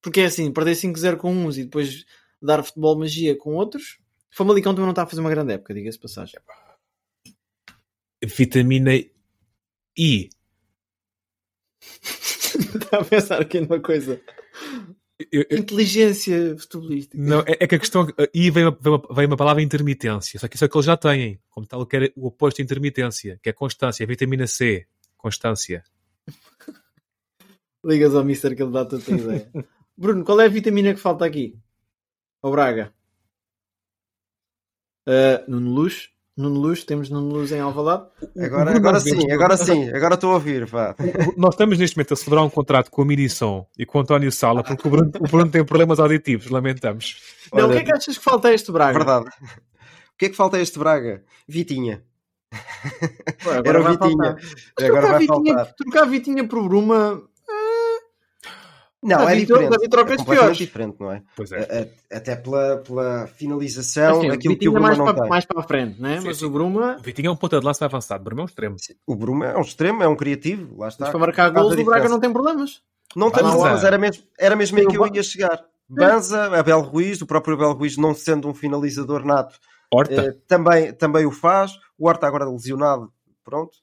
Porque 0.00 0.20
é 0.20 0.26
assim, 0.26 0.52
perder 0.52 0.72
5-0 0.72 1.16
com 1.16 1.32
uns 1.32 1.58
e 1.58 1.64
depois 1.64 2.04
dar 2.40 2.62
futebol 2.62 2.98
magia 2.98 3.36
com 3.36 3.54
outros. 3.54 3.98
Famalicão 4.36 4.74
também 4.74 4.84
não 4.84 4.90
está 4.90 5.04
a 5.04 5.06
fazer 5.06 5.22
uma 5.22 5.30
grande 5.30 5.54
época, 5.54 5.72
diga-se 5.72 5.98
passagem. 5.98 6.38
Vitamina 8.22 8.92
I. 8.94 10.28
Está 12.76 12.98
a 12.98 13.04
pensar 13.04 13.40
aqui 13.40 13.60
numa 13.60 13.80
coisa. 13.80 14.20
Eu, 15.32 15.46
eu, 15.48 15.58
Inteligência 15.58 16.54
futebolística. 16.58 17.16
Não, 17.16 17.40
é, 17.40 17.56
é, 17.60 17.66
que 17.66 17.76
a 17.76 17.78
questão. 17.78 18.06
Aí 18.18 18.50
vem 18.50 18.64
uma, 18.64 18.78
vem, 18.78 18.92
uma, 18.92 19.14
vem 19.14 19.26
uma 19.26 19.36
palavra 19.38 19.62
intermitência. 19.62 20.38
Só 20.38 20.48
que 20.48 20.56
isso 20.56 20.64
é 20.66 20.68
que 20.68 20.76
eles 20.76 20.84
já 20.84 20.98
têm. 20.98 21.40
Como 21.48 21.66
tal, 21.66 21.86
que 21.86 21.96
é 21.96 22.12
o 22.14 22.26
oposto 22.26 22.58
de 22.58 22.62
intermitência, 22.62 23.40
que 23.42 23.48
é 23.48 23.52
constância, 23.54 24.04
é 24.04 24.06
vitamina 24.06 24.46
C. 24.46 24.86
Constância. 25.16 25.82
Ligas 27.82 28.14
ao 28.14 28.24
Mister 28.24 28.54
que 28.54 28.62
ele 28.62 28.72
dá 28.72 28.84
tanta 28.84 29.10
ideia. 29.10 29.50
Bruno, 29.96 30.24
qual 30.24 30.40
é 30.42 30.44
a 30.44 30.48
vitamina 30.48 30.92
que 30.92 31.00
falta 31.00 31.24
aqui? 31.24 31.58
Ao 32.42 32.50
Braga? 32.50 32.95
Uh, 35.06 35.48
Nuno 35.48 35.70
Luz? 35.70 36.08
Nuno 36.36 36.60
Luz, 36.60 36.84
temos 36.84 37.08
Nuno 37.08 37.28
Luz 37.30 37.50
em 37.50 37.60
Alvalade. 37.60 38.08
Agora, 38.38 38.76
agora 38.76 39.00
sim, 39.00 39.30
agora 39.30 39.56
sim, 39.56 39.88
agora 39.88 40.14
estou 40.16 40.32
a 40.32 40.34
ouvir. 40.34 40.68
Pá. 40.68 40.94
Nós 41.34 41.54
estamos 41.54 41.78
neste 41.78 41.96
momento 41.96 42.12
a 42.12 42.16
celebrar 42.16 42.44
um 42.44 42.50
contrato 42.50 42.90
com 42.90 43.00
a 43.00 43.06
Mirição 43.06 43.66
e 43.78 43.86
com 43.86 43.96
o 43.96 44.00
António 44.02 44.30
Sala, 44.30 44.62
porque 44.62 44.86
o 44.86 44.90
Bruno, 44.90 45.10
o 45.18 45.28
Bruno 45.28 45.50
tem 45.50 45.64
problemas 45.64 45.98
auditivos, 45.98 46.50
lamentamos. 46.50 47.16
Não, 47.54 47.64
Olha, 47.64 47.68
o 47.68 47.72
que 47.72 47.78
é 47.78 47.84
que 47.84 47.92
achas 47.92 48.18
que 48.18 48.24
falta 48.24 48.48
a 48.48 48.52
este 48.52 48.70
Braga? 48.70 48.98
Verdade. 48.98 49.26
O 49.28 50.18
que 50.18 50.26
é 50.26 50.28
que 50.28 50.36
falta 50.36 50.58
a 50.58 50.60
este 50.60 50.78
Braga? 50.78 51.24
Vitinha. 51.48 52.02
Pô, 53.42 53.50
Era 53.64 53.80
o 53.80 53.84
Vitinha. 53.84 54.36
Agora 54.78 55.06
vai 55.08 55.18
Vitinha, 55.20 55.54
faltar. 55.54 55.74
Trocar 55.74 56.04
Vitinha 56.06 56.46
por 56.46 56.62
Bruma 56.62 57.22
não, 59.06 59.28
é 59.28 59.36
diferente. 59.36 59.88
trocas 59.88 60.14
é 60.14 60.16
completamente 60.16 60.58
diferente, 60.58 60.96
não 60.98 61.12
é? 61.12 61.22
Pois 61.36 61.52
é. 61.52 61.90
Até 62.12 62.34
pela, 62.36 62.78
pela 62.78 63.26
finalização, 63.28 64.18
assim, 64.18 64.30
aquilo 64.30 64.56
que 64.56 64.68
o 64.68 64.72
Bruma 64.72 64.88
mais 64.88 64.98
não 64.98 65.04
para, 65.04 65.20
tem. 65.20 65.28
mais 65.28 65.44
para 65.44 65.60
a 65.60 65.62
frente, 65.62 66.00
né? 66.00 66.20
Sim, 66.20 66.26
mas 66.26 66.38
sim. 66.38 66.44
o 66.44 66.50
Bruma... 66.50 66.96
O 66.98 67.02
Vitinho 67.02 67.28
é 67.28 67.30
um 67.30 67.36
ponta 67.36 67.60
de 67.60 67.64
lança 67.64 67.84
avançado, 67.84 68.20
o 68.20 68.24
Bruma 68.24 68.42
é 68.42 68.44
um 68.44 68.46
extremo. 68.46 68.76
O 69.06 69.14
Bruma 69.14 69.46
é 69.46 69.56
um 69.56 69.60
extremo, 69.60 70.02
é 70.02 70.08
um 70.08 70.16
criativo, 70.16 70.76
lá 70.78 70.88
está. 70.88 71.04
Mas 71.04 71.10
para 71.10 71.20
marcar 71.20 71.50
gols 71.50 71.74
o 71.74 71.84
Braga 71.84 72.08
não 72.08 72.20
tem 72.20 72.32
problemas. 72.32 72.82
Não 73.14 73.30
tem 73.30 73.42
problemas, 73.42 73.84
era 73.84 73.96
mesmo, 73.96 74.24
era 74.38 74.56
mesmo 74.56 74.78
aí 74.78 74.86
que 74.86 74.98
eu 74.98 75.06
ia 75.06 75.22
chegar. 75.22 75.64
Banza, 75.88 76.58
Abel 76.58 76.80
Ruiz, 76.80 77.22
o 77.22 77.26
próprio 77.26 77.54
Abel 77.54 77.72
Ruiz 77.72 77.96
não 77.96 78.12
sendo 78.12 78.48
um 78.48 78.54
finalizador 78.54 79.24
nato, 79.24 79.56
Horta. 79.92 80.20
Eh, 80.20 80.32
também, 80.46 80.92
também 80.92 81.26
o 81.26 81.30
faz. 81.30 81.72
O 81.98 82.08
Horta 82.08 82.26
agora 82.26 82.44
lesionado, 82.44 83.12
pronto. 83.44 83.78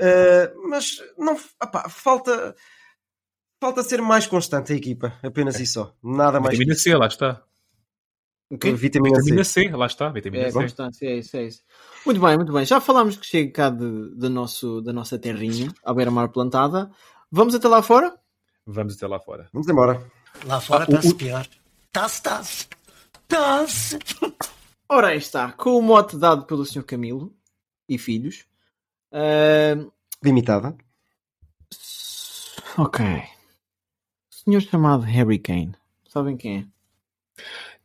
Eh, 0.00 0.52
mas 0.68 1.02
não, 1.16 1.38
opá, 1.62 1.88
falta 1.88 2.54
Falta 3.64 3.82
ser 3.82 4.02
mais 4.02 4.26
constante 4.26 4.74
a 4.74 4.76
equipa, 4.76 5.14
apenas 5.22 5.54
é. 5.58 5.62
isso 5.62 5.72
só. 5.72 5.94
Nada 6.02 6.38
mais. 6.38 6.52
Vitamina 6.58 6.76
C, 6.78 6.94
lá 6.94 7.06
está. 7.06 7.42
Okay. 8.50 8.74
Vitamina, 8.74 9.16
vitamina 9.16 9.42
C. 9.42 9.70
C. 9.70 9.70
lá 9.70 9.86
está, 9.86 10.10
vitamina 10.10 10.44
é, 10.44 10.50
C. 10.50 10.58
Constância, 10.58 11.06
é 11.06 11.16
isso, 11.16 11.34
é 11.38 11.44
isso. 11.44 11.62
Muito 12.04 12.20
bem, 12.20 12.36
muito 12.36 12.52
bem. 12.52 12.66
Já 12.66 12.78
falámos 12.78 13.16
que 13.16 13.24
chega 13.24 13.50
cá 13.50 13.70
de, 13.70 14.14
de 14.16 14.28
nosso, 14.28 14.82
da 14.82 14.92
nossa 14.92 15.18
terrinha, 15.18 15.72
à 15.82 15.94
beira-mar 15.94 16.28
plantada. 16.28 16.90
Vamos 17.32 17.54
até 17.54 17.66
lá 17.66 17.82
fora? 17.82 18.14
Vamos 18.66 18.98
até 18.98 19.06
lá 19.06 19.18
fora. 19.18 19.48
Vamos 19.50 19.66
embora. 19.66 20.06
Lá 20.44 20.60
fora 20.60 20.84
está-se 20.84 21.08
ah, 21.08 21.14
pior. 21.14 21.48
Está-se, 21.86 22.16
está-se. 22.16 22.68
Está-se. 23.22 23.98
Ora, 24.90 25.06
aí 25.08 25.16
está. 25.16 25.52
Com 25.52 25.78
o 25.78 25.80
mote 25.80 26.18
dado 26.18 26.44
pelo 26.44 26.66
Sr. 26.66 26.84
Camilo 26.84 27.34
e 27.88 27.96
filhos. 27.96 28.44
Uh... 29.10 29.90
Limitada. 30.22 30.76
Ok. 32.76 33.33
Senhor 34.44 34.60
chamado 34.60 35.02
Harry 35.02 35.38
Kane. 35.38 35.74
Sabem 36.08 36.36
quem 36.36 36.58
é? 36.58 36.66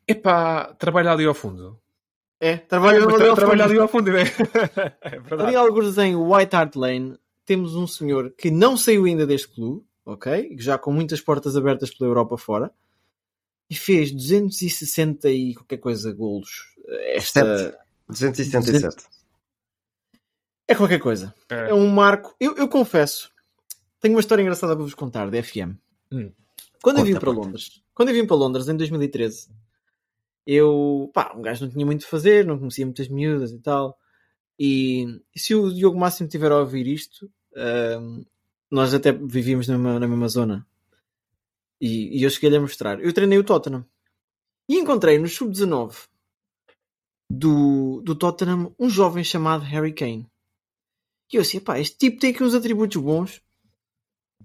Epá, 0.07 0.73
trabalha 0.73 1.11
ali 1.11 1.25
ao 1.25 1.33
fundo. 1.33 1.79
É, 2.39 2.57
trabalha, 2.57 2.99
é, 2.99 3.03
ali, 3.03 3.27
ao 3.27 3.35
trabalha 3.35 3.63
ali 3.65 3.77
ao 3.77 3.87
fundo. 3.87 4.15
É, 4.15 4.23
é 5.01 5.19
verdade. 5.19 5.43
Ali 5.43 5.55
alguns 5.55 5.97
em 5.97 6.15
White 6.15 6.55
Hart 6.55 6.75
Lane 6.75 7.17
temos 7.45 7.75
um 7.75 7.85
senhor 7.85 8.31
que 8.37 8.49
não 8.49 8.77
saiu 8.77 9.05
ainda 9.05 9.25
deste 9.27 9.49
clube, 9.49 9.83
ok? 10.05 10.55
Já 10.57 10.77
com 10.77 10.91
muitas 10.91 11.21
portas 11.21 11.55
abertas 11.55 11.93
pela 11.93 12.09
Europa 12.09 12.37
fora. 12.37 12.71
E 13.69 13.75
fez 13.75 14.11
260 14.11 15.29
e 15.29 15.53
qualquer 15.53 15.77
coisa 15.77 16.11
golos. 16.11 16.73
Esta... 17.13 17.77
277. 18.07 19.05
É 20.67 20.75
qualquer 20.75 20.99
coisa. 20.99 21.33
É, 21.49 21.69
é 21.69 21.73
um 21.73 21.87
marco. 21.87 22.35
Eu, 22.39 22.55
eu, 22.55 22.67
confesso, 22.67 23.31
tenho 23.99 24.15
uma 24.15 24.19
história 24.19 24.41
engraçada 24.41 24.75
para 24.75 24.83
vos 24.83 24.93
contar 24.93 25.29
da 25.29 25.41
FM. 25.43 25.75
Hum. 26.11 26.31
Quando 26.81 26.97
Conta, 26.97 27.09
eu 27.09 27.13
vim 27.13 27.19
para 27.19 27.31
Londres, 27.31 27.83
quando 27.93 28.09
eu 28.09 28.15
vim 28.15 28.25
para 28.25 28.35
Londres 28.37 28.67
em 28.67 28.77
2013, 28.77 29.49
eu, 30.45 31.11
pá, 31.13 31.33
um 31.35 31.41
gajo 31.41 31.65
não 31.65 31.71
tinha 31.71 31.85
muito 31.85 32.05
a 32.05 32.07
fazer, 32.07 32.45
não 32.45 32.57
conhecia 32.57 32.85
muitas 32.85 33.07
miúdas 33.07 33.51
e 33.51 33.59
tal. 33.59 33.97
E, 34.57 35.21
e 35.35 35.39
se 35.39 35.53
o 35.53 35.73
Diogo 35.73 35.99
Máximo 35.99 36.27
tiver 36.27 36.51
a 36.51 36.57
ouvir 36.57 36.87
isto, 36.87 37.31
uh, 37.53 38.25
nós 38.71 38.93
até 38.93 39.11
vivíamos 39.11 39.67
na 39.67 39.77
mesma, 39.77 39.99
na 39.99 40.07
mesma 40.07 40.27
zona. 40.27 40.67
E, 41.79 42.17
e 42.19 42.23
eu 42.23 42.29
cheguei-lhe 42.29 42.57
a 42.57 42.61
mostrar. 42.61 42.99
Eu 42.99 43.13
treinei 43.13 43.37
o 43.37 43.43
Tottenham. 43.43 43.85
E 44.67 44.77
encontrei 44.77 45.17
no 45.17 45.27
Sub-19 45.27 46.07
do, 47.29 48.01
do 48.03 48.15
Tottenham 48.15 48.73
um 48.77 48.89
jovem 48.89 49.23
chamado 49.23 49.63
Harry 49.63 49.93
Kane. 49.93 50.27
E 51.31 51.37
eu 51.37 51.41
assim, 51.41 51.59
pá, 51.59 51.79
este 51.79 51.97
tipo 51.97 52.19
tem 52.19 52.31
aqui 52.31 52.43
uns 52.43 52.53
atributos 52.53 53.01
bons. 53.01 53.41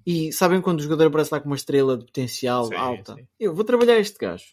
E 0.07 0.33
sabem 0.33 0.61
quando 0.61 0.81
o 0.81 0.83
jogador 0.83 1.07
aparece 1.07 1.33
lá 1.33 1.41
com 1.41 1.47
uma 1.47 1.57
estrela 1.57 1.97
de 1.97 2.05
potencial 2.05 2.67
sim, 2.67 2.75
alta? 2.75 3.15
Sim. 3.15 3.27
Eu 3.41 3.55
vou 3.55 3.65
trabalhar 3.65 3.99
este 3.99 4.19
gajo. 4.19 4.45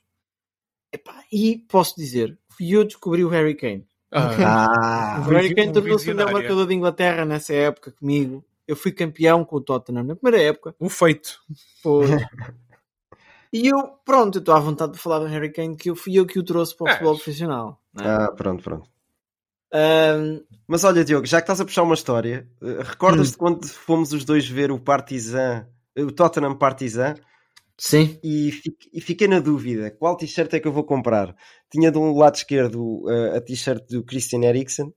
Epá, 0.94 1.24
e 1.32 1.58
posso 1.70 1.96
dizer, 1.96 2.38
fui 2.50 2.70
eu 2.70 2.84
descobri 2.84 3.24
o 3.24 3.30
Harry 3.30 3.56
Kane. 3.56 3.86
Ah, 4.14 5.24
o 5.26 5.30
Harry 5.32 5.56
Kane 5.56 5.72
tornou-se 5.72 6.12
o 6.12 6.14
melhor 6.14 6.34
marcador 6.34 6.68
de 6.68 6.74
Inglaterra 6.74 7.24
nessa 7.24 7.54
época 7.54 7.92
comigo. 7.92 8.44
Eu 8.68 8.76
fui 8.76 8.92
campeão 8.92 9.46
com 9.46 9.56
o 9.56 9.62
Tottenham 9.62 10.04
na 10.04 10.16
primeira 10.16 10.46
época. 10.46 10.76
Um 10.82 10.90
feito. 10.90 11.40
Foi. 11.82 12.08
e 13.54 13.68
eu, 13.70 13.82
pronto, 14.06 14.38
eu 14.38 14.40
estou 14.40 14.54
à 14.54 14.60
vontade 14.60 14.94
de 14.94 15.00
falar 15.00 15.20
do 15.20 15.28
Harry 15.28 15.52
Kane, 15.52 15.78
que 15.78 15.90
eu 15.90 15.96
fui 15.96 16.20
eu 16.20 16.26
que 16.26 16.40
o 16.40 16.44
trouxe 16.44 16.76
para 16.76 16.86
o 16.86 16.88
é. 16.90 16.92
futebol 16.92 17.16
profissional. 17.16 17.82
É? 18.00 18.04
Ah, 18.06 18.32
pronto, 18.36 18.62
pronto. 18.62 18.90
Um... 19.74 20.44
Mas 20.68 20.84
olha, 20.84 21.04
Diogo, 21.04 21.26
já 21.26 21.40
que 21.40 21.44
estás 21.44 21.60
a 21.60 21.66
puxar 21.66 21.84
uma 21.84 21.96
história, 21.96 22.48
eh, 22.62 22.82
recordas-te 22.82 23.36
hum. 23.36 23.38
quando 23.38 23.68
fomos 23.68 24.14
os 24.14 24.24
dois 24.24 24.48
ver 24.48 24.72
o 24.72 24.80
Partizan, 24.80 25.68
o 25.98 26.12
Tottenham 26.12 26.58
Partizan? 26.58 27.16
Sim. 27.78 28.20
E, 28.24 28.52
e 28.94 29.02
fiquei 29.02 29.28
na 29.28 29.40
dúvida 29.40 29.90
qual 29.90 30.16
t-shirt 30.16 30.54
é 30.54 30.60
que 30.60 30.68
eu 30.68 30.72
vou 30.72 30.84
comprar. 30.84 31.36
Tinha 31.70 31.92
de 31.92 31.98
um 31.98 32.16
lado 32.16 32.36
esquerdo 32.36 33.04
uh, 33.06 33.36
a 33.36 33.42
t-shirt 33.42 33.86
do 33.90 34.04
Christian 34.04 34.44
Eriksen, 34.44 34.94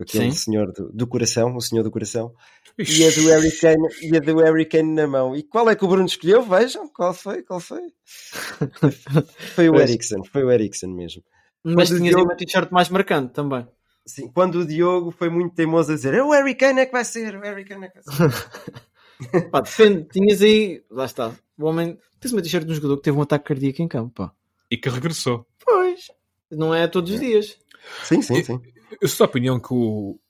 aquele 0.00 0.30
Sim. 0.30 0.36
senhor 0.36 0.72
do, 0.72 0.90
do, 0.92 1.06
coração, 1.06 1.56
o 1.56 1.60
senhor 1.60 1.82
do 1.82 1.90
coração, 1.90 2.32
e 2.78 3.04
a 3.04 3.10
do 3.10 3.28
Harry 3.28 3.50
Kane, 3.58 3.88
e 4.02 4.16
a 4.16 4.20
do 4.20 4.36
Harry 4.38 4.66
Kane 4.66 4.94
na 4.94 5.06
mão. 5.06 5.34
E 5.34 5.42
qual 5.42 5.68
é 5.68 5.74
que 5.74 5.84
o 5.84 5.88
Bruno 5.88 6.06
escolheu? 6.06 6.42
Vejam, 6.42 6.88
qual 6.88 7.12
foi? 7.12 7.42
Qual 7.42 7.60
foi? 7.60 7.92
foi 9.54 9.68
o 9.68 9.80
Eriksen, 9.80 10.24
foi 10.24 10.44
o 10.44 10.50
Eriksen 10.50 10.94
mesmo. 10.94 11.22
Mas 11.64 11.88
tinha 11.88 12.10
Diogo... 12.10 12.24
uma 12.24 12.36
t-shirt 12.36 12.70
mais 12.70 12.88
marcante 12.88 13.32
também. 13.32 13.66
Sim, 14.04 14.28
quando 14.28 14.56
o 14.56 14.66
Diogo 14.66 15.10
foi 15.10 15.28
muito 15.28 15.54
teimoso 15.54 15.92
a 15.92 15.94
dizer 15.94 16.14
é 16.14 16.22
o 16.22 16.30
Harry 16.30 16.54
Kane 16.54 16.80
é 16.80 16.86
que 16.86 16.92
vai 16.92 17.04
ser, 17.04 17.36
o 17.36 17.40
Harry 17.40 17.64
Kane 17.64 17.86
é 17.86 17.88
que 17.88 18.00
vai 18.04 18.30
ser. 18.30 19.50
Pá, 19.50 19.60
defende, 19.60 20.04
tinhas 20.08 20.42
aí, 20.42 20.82
lá 20.90 21.04
está, 21.04 21.32
o 21.56 21.66
homem 21.66 21.96
Tens 22.22 22.32
uma 22.32 22.40
t-shirt 22.40 22.64
de 22.64 22.70
um 22.70 22.74
jogador 22.76 22.98
que 22.98 23.02
teve 23.02 23.18
um 23.18 23.22
ataque 23.22 23.46
cardíaco 23.46 23.82
em 23.82 23.88
campo, 23.88 24.14
pá. 24.14 24.32
E 24.70 24.76
que 24.76 24.88
regressou. 24.88 25.44
Pois. 25.58 26.06
Não 26.48 26.72
é 26.72 26.86
todos 26.86 27.10
os 27.10 27.18
dias. 27.18 27.58
Sim, 28.04 28.22
sim, 28.22 28.44
sim. 28.44 28.52
Eu, 28.52 28.98
eu 29.02 29.08
sou 29.08 29.26
da 29.26 29.30
opinião 29.30 29.58
que 29.58 29.74
o, 29.74 30.20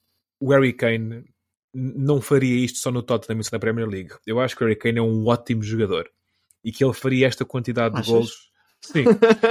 o 0.41 0.51
Harry 0.51 0.73
Kane 0.73 1.23
não 1.75 2.23
faria 2.23 2.65
isto 2.65 2.79
só 2.79 2.91
no 2.91 3.03
Tottenham 3.03 3.43
e 3.43 3.53
na 3.53 3.59
Premier 3.59 3.87
League. 3.87 4.15
Eu 4.27 4.41
acho 4.41 4.57
que 4.57 4.65
o 4.65 4.67
Harry 4.67 4.79
Kane 4.79 5.01
é 5.01 5.03
um 5.03 5.27
ótimo 5.27 5.63
jogador. 5.63 6.09
E 6.65 6.73
que 6.73 6.83
ele 6.83 6.95
faria 6.95 7.27
esta 7.27 7.45
quantidade 7.45 7.95
Achas? 7.95 8.07
de 8.07 8.13
gols 8.13 8.52
Sim. 8.85 9.05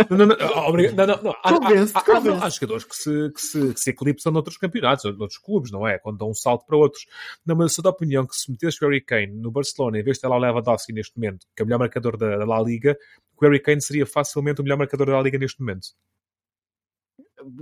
não, 0.10 0.18
não. 0.18 0.28
Não, 0.28 1.08
não, 1.08 1.24
não. 1.24 1.32
Há, 1.32 1.50
há, 1.50 2.44
há, 2.44 2.46
há, 2.46 2.50
jogadores 2.50 2.84
que 2.84 2.96
se, 2.96 3.32
que, 3.34 3.42
se, 3.42 3.74
que 3.74 3.80
se 3.80 3.90
eclipsam 3.90 4.32
noutros 4.32 4.58
campeonatos, 4.58 5.06
noutros 5.18 5.38
clubes, 5.38 5.72
não 5.72 5.88
é? 5.88 5.98
Quando 5.98 6.18
dão 6.18 6.30
um 6.30 6.34
salto 6.34 6.66
para 6.66 6.76
outros. 6.76 7.06
Não, 7.46 7.56
mas 7.56 7.72
eu 7.72 7.76
sou 7.76 7.84
da 7.84 7.90
opinião 7.90 8.28
que 8.28 8.36
se 8.36 8.52
metesse 8.52 8.84
o 8.84 8.88
Harry 8.88 9.00
Kane 9.00 9.28
no 9.28 9.50
Barcelona, 9.50 10.00
em 10.00 10.04
vez 10.04 10.18
de 10.18 10.22
ter 10.22 10.28
lá 10.28 10.36
o 10.36 10.40
Lewandowski 10.40 10.92
neste 10.92 11.18
momento, 11.18 11.48
que 11.56 11.62
é 11.62 11.64
o 11.64 11.66
melhor 11.66 11.80
marcador 11.80 12.18
da, 12.18 12.38
da 12.38 12.46
La 12.46 12.62
Liga, 12.62 12.98
o 13.40 13.46
Harry 13.46 13.62
Kane 13.62 13.82
seria 13.82 14.06
facilmente 14.06 14.60
o 14.60 14.64
melhor 14.64 14.78
marcador 14.78 15.08
da 15.08 15.14
La 15.14 15.22
Liga 15.22 15.38
neste 15.38 15.62
momento. 15.62 15.88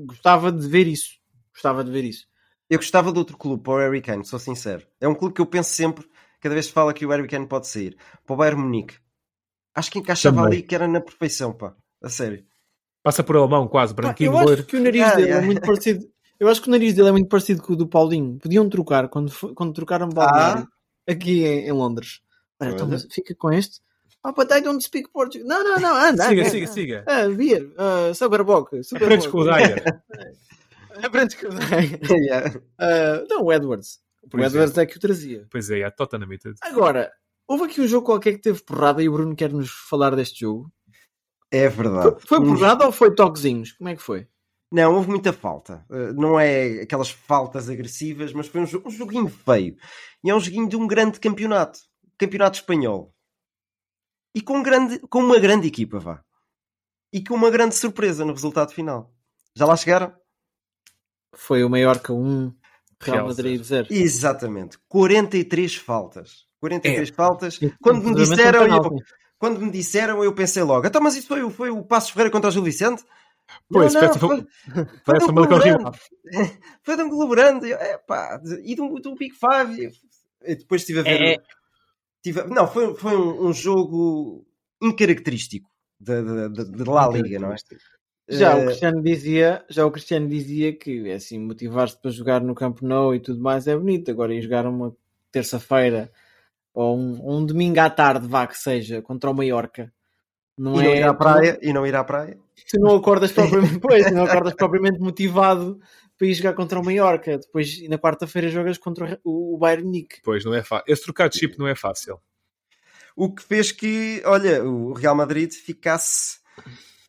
Gostava 0.08 0.52
de 0.52 0.68
ver 0.68 0.88
isso. 0.88 1.20
Gostava 1.54 1.84
de 1.84 1.92
ver 1.92 2.04
isso. 2.04 2.28
Eu 2.68 2.80
gostava 2.80 3.12
de 3.12 3.20
outro 3.20 3.38
clube 3.38 3.62
para 3.62 3.74
o 3.74 3.78
Harry 3.78 4.02
Kane, 4.02 4.26
sou 4.26 4.40
sincero. 4.40 4.88
É 5.00 5.08
um 5.08 5.16
clube 5.16 5.36
que 5.36 5.42
eu 5.42 5.46
penso 5.46 5.70
sempre, 5.70 6.08
cada 6.40 6.56
vez 6.56 6.68
que 6.68 6.74
fala 6.74 6.94
que 6.94 7.06
o 7.06 7.10
Harry 7.10 7.28
Kane 7.28 7.48
pode 7.48 7.68
sair. 7.68 7.96
Para 8.26 8.34
o 8.34 8.38
Bayern 8.38 8.62
Munique 8.62 8.96
Acho 9.76 9.92
que 9.92 10.00
encaixava 10.00 10.38
Também. 10.38 10.54
ali 10.54 10.64
que 10.64 10.76
era 10.76 10.88
na 10.88 11.02
perfeição, 11.02 11.54
pá. 11.54 11.76
A 12.02 12.10
sério. 12.10 12.44
Passa 13.04 13.24
por 13.24 13.36
alemão 13.38 13.68
quase, 13.68 13.94
branquinho, 13.94 14.34
Eu 14.34 14.40
acho 14.40 14.64
que 14.64 14.78
o 14.78 14.84
nariz 14.84 15.04
ah, 15.04 15.16
dele 15.16 15.32
é 15.32 15.42
muito 15.42 15.62
parecido. 15.62 16.06
Eu 16.40 16.48
acho 16.48 16.62
que 16.62 16.68
o 16.68 16.72
nariz 16.72 16.94
dele 16.94 17.10
é 17.10 17.12
muito 17.12 17.28
parecido 17.28 17.62
com 17.62 17.74
o 17.74 17.76
do 17.76 17.88
Paulinho. 17.88 18.38
Podiam 18.40 18.68
trocar 18.70 19.10
quando, 19.10 19.32
quando 19.54 19.74
trocaram 19.74 20.10
balneário 20.10 20.64
ah. 20.64 21.12
aqui 21.12 21.46
em, 21.46 21.68
em 21.68 21.72
Londres. 21.72 22.22
Olha, 22.60 22.72
então, 22.72 22.90
fica 23.10 23.34
com 23.36 23.52
este. 23.52 23.82
Oh, 24.24 24.34
but 24.34 24.52
I 24.52 24.62
don't 24.62 24.84
speak 24.84 25.10
Portuguese. 25.12 25.48
Não, 25.48 25.64
não, 25.64 25.80
não, 25.80 25.96
anda. 25.96 26.28
siga, 26.28 26.42
anda. 26.42 26.50
siga, 26.50 26.68
siga. 26.68 27.06
Ah, 27.08 27.30
beer, 27.30 27.72
uh, 27.78 28.14
Superboc. 28.14 28.70
Aprendes 28.96 29.28
com 29.28 29.38
o 29.40 29.44
Dyer. 29.46 30.04
Aprendes 31.02 31.36
com 31.36 31.48
o 31.48 31.50
Dyer. 31.52 32.62
não, 33.30 33.44
o 33.44 33.54
Edwards. 33.54 34.00
o 34.34 34.40
Edwards 34.40 34.78
é 34.78 34.86
que 34.86 34.98
o 34.98 35.00
trazia. 35.00 35.48
Pois 35.50 35.70
é, 35.70 35.80
é 35.80 35.90
Tottenham. 35.90 36.28
Agora, 36.62 37.10
Houve 37.50 37.64
aqui 37.64 37.82
um 37.82 37.88
jogo 37.88 38.06
qualquer 38.06 38.34
que 38.34 38.42
teve 38.42 38.62
porrada 38.62 39.02
e 39.02 39.10
o 39.10 39.12
Bruno 39.12 39.36
quer 39.36 39.52
nos 39.52 39.72
falar 39.72 40.16
deste 40.16 40.42
jogo. 40.42 40.72
É 41.50 41.68
verdade. 41.68 42.22
Foi, 42.28 42.38
foi 42.38 42.46
porrada 42.46 42.86
ou 42.86 42.92
foi 42.92 43.16
toquezinhos? 43.16 43.72
Como 43.72 43.90
é 43.90 43.96
que 43.96 44.04
foi? 44.04 44.28
Não, 44.72 44.94
houve 44.94 45.10
muita 45.10 45.34
falta. 45.34 45.84
Eh, 45.90 46.14
não 46.14 46.40
é 46.40 46.84
aquelas 46.84 47.10
faltas 47.10 47.68
agressivas, 47.68 48.34
mas 48.34 48.46
foi 48.46 48.62
um, 48.62 48.66
um 48.86 48.92
joguinho 48.92 49.28
feio. 49.28 49.76
E 50.24 50.30
é 50.30 50.36
um 50.36 50.40
joguinho 50.40 50.70
de 50.70 50.76
um 50.76 50.86
grande 50.86 51.20
campeonato. 51.20 51.80
Campeonato 52.20 52.60
espanhol. 52.60 53.16
E 54.36 54.44
com, 54.44 54.60
um 54.60 54.64
grande, 54.64 55.00
com 55.00 55.24
uma 55.24 55.40
grande 55.40 55.68
equipa, 55.68 55.98
vá. 55.98 56.24
E 57.12 57.24
com 57.24 57.34
uma 57.34 57.50
grande 57.50 57.74
surpresa 57.74 58.24
no 58.24 58.34
resultado 58.34 58.72
final. 58.74 59.12
Já 59.56 59.66
lá 59.66 59.76
chegaram? 59.76 60.16
Foi 61.34 61.64
o 61.64 61.70
Mallorca 61.70 62.14
1, 62.14 62.54
Real 63.02 63.26
Madrid 63.26 63.64
0. 63.64 63.88
Exatamente. 63.90 64.78
43 64.88 65.76
faltas. 65.78 66.49
43 66.60 67.10
é. 67.10 67.14
faltas. 67.14 67.60
Quando 67.82 68.04
me 68.04 68.16
disseram, 68.16 68.68
eu, 68.68 68.98
quando 69.38 69.60
me 69.60 69.72
disseram, 69.72 70.24
eu 70.24 70.34
pensei 70.34 70.64
logo, 70.64 70.86
então, 70.86 71.02
mas 71.02 71.16
isso 71.16 71.28
foi, 71.28 71.44
o, 71.44 71.50
foi 71.50 71.70
o 71.70 71.84
Passos 71.84 72.12
Ferreira 72.12 72.32
contra 72.32 72.50
o 72.50 72.52
Gil 72.52 72.64
Vicente? 72.64 73.04
Pois, 73.68 73.94
não, 73.94 74.02
não, 74.02 74.14
foi, 74.14 74.20
foi, 74.20 75.16
um 75.16 75.92
foi 76.84 76.96
de 76.96 77.02
um 77.02 77.10
Golo 77.10 77.30
Grande, 77.30 77.74
é, 77.74 77.98
pá, 77.98 78.40
e 78.64 78.76
do, 78.76 79.00
do 79.00 79.16
Big 79.16 79.34
Five. 79.34 79.92
E 80.46 80.56
depois 80.56 80.82
estive 80.82 81.00
a 81.00 81.04
ver. 81.04 81.22
É, 81.22 81.34
é. 81.34 81.38
Tive, 82.22 82.44
não, 82.44 82.68
foi, 82.68 82.94
foi 82.96 83.16
um, 83.16 83.48
um 83.48 83.54
jogo 83.54 84.46
incaracterístico 84.82 85.70
de, 86.00 86.22
de, 86.22 86.50
de, 86.50 86.72
de 86.72 86.84
La 86.84 87.08
Liga, 87.08 87.40
não 87.40 87.54
é? 87.54 87.56
Já 88.28 88.56
o 88.56 88.60
eh, 88.60 88.66
Cristiano 88.68 89.02
dizia, 89.02 89.66
já 89.70 89.86
o 89.86 89.92
Cristiano 89.92 90.28
dizia 90.28 90.74
que 90.74 91.10
é 91.10 91.16
assim, 91.16 91.40
motivar-se 91.40 92.00
para 92.00 92.12
jogar 92.12 92.42
no 92.42 92.54
Campo 92.54 92.86
Nou 92.86 93.16
e 93.16 93.20
tudo 93.20 93.42
mais 93.42 93.68
é 93.68 93.76
bonito. 93.76 94.12
Agora 94.12 94.34
ir 94.34 94.42
jogar 94.42 94.68
uma 94.68 94.96
terça-feira 95.32 96.12
ou 96.74 96.98
um, 96.98 97.38
um, 97.38 97.46
domingo 97.46 97.80
à 97.80 97.90
tarde, 97.90 98.28
vá 98.28 98.48
que 98.48 98.58
seja, 98.58 99.02
contra 99.02 99.30
o 99.30 99.34
Mallorca. 99.34 99.92
Não 100.58 100.82
e 100.82 100.86
é, 100.86 100.90
não 100.90 100.96
ir 100.96 101.04
à 101.04 101.14
praia, 101.14 101.54
tu, 101.54 101.66
e 101.66 101.74
não 101.74 101.88
ir 101.88 101.96
à 101.96 102.04
praia. 102.04 102.38
Tu 102.70 102.80
não 102.80 102.96
acordas 102.96 103.32
propriamente, 103.34 103.80
pois, 103.80 104.12
não 104.12 104.26
acordas 104.26 104.54
propriamente 104.54 105.00
motivado 105.00 105.80
para 106.18 106.28
ir 106.28 106.34
jogar 106.34 106.54
contra 106.54 106.80
o 106.80 106.84
Mallorca. 106.84 107.38
Depois, 107.38 107.88
na 107.88 107.98
quarta-feira, 107.98 108.50
jogas 108.50 108.78
contra 108.78 109.20
o, 109.24 109.56
o 109.56 109.58
Bayern 109.58 109.86
Munique. 109.86 110.18
Pois, 110.24 110.44
não 110.44 110.54
é 110.54 110.62
fácil. 110.62 110.86
Esse 110.88 111.04
trocar 111.04 111.30
de 111.30 111.38
chip 111.38 111.58
não 111.58 111.68
é 111.68 111.76
fácil. 111.76 112.20
O 113.16 113.34
que 113.34 113.44
fez 113.44 113.72
que, 113.72 114.22
olha, 114.26 114.64
o 114.64 114.94
Real 114.94 115.16
Madrid 115.16 115.52
ficasse 115.52 116.40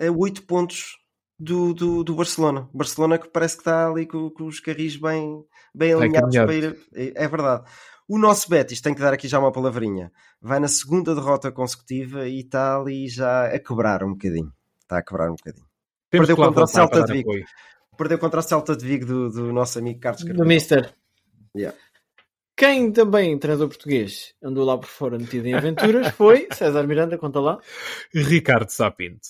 a 0.01 0.11
8 0.11 0.45
pontos 0.45 1.00
do, 1.41 1.73
do, 1.73 2.05
do 2.05 2.15
Barcelona. 2.15 2.69
Barcelona 2.73 3.19
que 3.19 3.29
parece 3.29 3.57
que 3.57 3.63
está 3.63 3.89
ali 3.89 4.07
com, 4.07 4.31
com 4.31 4.45
os 4.45 4.61
carris 4.61 4.97
bem, 4.97 5.43
bem 5.75 5.95
alinhados 5.95 6.37
para 6.37 6.55
ir. 6.55 6.79
É, 6.95 7.25
é 7.25 7.29
verdade. 7.29 7.65
O 8.07 8.19
nosso 8.19 8.51
Betis, 8.51 8.81
tem 8.81 8.93
que 8.93 9.01
dar 9.01 9.15
aqui 9.15 9.27
já 9.27 9.39
uma 9.39 9.53
palavrinha, 9.53 10.13
vai 10.41 10.59
na 10.59 10.69
segunda 10.69 11.15
derrota 11.15 11.51
consecutiva 11.51 12.29
e 12.29 12.41
está 12.41 12.77
ali 12.77 13.09
já 13.09 13.47
a 13.47 13.59
quebrar 13.59 14.05
um 14.05 14.11
bocadinho. 14.11 14.53
Está 14.83 14.99
a 14.99 15.03
quebrar 15.03 15.31
um 15.31 15.37
bocadinho. 15.37 15.67
Temos 16.11 16.27
Perdeu 16.27 16.45
contra 16.45 16.65
o 16.65 16.67
Celta 16.67 17.05
de 17.05 17.13
Vigo. 17.13 17.33
Perdeu 17.97 18.19
contra 18.19 18.41
o 18.41 18.43
Celta 18.43 18.77
de 18.77 18.85
Vigo 18.85 19.07
do, 19.07 19.31
do 19.31 19.53
nosso 19.53 19.79
amigo 19.79 20.01
Carlos 20.01 20.23
Carvalho. 20.23 20.43
Do 20.43 20.49
Mister. 20.49 20.93
Yeah. 21.57 21.79
Quem 22.57 22.93
também, 22.93 23.39
treinador 23.39 23.69
português, 23.69 24.35
andou 24.43 24.65
lá 24.65 24.77
por 24.77 24.89
fora 24.89 25.19
metido 25.19 25.47
em 25.47 25.55
aventuras 25.55 26.09
foi 26.09 26.49
César 26.53 26.87
Miranda, 26.87 27.17
conta 27.17 27.41
lá. 27.41 27.59
Ricardo 28.13 28.71
Sapinto. 28.71 29.29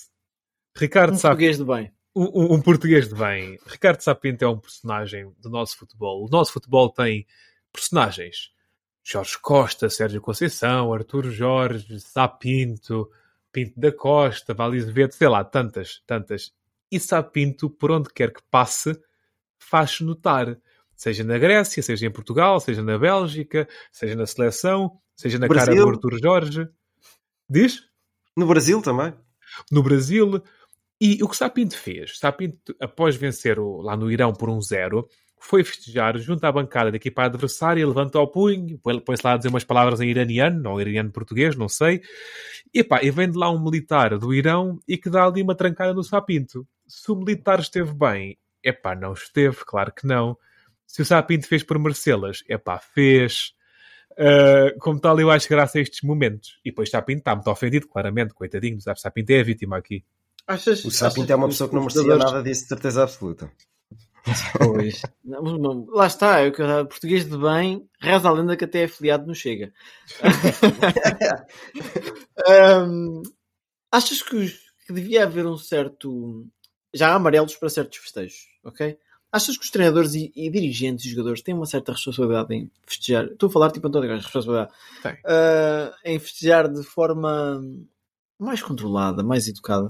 Ricardo 0.75 1.13
um 1.13 1.17
Sapinto. 1.17 1.37
português 1.37 1.57
de 1.57 1.63
bem. 1.63 2.00
Um, 2.13 2.55
um, 2.55 2.61
português 2.61 3.07
de 3.07 3.15
bem. 3.15 3.57
Ricardo 3.65 4.01
Sapinto 4.01 4.43
é 4.43 4.49
um 4.49 4.59
personagem 4.59 5.31
do 5.39 5.49
nosso 5.49 5.77
futebol. 5.77 6.25
O 6.25 6.29
nosso 6.29 6.51
futebol 6.51 6.89
tem 6.89 7.25
personagens 7.71 8.51
Jorge 9.03 9.37
Costa, 9.41 9.89
Sérgio 9.89 10.21
Conceição, 10.21 10.93
Artur 10.93 11.29
Jorge, 11.31 11.99
Sapinto, 11.99 13.09
Pinto 13.51 13.79
da 13.79 13.91
Costa, 13.91 14.53
Valizevedo, 14.53 15.13
sei 15.13 15.27
lá, 15.27 15.43
tantas, 15.43 16.01
tantas. 16.05 16.53
E 16.91 16.99
Sapinto, 16.99 17.69
por 17.69 17.91
onde 17.91 18.09
quer 18.13 18.31
que 18.33 18.41
passe, 18.49 18.99
faz-se 19.57 20.03
notar. 20.03 20.57
Seja 20.95 21.23
na 21.23 21.37
Grécia, 21.37 21.81
seja 21.81 22.05
em 22.05 22.11
Portugal, 22.11 22.59
seja 22.59 22.83
na 22.83 22.97
Bélgica, 22.97 23.67
seja 23.91 24.15
na 24.15 24.27
seleção, 24.27 24.99
seja 25.15 25.39
na 25.39 25.47
Brasil. 25.47 25.73
cara 25.73 25.85
do 25.85 25.89
Artur 25.89 26.19
Jorge. 26.21 26.69
Diz? 27.49 27.83
No 28.37 28.45
Brasil 28.45 28.81
também. 28.81 29.13
No 29.71 29.81
Brasil. 29.81 30.43
E 31.03 31.17
o 31.23 31.27
que 31.27 31.35
Sapinto 31.35 31.75
fez? 31.75 32.19
Sapinto, 32.19 32.75
após 32.79 33.15
vencer 33.15 33.57
o, 33.57 33.81
lá 33.81 33.97
no 33.97 34.11
Irão 34.11 34.31
por 34.31 34.51
um 34.51 34.61
zero, 34.61 35.09
foi 35.39 35.63
festejar 35.63 36.15
junto 36.19 36.43
à 36.45 36.51
bancada 36.51 36.91
da 36.91 36.97
equipa 36.97 37.23
adversária, 37.23 37.87
levanta 37.87 38.19
o 38.19 38.27
punho, 38.27 38.79
põe-se 39.03 39.25
lá 39.25 39.33
a 39.33 39.37
dizer 39.37 39.49
umas 39.49 39.63
palavras 39.63 39.99
em 39.99 40.09
iraniano, 40.09 40.69
ou 40.69 40.79
iraniano 40.79 41.11
português, 41.11 41.55
não 41.55 41.67
sei, 41.67 42.03
e, 42.71 42.83
pá, 42.83 43.01
e 43.01 43.09
vem 43.09 43.31
de 43.31 43.35
lá 43.35 43.49
um 43.49 43.59
militar 43.59 44.15
do 44.19 44.31
Irão 44.31 44.79
e 44.87 44.95
que 44.95 45.09
dá 45.09 45.25
ali 45.25 45.41
uma 45.41 45.55
trancada 45.55 45.91
no 45.91 46.03
sapinto. 46.03 46.67
Se 46.87 47.11
o 47.11 47.15
militar 47.15 47.59
esteve 47.59 47.91
bem, 47.95 48.37
é 48.63 48.71
pá, 48.71 48.93
não 48.93 49.13
esteve, 49.13 49.57
claro 49.65 49.91
que 49.91 50.05
não. 50.05 50.37
Se 50.85 51.01
o 51.01 51.05
sapinto 51.05 51.47
fez 51.47 51.63
por 51.63 51.79
merecê-las, 51.79 52.43
é 52.47 52.59
pá, 52.59 52.77
fez. 52.77 53.53
Uh, 54.11 54.77
como 54.79 54.99
tal, 54.99 55.19
eu 55.19 55.31
acho 55.31 55.49
graça 55.49 55.79
a 55.79 55.81
estes 55.81 56.01
momentos. 56.03 56.59
E 56.63 56.69
depois 56.69 56.91
Sapinto 56.91 57.19
está 57.19 57.33
muito 57.33 57.49
ofendido, 57.49 57.87
claramente, 57.87 58.35
coitadinho, 58.35 58.79
sabe? 58.79 59.01
Sapinto 59.01 59.31
é 59.31 59.39
a 59.39 59.43
vítima 59.43 59.77
aqui. 59.77 60.03
Achas, 60.51 60.83
o 60.83 60.91
Sapinto 60.91 61.31
é 61.31 61.35
uma 61.35 61.47
pessoa 61.47 61.69
que 61.69 61.75
não 61.75 61.83
merecia 61.83 62.17
nada 62.17 62.43
disso, 62.43 62.63
de 62.63 62.67
certeza 62.67 63.03
absoluta. 63.03 63.49
Pois. 64.57 65.01
Não, 65.23 65.85
lá 65.89 66.07
está, 66.07 66.39
é 66.39 66.49
o 66.49 66.51
que 66.51 66.61
eu 66.61 66.85
português 66.85 67.27
de 67.27 67.37
bem, 67.37 67.87
reza 67.99 68.27
a 68.27 68.31
lenda 68.31 68.57
que 68.57 68.65
até 68.65 68.81
é 68.81 68.85
afiliado 68.85 69.25
não 69.25 69.33
chega. 69.33 69.73
um, 72.87 73.23
achas 73.91 74.21
que, 74.21 74.49
que, 74.85 74.93
devia 74.93 75.23
haver 75.23 75.45
um 75.45 75.57
certo. 75.57 76.45
Já 76.93 77.09
há 77.09 77.15
amarelos 77.15 77.55
para 77.55 77.69
certos 77.69 77.97
festejos, 77.97 78.47
ok? 78.63 78.97
Achas 79.31 79.57
que 79.57 79.63
os 79.63 79.71
treinadores 79.71 80.13
e, 80.13 80.31
e 80.35 80.49
dirigentes 80.49 81.05
e 81.05 81.09
jogadores 81.09 81.41
têm 81.41 81.55
uma 81.55 81.65
certa 81.65 81.93
responsabilidade 81.93 82.53
em 82.53 82.69
festejar? 82.85 83.27
Estou 83.27 83.47
a 83.47 83.51
falar 83.51 83.71
tipo 83.71 83.87
António 83.87 84.09
Gás, 84.09 84.25
responsabilidade. 84.25 84.73
Uh, 85.05 85.95
em 86.03 86.19
festejar 86.19 86.67
de 86.67 86.83
forma 86.83 87.63
mais 88.37 88.61
controlada, 88.61 89.23
mais 89.23 89.47
educada 89.47 89.87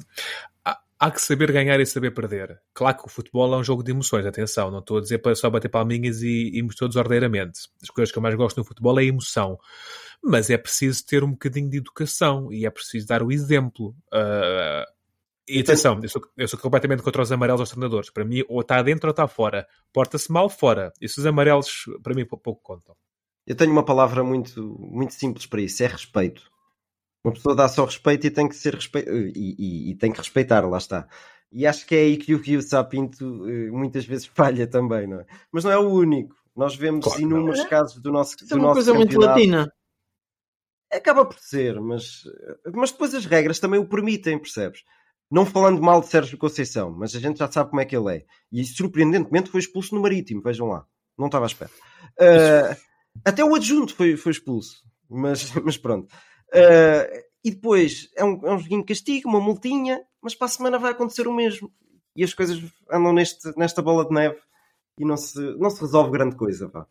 há 1.02 1.10
que 1.10 1.20
saber 1.20 1.52
ganhar 1.52 1.80
e 1.80 1.86
saber 1.86 2.12
perder. 2.12 2.62
Claro 2.76 2.96
que 2.96 3.08
o 3.08 3.10
futebol 3.10 3.52
é 3.56 3.58
um 3.58 3.64
jogo 3.64 3.82
de 3.82 3.90
emoções, 3.90 4.24
atenção, 4.24 4.70
não 4.70 4.80
estou 4.80 5.00
a 5.00 5.02
dizer 5.02 5.18
para 5.18 5.34
só 5.34 5.50
bater 5.50 5.68
palminhas 5.68 6.22
e 6.22 6.52
irmos 6.54 6.76
todos 6.76 6.96
ordeiramente. 6.96 7.62
As 7.82 7.90
coisas 7.90 8.12
que 8.12 8.18
eu 8.20 8.22
mais 8.22 8.36
gosto 8.36 8.60
no 8.60 8.64
futebol 8.64 9.00
é 9.00 9.02
a 9.02 9.06
emoção. 9.06 9.58
Mas 10.24 10.52
é 10.52 10.58
preciso 10.60 11.04
ter 11.04 11.24
um 11.24 11.32
bocadinho 11.32 11.68
de 11.68 11.78
educação 11.78 12.54
e 12.54 12.68
é 12.68 12.70
preciso 12.70 13.08
dar 13.08 13.24
o 13.24 13.32
exemplo. 13.32 13.96
Uh, 14.14 14.86
e 15.50 15.60
atenção, 15.62 16.00
eu 16.04 16.08
sou, 16.08 16.22
eu 16.38 16.48
sou, 16.48 16.60
completamente 16.60 17.02
contra 17.02 17.24
os 17.24 17.32
amarelos 17.32 17.62
aos 17.62 17.72
treinadores. 17.72 18.12
Para 18.12 18.24
mim, 18.24 18.44
ou 18.48 18.62
está 18.62 18.80
dentro 18.84 19.08
ou 19.08 19.12
está 19.12 19.28
fora. 19.28 19.68
Porta-se 19.92 20.32
mal, 20.32 20.48
fora. 20.52 20.94
E 21.02 21.06
esses 21.06 21.26
amarelos, 21.26 21.86
para 22.04 22.14
mim, 22.14 22.26
pouco 22.26 22.62
contam. 22.62 22.96
Eu 23.48 23.56
tenho 23.56 23.72
uma 23.72 23.84
palavra 23.84 24.24
muito, 24.24 24.78
muito 24.80 25.16
simples 25.16 25.48
para 25.48 25.62
isso: 25.62 25.82
é 25.82 25.88
respeito. 25.88 26.51
Uma 27.24 27.34
pessoa 27.34 27.56
dá 27.56 27.68
só 27.68 27.86
respeito 27.86 28.26
e 28.26 28.32
tem 28.32 28.48
que 28.48 28.56
ser 28.56 28.76
respe... 28.76 29.00
e, 29.08 29.56
e, 29.58 29.92
e, 29.92 29.96
tem 29.96 30.12
que 30.12 30.18
respeitar, 30.18 30.68
lá 30.68 30.78
está. 30.78 31.08
E 31.52 31.68
acho 31.68 31.86
que 31.86 31.96
é 31.96 32.00
aí 32.00 32.18
que 32.18 32.34
o 32.34 32.42
Rio 32.42 32.62
Sapinto 32.62 33.48
eh, 33.48 33.70
muitas 33.70 34.06
vezes 34.06 34.26
falha 34.34 34.66
também, 34.66 35.08
não 35.08 35.20
é? 35.20 35.26
Mas 35.52 35.64
não 35.64 35.72
é 35.72 35.78
o 35.78 35.90
único. 35.90 36.36
Nós 36.56 36.76
vemos 36.76 37.06
claro, 37.06 37.22
inúmeros 37.22 37.60
é. 37.60 37.68
casos 37.68 38.02
do 38.02 38.12
nosso 38.12 38.36
Isso 38.36 38.54
é 38.54 38.58
uma 38.58 38.64
nosso 38.64 38.76
coisa 38.76 38.94
muito 38.94 39.20
latina. 39.20 39.72
Acaba 40.92 41.24
por 41.24 41.40
ser, 41.40 41.80
mas, 41.80 42.24
mas 42.74 42.92
depois 42.92 43.14
as 43.14 43.26
regras 43.26 43.60
também 43.60 43.80
o 43.80 43.88
permitem, 43.88 44.38
percebes? 44.38 44.84
Não 45.32 45.46
falando 45.46 45.82
mal 45.82 46.02
de 46.02 46.08
Sérgio 46.08 46.38
Conceição, 46.38 46.92
mas 46.92 47.16
a 47.16 47.20
gente 47.20 47.40
já 47.40 47.50
sabe 47.50 47.70
como 47.70 47.82
é 47.82 47.86
que 47.86 47.96
ele 47.96 48.18
é. 48.18 48.26
E 48.52 48.66
surpreendentemente 48.66 49.50
foi 49.50 49.62
expulso 49.62 49.96
no 49.96 50.02
Marítimo, 50.02 50.42
vejam 50.42 50.68
lá. 50.68 50.86
Não 51.18 51.28
estava 51.28 51.46
à 51.46 51.48
espera. 51.48 51.72
Uh, 52.20 52.76
até 53.24 53.44
o 53.44 53.56
adjunto 53.56 53.96
foi, 53.96 54.18
foi 54.18 54.34
expulso. 54.34 54.84
Mas, 55.10 55.50
mas 55.64 55.78
pronto. 55.78 56.14
Uh, 56.54 57.24
e 57.44 57.52
depois 57.52 58.10
é 58.16 58.24
um, 58.24 58.46
é 58.46 58.54
um 58.54 58.60
joguinho 58.60 58.82
de 58.82 58.88
castigo, 58.88 59.30
uma 59.30 59.40
multinha, 59.40 60.02
mas 60.22 60.36
para 60.36 60.46
a 60.46 60.50
semana 60.50 60.78
vai 60.78 60.92
acontecer 60.92 61.28
o 61.28 61.34
mesmo. 61.34 61.72
E 62.16 62.24
as 62.24 62.34
coisas 62.34 62.62
andam 62.92 63.14
neste, 63.14 63.52
nesta 63.58 63.82
bola 63.82 64.06
de 64.06 64.14
neve 64.14 64.38
e 64.98 65.06
não 65.06 65.18
se, 65.18 65.40
não 65.58 65.70
se 65.70 65.82
resolve 65.82 66.12
grande 66.12 66.36
coisa. 66.36 66.68
Vá. 66.68 66.86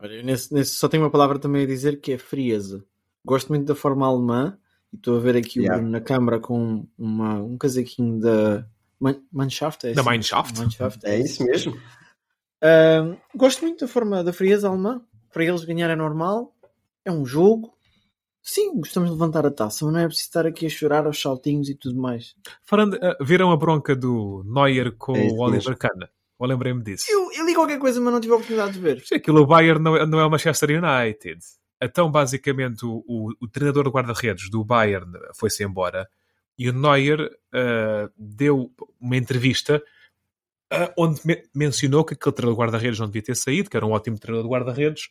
Olha, 0.00 0.22
nesse, 0.22 0.52
nesse, 0.52 0.74
só 0.74 0.88
tenho 0.88 1.04
uma 1.04 1.10
palavra 1.10 1.38
também 1.38 1.62
a 1.62 1.66
dizer 1.66 2.00
que 2.00 2.12
é 2.12 2.18
frieza. 2.18 2.84
Gosto 3.24 3.50
muito 3.50 3.66
da 3.66 3.74
forma 3.74 4.06
alemã 4.06 4.58
e 4.92 4.96
estou 4.96 5.16
a 5.16 5.20
ver 5.20 5.36
aqui 5.36 5.60
yeah. 5.60 5.76
o 5.76 5.78
Bruno 5.78 5.92
na 5.92 6.00
câmara 6.00 6.40
com 6.40 6.86
uma, 6.98 7.34
um 7.40 7.56
casaquinho 7.56 8.18
da 8.18 8.66
Mannschaft. 9.30 9.84
É 9.84 9.92
da 9.92 10.02
Mannschaft. 10.02 10.58
Mannschaft 10.58 11.04
é, 11.04 11.14
é 11.14 11.20
isso 11.20 11.44
mesmo. 11.44 11.72
Uh, 11.74 13.16
gosto 13.36 13.62
muito 13.62 13.84
da 13.84 13.88
forma 13.88 14.24
da 14.24 14.32
frieza 14.32 14.68
alemã. 14.68 15.00
Para 15.32 15.44
eles 15.44 15.64
ganhar 15.64 15.88
é 15.88 15.96
normal. 15.96 16.52
É 17.04 17.12
um 17.12 17.24
jogo 17.24 17.72
Sim, 18.42 18.80
gostamos 18.80 19.08
de 19.08 19.14
levantar 19.14 19.46
a 19.46 19.50
taça, 19.50 19.84
mas 19.84 19.94
não 19.94 20.00
é 20.00 20.06
preciso 20.06 20.28
estar 20.28 20.46
aqui 20.46 20.66
a 20.66 20.68
chorar 20.68 21.06
aos 21.06 21.20
saltinhos 21.20 21.68
e 21.68 21.74
tudo 21.76 22.00
mais. 22.00 22.34
Falando, 22.64 22.94
uh, 22.94 23.24
viram 23.24 23.52
a 23.52 23.56
bronca 23.56 23.94
do 23.94 24.42
Neuer 24.44 24.92
com 24.98 25.16
é 25.16 25.28
o 25.28 25.38
Oliver 25.38 25.76
Kahn? 25.76 26.08
Ou 26.38 26.48
lembrei-me 26.48 26.82
disso? 26.82 27.06
Eu, 27.08 27.30
eu 27.32 27.46
li 27.46 27.54
qualquer 27.54 27.78
coisa, 27.78 28.00
mas 28.00 28.12
não 28.12 28.20
tive 28.20 28.32
a 28.32 28.36
oportunidade 28.36 28.72
de 28.72 28.80
ver. 28.80 29.04
Aquilo, 29.12 29.42
o 29.42 29.46
Bayern 29.46 29.80
não, 29.80 29.96
é, 29.96 30.04
não 30.04 30.18
é 30.18 30.26
o 30.26 30.30
Manchester 30.30 30.70
United. 30.70 31.40
Então, 31.80 32.10
basicamente, 32.10 32.84
o, 32.84 33.04
o, 33.06 33.32
o 33.40 33.48
treinador 33.48 33.84
de 33.84 33.90
guarda-redes 33.90 34.50
do 34.50 34.64
Bayern 34.64 35.12
foi-se 35.36 35.62
embora 35.62 36.08
e 36.58 36.68
o 36.68 36.72
Neuer 36.72 37.20
uh, 37.20 38.12
deu 38.16 38.72
uma 39.00 39.16
entrevista 39.16 39.80
uh, 40.72 40.92
onde 40.98 41.20
me 41.24 41.44
mencionou 41.54 42.04
que 42.04 42.14
aquele 42.14 42.34
treinador 42.34 42.56
de 42.56 42.60
guarda-redes 42.60 42.98
não 42.98 43.06
devia 43.06 43.22
ter 43.22 43.36
saído, 43.36 43.70
que 43.70 43.76
era 43.76 43.86
um 43.86 43.92
ótimo 43.92 44.18
treinador 44.18 44.48
de 44.48 44.52
guarda-redes 44.52 45.08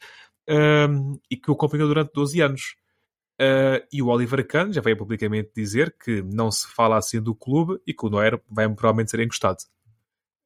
e 1.30 1.38
que 1.38 1.50
o 1.50 1.54
acompanhou 1.54 1.88
durante 1.88 2.12
12 2.14 2.42
anos. 2.42 2.76
Uh, 3.42 3.82
e 3.92 4.04
o 4.04 4.08
Oliver 4.08 4.46
Kahn 4.46 4.72
já 4.72 4.82
veio 4.82 4.96
publicamente 4.96 5.50
dizer 5.56 5.96
que 5.98 6.22
não 6.22 6.52
se 6.52 6.68
fala 6.68 6.98
assim 6.98 7.20
do 7.20 7.34
clube 7.34 7.82
e 7.88 7.94
que 7.94 8.06
o 8.06 8.10
Noer 8.10 8.40
vai 8.48 8.70
provavelmente 8.70 9.10
ser 9.10 9.20
encostado. 9.20 9.58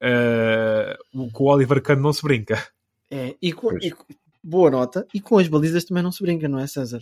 Uh, 0.01 1.29
com 1.33 1.43
o 1.43 1.47
Oliver 1.47 1.81
Kahn 1.81 1.97
não 1.97 2.13
se 2.13 2.21
brinca. 2.21 2.65
É, 3.11 3.35
e 3.41 3.51
com, 3.51 3.77
e, 3.79 3.93
boa 4.41 4.71
nota. 4.71 5.05
E 5.13 5.19
com 5.19 5.37
as 5.37 5.49
balizas 5.49 5.83
também 5.83 6.01
não 6.01 6.11
se 6.11 6.23
brinca, 6.23 6.47
não 6.47 6.57
é, 6.57 6.67
César? 6.67 7.01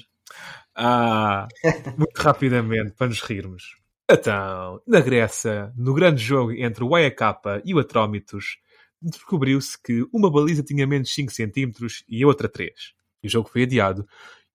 Ah, 0.73 1.47
muito 1.95 2.17
rapidamente, 2.17 2.93
para 2.93 3.07
nos 3.07 3.21
rirmos. 3.21 3.77
Então, 4.09 4.81
na 4.87 4.99
Grécia, 4.99 5.71
no 5.77 5.93
grande 5.93 6.23
jogo 6.23 6.53
entre 6.53 6.83
o 6.83 6.95
AEK 6.95 7.21
e 7.63 7.75
o 7.75 7.79
Atrómitos, 7.79 8.57
descobriu-se 8.99 9.79
que 9.79 10.07
uma 10.11 10.31
baliza 10.31 10.63
tinha 10.63 10.87
menos 10.87 11.13
5 11.13 11.31
cm 11.31 11.71
e 12.09 12.23
a 12.23 12.27
outra 12.27 12.49
3. 12.49 12.73
E 13.21 13.27
o 13.27 13.29
jogo 13.29 13.47
foi 13.47 13.61
adiado. 13.61 14.07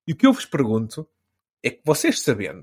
E 0.05 0.13
o 0.13 0.17
que 0.17 0.27
eu 0.27 0.33
vos 0.33 0.45
pergunto 0.45 1.09
é 1.63 1.71
que 1.71 1.81
vocês 1.85 2.21
sabendo, 2.21 2.63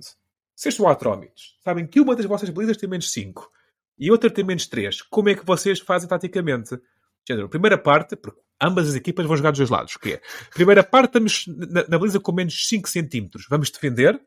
vocês 0.55 0.75
são 0.75 0.87
atrómitos, 0.87 1.57
sabem 1.63 1.85
que 1.85 1.99
uma 1.99 2.15
das 2.15 2.25
vossas 2.25 2.49
balizas 2.49 2.77
tem 2.77 2.89
menos 2.89 3.11
5 3.11 3.51
e 3.97 4.11
outra 4.11 4.29
tem 4.29 4.43
menos 4.43 4.67
3, 4.67 5.01
como 5.03 5.29
é 5.29 5.35
que 5.35 5.45
vocês 5.45 5.79
fazem 5.79 6.07
taticamente? 6.07 6.79
Género, 7.27 7.49
primeira 7.49 7.77
parte, 7.77 8.15
porque 8.15 8.39
ambas 8.61 8.89
as 8.89 8.95
equipas 8.95 9.25
vão 9.25 9.35
jogar 9.35 9.51
dos 9.51 9.59
dois 9.59 9.69
lados, 9.69 9.97
que 9.97 10.13
é, 10.13 10.21
primeira 10.53 10.83
parte 10.83 11.07
estamos 11.07 11.45
na, 11.47 11.85
na 11.87 11.97
baliza 11.97 12.19
com 12.19 12.31
menos 12.31 12.67
5 12.67 12.87
centímetros, 12.87 13.47
vamos 13.49 13.69
defender 13.69 14.19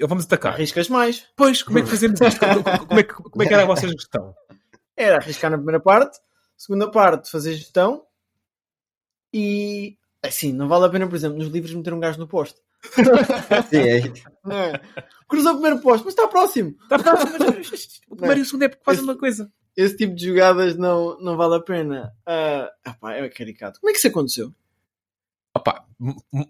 ou 0.00 0.08
vamos 0.08 0.24
atacar? 0.24 0.54
Arriscas 0.54 0.88
mais. 0.88 1.28
Pois, 1.36 1.62
como 1.62 1.78
é 1.78 1.82
que 1.82 1.88
fazemos 1.88 2.20
isto? 2.20 2.40
como, 2.86 3.00
é 3.00 3.02
que, 3.02 3.14
como 3.14 3.42
é 3.42 3.46
que 3.46 3.54
era 3.54 3.62
a 3.62 3.66
vossa 3.66 3.86
gestão? 3.88 4.34
Era 4.96 5.16
arriscar 5.16 5.50
na 5.50 5.56
primeira 5.56 5.80
parte, 5.80 6.18
segunda 6.56 6.90
parte 6.90 7.30
fazer 7.30 7.54
gestão 7.54 8.04
e 9.32 9.96
Assim, 10.24 10.54
não 10.54 10.66
vale 10.66 10.86
a 10.86 10.88
pena, 10.88 11.06
por 11.06 11.14
exemplo, 11.14 11.36
nos 11.36 11.48
livros 11.48 11.74
meter 11.74 11.92
um 11.92 12.00
gajo 12.00 12.18
no 12.18 12.26
poste. 12.26 12.58
Sim, 13.70 13.76
é. 13.78 13.98
é. 13.98 14.80
Cruzou 15.28 15.52
o 15.52 15.54
primeiro 15.54 15.80
poste, 15.80 16.04
mas 16.04 16.14
está 16.14 16.28
próximo. 16.28 16.74
Está 16.82 16.98
próximo. 16.98 17.94
o 18.10 18.16
primeiro 18.16 18.40
e 18.40 18.42
o 18.42 18.46
segundo 18.46 18.62
é 18.64 18.68
quase 18.68 19.00
Esse- 19.00 19.08
uma 19.08 19.16
coisa. 19.16 19.52
Esse 19.76 19.96
tipo 19.96 20.14
de 20.14 20.26
jogadas 20.26 20.76
não, 20.76 21.18
não 21.20 21.36
vale 21.36 21.56
a 21.56 21.60
pena. 21.60 22.12
Ah, 22.24 22.70
epá, 22.86 23.14
é 23.14 23.28
caricato. 23.28 23.80
Como 23.80 23.90
é 23.90 23.92
que 23.92 23.98
isso 23.98 24.06
aconteceu? 24.08 24.52
Opa, 25.56 25.84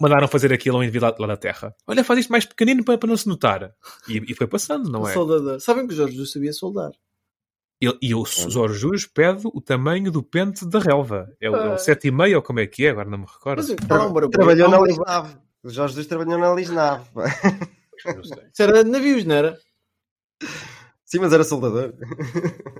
mandaram 0.00 0.28
fazer 0.28 0.52
aquilo 0.52 0.76
a 0.76 0.80
um 0.80 0.82
indivíduo 0.82 1.14
lá, 1.18 1.26
na 1.26 1.36
Terra. 1.36 1.74
Olha, 1.86 2.04
faz 2.04 2.20
isto 2.20 2.30
mais 2.30 2.44
pequenino 2.44 2.84
para, 2.84 2.98
para 2.98 3.08
não 3.08 3.16
se 3.16 3.26
notar. 3.28 3.72
E, 4.08 4.30
e 4.30 4.34
foi 4.34 4.46
passando, 4.46 4.90
não 4.90 5.02
O 5.02 5.08
é? 5.08 5.12
soldador. 5.12 5.60
Sabem 5.60 5.86
que 5.86 5.92
o 5.94 5.96
Jorge 5.96 6.12
Jesus 6.12 6.32
sabia 6.32 6.52
soldar. 6.52 6.92
E, 7.82 7.98
e 8.00 8.14
o 8.14 8.24
Jorge 8.24 8.78
Jus 8.78 9.06
pede 9.06 9.42
o 9.46 9.60
tamanho 9.60 10.10
do 10.10 10.22
pente 10.22 10.66
da 10.66 10.78
relva. 10.78 11.30
É 11.40 11.48
o, 11.50 11.56
é 11.56 11.68
Ah. 11.68 11.74
o 11.74 11.76
7,5 11.76 12.36
ou 12.36 12.42
como 12.42 12.60
é 12.60 12.66
que 12.66 12.86
é? 12.86 12.90
Agora 12.90 13.08
não 13.10 13.18
me 13.18 13.26
recordo. 13.26 13.58
Mas 13.58 13.70
um. 13.70 13.76
Trabalhou 14.30 14.68
na. 14.70 14.80
Lisnave. 14.80 15.36
O 15.64 15.70
Jorge 15.70 15.94
Jesus 15.94 16.06
trabalhou 16.06 16.38
na 16.38 16.54
Lisnave. 16.54 17.08
pá. 17.12 17.24
Isso 18.52 18.62
era 18.62 18.84
de 18.84 18.90
navios, 18.90 19.24
não 19.24 19.34
era? 19.34 19.58
Sim, 21.04 21.18
mas 21.20 21.32
era 21.32 21.44
soldador. 21.44 21.94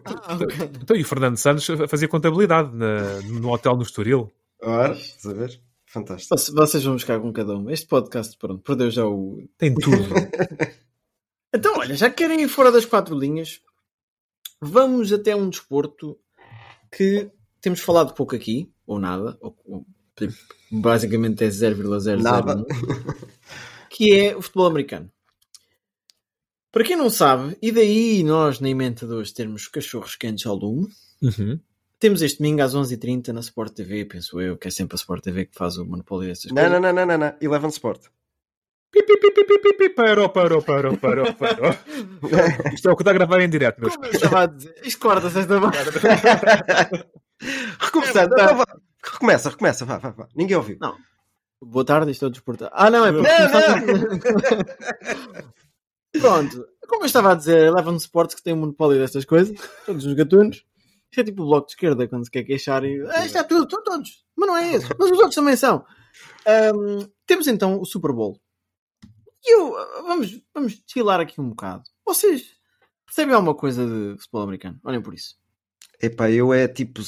Ah, 0.05 0.35
ok. 0.35 0.71
Então, 0.83 0.97
e 0.97 1.03
o 1.03 1.07
Fernando 1.07 1.37
Santos 1.37 1.67
fazia 1.89 2.09
contabilidade 2.09 2.75
na- 2.77 3.21
no 3.23 3.51
hotel 3.51 3.77
no 3.77 3.83
Estoril. 3.83 4.31
Ora, 4.63 4.93
estás 4.93 5.27
a 5.27 5.33
ver? 5.33 5.61
Fantástico. 5.87 6.37
Vocês- 6.37 6.85
vão 6.85 6.95
buscar 6.95 7.21
com 7.21 7.33
cada 7.33 7.57
um. 7.57 7.71
Este 7.71 7.87
podcast, 7.87 8.37
pronto, 8.37 8.63
perdeu 8.63 8.91
já 8.91 9.07
o. 9.07 9.43
Tem 9.57 9.75
tudo. 9.75 9.97
Então, 11.57 11.79
olha, 11.79 11.95
já 11.95 12.11
que 12.11 12.17
querem 12.17 12.43
ir 12.43 12.49
fora 12.49 12.73
das 12.73 12.85
quatro 12.85 13.17
linhas, 13.17 13.61
vamos 14.61 15.13
até 15.13 15.37
um 15.37 15.49
desporto 15.49 16.19
que 16.91 17.31
temos 17.61 17.79
falado 17.79 18.13
pouco 18.13 18.35
aqui, 18.35 18.73
ou 18.85 18.99
nada, 18.99 19.39
ou, 19.41 19.57
ou, 19.65 19.87
basicamente 20.71 21.45
é 21.45 21.49
0,001, 21.51 22.23
Nada. 22.23 22.65
que 23.91 24.13
é 24.15 24.37
o 24.37 24.43
futebol 24.43 24.67
americano. 24.67 25.11
Para 26.73 26.85
quem 26.85 26.97
não 26.97 27.09
sabe, 27.11 27.57
e 27.63 27.71
daí 27.71 28.23
nós 28.25 28.59
na 28.61 28.69
Emenda 28.69 29.07
2 29.07 29.31
termos 29.33 29.69
cachorros 29.69 30.17
quentes 30.17 30.45
ao 30.47 30.57
lume, 30.57 30.89
Uhum. 31.23 31.59
temos 32.01 32.21
este 32.21 32.39
domingo 32.39 32.61
às 32.63 32.75
11h30 32.75 33.29
na 33.29 33.41
Sport 33.41 33.73
TV, 33.75 34.05
penso 34.05 34.41
eu, 34.41 34.57
que 34.59 34.69
é 34.69 34.71
sempre 34.71 34.95
a 34.95 34.99
Sport 34.99 35.23
TV 35.23 35.47
que 35.47 35.55
faz 35.55 35.79
o 35.79 35.85
monopólio 35.87 36.29
destas 36.29 36.51
Não, 36.53 36.63
coisas. 36.63 36.73
não, 36.73 36.93
não, 36.93 36.93
não, 36.93 37.07
não, 37.07 37.19
não. 37.19 37.35
Eleven 37.41 37.71
Sport. 37.71 38.07
Parou, 39.97 40.29
parou, 40.29 40.63
parou, 40.63 40.97
parou, 40.97 41.33
parou. 41.35 41.71
Isto 42.75 42.89
é 42.89 42.93
o 42.93 42.97
que 42.97 43.03
está 43.03 43.11
a 43.11 43.15
gravar 43.15 43.41
em 43.41 43.49
direto, 43.49 43.81
meus 43.81 43.95
Como 43.95 44.07
eu 44.07 44.13
estava 44.13 44.43
a 44.43 44.47
dizer, 44.47 44.75
isto 44.85 45.01
corta-se 45.01 45.39
esta 45.41 45.55
Recomeçando. 47.81 48.35
Recomeça, 49.13 49.51
recomeça. 49.51 49.85
Vá, 49.85 49.99
vá, 49.99 50.11
vá. 50.11 50.29
Ninguém 50.35 50.57
ouviu. 50.57 50.79
Não. 50.81 50.97
Boa 51.61 51.85
tarde, 51.85 52.11
isto 52.11 52.25
é 52.25 52.29
o 52.29 52.31
desporto. 52.31 52.69
Ah, 52.73 52.91
não, 52.91 53.05
é 53.07 53.13
porque. 53.13 53.29
Pronto, 56.21 56.69
como 56.87 57.03
eu 57.03 57.07
estava 57.07 57.33
a 57.33 57.35
dizer, 57.35 57.67
Eleven 57.67 57.97
Sports 57.97 58.35
que 58.37 58.43
tem 58.43 58.53
o 58.53 58.57
monopólio 58.57 59.01
destas 59.01 59.25
coisas, 59.25 59.59
todos 59.85 60.05
os 60.07 60.15
gatunos. 60.15 60.65
Isto 61.11 61.21
é 61.21 61.25
tipo 61.25 61.43
o 61.43 61.47
bloco 61.47 61.67
de 61.67 61.73
esquerda 61.73 62.07
quando 62.09 62.25
se 62.25 62.31
quer 62.31 62.45
queixar 62.45 62.85
e. 62.85 63.01
Ah, 63.09 63.25
isto 63.25 63.39
é 63.39 63.43
tudo, 63.43 63.71
são 63.71 63.83
todos. 63.83 64.25
Mas 64.37 64.49
não 64.49 64.57
é 64.57 64.75
esse. 64.75 64.89
Mas 64.99 65.11
os 65.11 65.19
outros 65.19 65.35
também 65.35 65.57
são. 65.57 65.85
Ahm, 66.47 67.09
temos 67.27 67.47
então 67.47 67.81
o 67.81 67.85
Super 67.85 68.13
Bowl. 68.13 68.41
E 69.45 69.55
eu. 69.55 69.73
Vamos, 70.07 70.41
vamos 70.53 70.75
desfilar 70.85 71.21
aqui 71.21 71.41
um 71.41 71.51
bocado. 71.51 71.85
Vocês 72.05 72.55
percebem 73.07 73.35
alguma 73.35 73.55
coisa 73.55 73.87
de 73.87 74.19
futebol 74.19 74.43
americano? 74.43 74.79
Olhem 74.85 75.03
por 75.03 75.15
isso. 75.15 75.37
Epá, 76.03 76.31
eu 76.31 76.53
é 76.53 76.69
tipo 76.69 77.01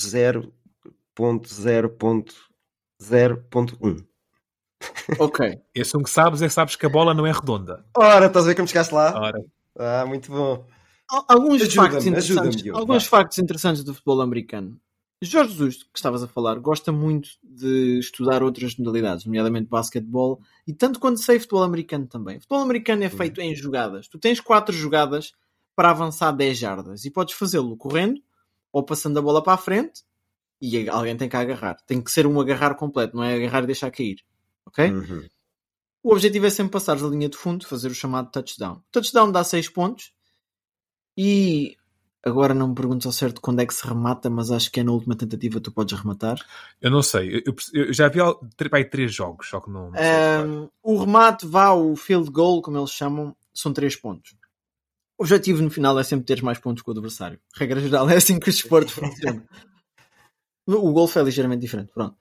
0.0.0.1. 1.16 4.06
Ok. 5.18 5.58
Esse 5.74 5.96
um 5.96 6.02
que 6.02 6.10
sabes 6.10 6.42
é 6.42 6.48
sabes 6.48 6.76
que 6.76 6.84
a 6.84 6.88
bola 6.88 7.14
não 7.14 7.26
é 7.26 7.32
redonda. 7.32 7.84
Ora, 7.96 8.26
estás 8.26 8.44
a 8.44 8.48
ver 8.48 8.54
como 8.54 8.68
chegaste 8.68 8.92
lá? 8.94 9.18
Ora, 9.18 9.40
Ah, 9.78 10.04
muito 10.06 10.30
bom. 10.30 10.66
Al- 11.10 11.24
Alguns 11.28 11.62
factos 11.72 12.04
interessantes, 12.06 12.62
Diogo, 12.62 12.78
alguns 12.78 13.06
factos 13.06 13.38
interessantes 13.38 13.82
do 13.84 13.94
futebol 13.94 14.20
americano. 14.20 14.78
Jorge 15.22 15.52
Jesus, 15.52 15.82
que 15.84 15.88
estavas 15.98 16.22
a 16.22 16.28
falar, 16.28 16.58
gosta 16.58 16.92
muito 16.92 17.30
de 17.42 17.98
estudar 18.00 18.42
outras 18.42 18.76
modalidades, 18.76 19.24
nomeadamente 19.24 19.66
basquetebol, 19.68 20.40
e 20.66 20.74
tanto 20.74 20.98
quanto 21.00 21.20
sei 21.20 21.38
futebol 21.38 21.62
americano 21.62 22.06
também. 22.06 22.38
Futebol 22.40 22.60
americano 22.60 23.02
é 23.04 23.08
feito 23.08 23.40
em 23.40 23.54
jogadas. 23.54 24.08
Tu 24.08 24.18
tens 24.18 24.40
quatro 24.40 24.74
jogadas 24.76 25.32
para 25.74 25.90
avançar 25.90 26.32
10 26.32 26.58
jardas 26.58 27.04
e 27.06 27.10
podes 27.10 27.34
fazê-lo 27.34 27.76
correndo 27.78 28.20
ou 28.72 28.82
passando 28.82 29.18
a 29.18 29.22
bola 29.22 29.42
para 29.42 29.54
a 29.54 29.58
frente 29.58 30.02
e 30.60 30.88
alguém 30.88 31.16
tem 31.16 31.28
que 31.28 31.36
agarrar. 31.36 31.76
Tem 31.86 32.00
que 32.00 32.10
ser 32.10 32.26
um 32.26 32.40
agarrar 32.40 32.74
completo, 32.74 33.16
não 33.16 33.24
é 33.24 33.34
agarrar 33.34 33.62
e 33.64 33.66
deixar 33.66 33.90
cair. 33.90 34.16
Ok? 34.66 34.90
Uhum. 34.90 35.26
O 36.02 36.12
objetivo 36.12 36.46
é 36.46 36.50
sempre 36.50 36.72
passares 36.72 37.02
a 37.02 37.08
linha 37.08 37.28
de 37.28 37.36
fundo, 37.36 37.66
fazer 37.66 37.88
o 37.88 37.94
chamado 37.94 38.30
touchdown. 38.30 38.76
O 38.76 38.82
touchdown 38.92 39.32
dá 39.32 39.42
6 39.42 39.68
pontos 39.70 40.12
e 41.16 41.76
agora 42.24 42.54
não 42.54 42.68
me 42.68 42.74
pergunto 42.74 43.08
ao 43.08 43.12
certo 43.12 43.40
quando 43.40 43.60
é 43.60 43.66
que 43.66 43.74
se 43.74 43.86
remata, 43.86 44.30
mas 44.30 44.50
acho 44.50 44.70
que 44.70 44.80
é 44.80 44.84
na 44.84 44.92
última 44.92 45.16
tentativa 45.16 45.60
tu 45.60 45.72
podes 45.72 45.98
rematar. 45.98 46.38
eu 46.80 46.90
não 46.90 47.02
sei. 47.02 47.42
Eu, 47.44 47.54
eu 47.72 47.92
já 47.92 48.08
vi 48.08 48.20
aí 48.72 48.84
três 48.84 49.14
jogos, 49.14 49.48
só 49.48 49.60
que 49.60 49.70
não. 49.70 49.90
não 49.90 49.98
sei. 49.98 50.06
Ahm, 50.06 50.68
o 50.82 50.98
remate, 50.98 51.46
vá, 51.46 51.72
o 51.72 51.96
field 51.96 52.30
goal, 52.30 52.62
como 52.62 52.78
eles 52.78 52.90
chamam, 52.90 53.34
são 53.52 53.72
3 53.72 53.96
pontos. 53.96 54.34
O 55.18 55.22
objetivo 55.22 55.62
no 55.62 55.70
final 55.70 55.98
é 55.98 56.04
sempre 56.04 56.26
ter 56.26 56.42
mais 56.42 56.58
pontos 56.58 56.82
que 56.82 56.90
o 56.90 56.92
adversário. 56.92 57.40
Regra 57.54 57.80
geral, 57.80 58.08
é 58.10 58.16
assim 58.16 58.38
que 58.38 58.48
os 58.48 58.56
esportes 58.56 58.92
funcionam. 58.94 59.42
O 60.66 60.92
golfe 60.92 61.18
é 61.18 61.22
ligeiramente 61.22 61.60
diferente, 61.60 61.92
pronto. 61.92 62.16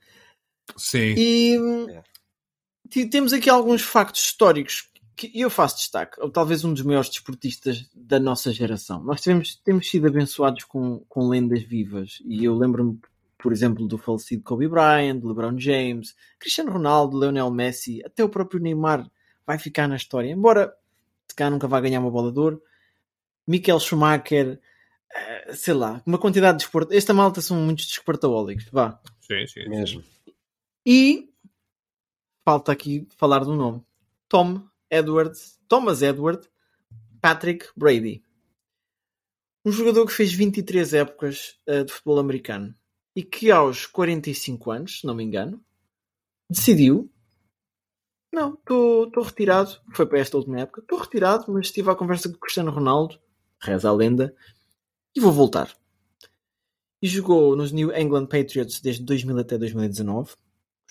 Sim. 0.77 1.15
E 1.17 1.57
É. 1.89 3.05
temos 3.07 3.33
aqui 3.33 3.49
alguns 3.49 3.81
factos 3.81 4.21
históricos 4.21 4.89
que 5.15 5.31
eu 5.33 5.49
faço 5.49 5.77
destaque, 5.77 6.19
ou 6.19 6.29
talvez 6.29 6.65
um 6.65 6.73
dos 6.73 6.83
maiores 6.83 7.09
desportistas 7.09 7.89
da 7.95 8.19
nossa 8.19 8.51
geração. 8.51 9.01
Nós 9.03 9.21
tivemos, 9.21 9.55
temos 9.63 9.89
sido 9.89 10.07
abençoados 10.07 10.65
com, 10.65 10.99
com 11.07 11.29
lendas 11.29 11.63
vivas, 11.63 12.21
e 12.25 12.43
eu 12.43 12.53
lembro-me, 12.53 12.99
por 13.37 13.53
exemplo, 13.53 13.87
do 13.87 13.97
falecido 13.97 14.43
Kobe 14.43 14.67
Bryant, 14.67 15.19
de 15.19 15.25
LeBron 15.25 15.57
James, 15.57 16.15
Cristiano 16.37 16.71
Ronaldo, 16.71 17.17
Lionel 17.17 17.49
Messi, 17.49 18.01
até 18.05 18.23
o 18.23 18.29
próprio 18.29 18.59
Neymar 18.59 19.09
vai 19.47 19.57
ficar 19.57 19.87
na 19.87 19.95
história, 19.95 20.29
embora 20.29 20.75
se 21.27 21.35
cá 21.35 21.49
nunca 21.49 21.67
vá 21.67 21.79
ganhar 21.79 22.01
uma 22.01 22.11
bola 22.11 22.31
de 22.31 22.39
ouro. 22.39 22.61
Michael 23.47 23.79
Schumacher, 23.79 24.59
sei 25.53 25.73
lá, 25.73 26.01
uma 26.05 26.17
quantidade 26.17 26.57
de 26.57 26.63
desporto. 26.63 26.93
Esta 26.93 27.13
malta 27.13 27.41
são 27.41 27.57
muitos 27.57 27.85
desportaólicos, 27.87 28.65
vá. 28.71 28.99
Sim, 29.21 29.47
sim. 29.47 29.67
Mesmo. 29.69 30.03
E 30.85 31.29
falta 32.43 32.71
aqui 32.71 33.07
falar 33.17 33.39
do 33.39 33.55
nome. 33.55 33.83
Tom 34.27 34.61
Edward, 34.89 35.37
Thomas 35.67 36.01
Edward 36.01 36.47
Patrick 37.21 37.67
Brady. 37.75 38.23
Um 39.65 39.71
jogador 39.71 40.05
que 40.05 40.13
fez 40.13 40.31
23 40.31 40.93
épocas 40.93 41.59
eh, 41.65 41.83
de 41.83 41.91
futebol 41.91 42.19
americano 42.19 42.75
e 43.15 43.23
que 43.23 43.49
aos 43.49 43.87
45 43.87 44.71
anos, 44.71 44.99
se 44.99 45.07
não 45.07 45.15
me 45.15 45.23
engano, 45.23 45.63
decidiu 46.49 47.11
não, 48.35 48.53
estou 48.53 49.23
retirado. 49.23 49.79
Foi 49.93 50.05
para 50.05 50.19
esta 50.19 50.35
última 50.35 50.59
época. 50.59 50.81
Estou 50.81 50.99
retirado, 50.99 51.45
mas 51.47 51.67
estive 51.67 51.89
à 51.89 51.95
conversa 51.95 52.27
com 52.27 52.35
o 52.35 52.39
Cristiano 52.39 52.69
Ronaldo, 52.69 53.17
reza 53.61 53.87
a 53.87 53.93
lenda, 53.93 54.35
e 55.15 55.19
vou 55.19 55.31
voltar. 55.31 55.75
E 57.01 57.07
jogou 57.07 57.55
nos 57.55 57.71
New 57.71 57.95
England 57.95 58.25
Patriots 58.25 58.81
desde 58.81 59.03
2000 59.03 59.39
até 59.39 59.57
2019 59.57 60.33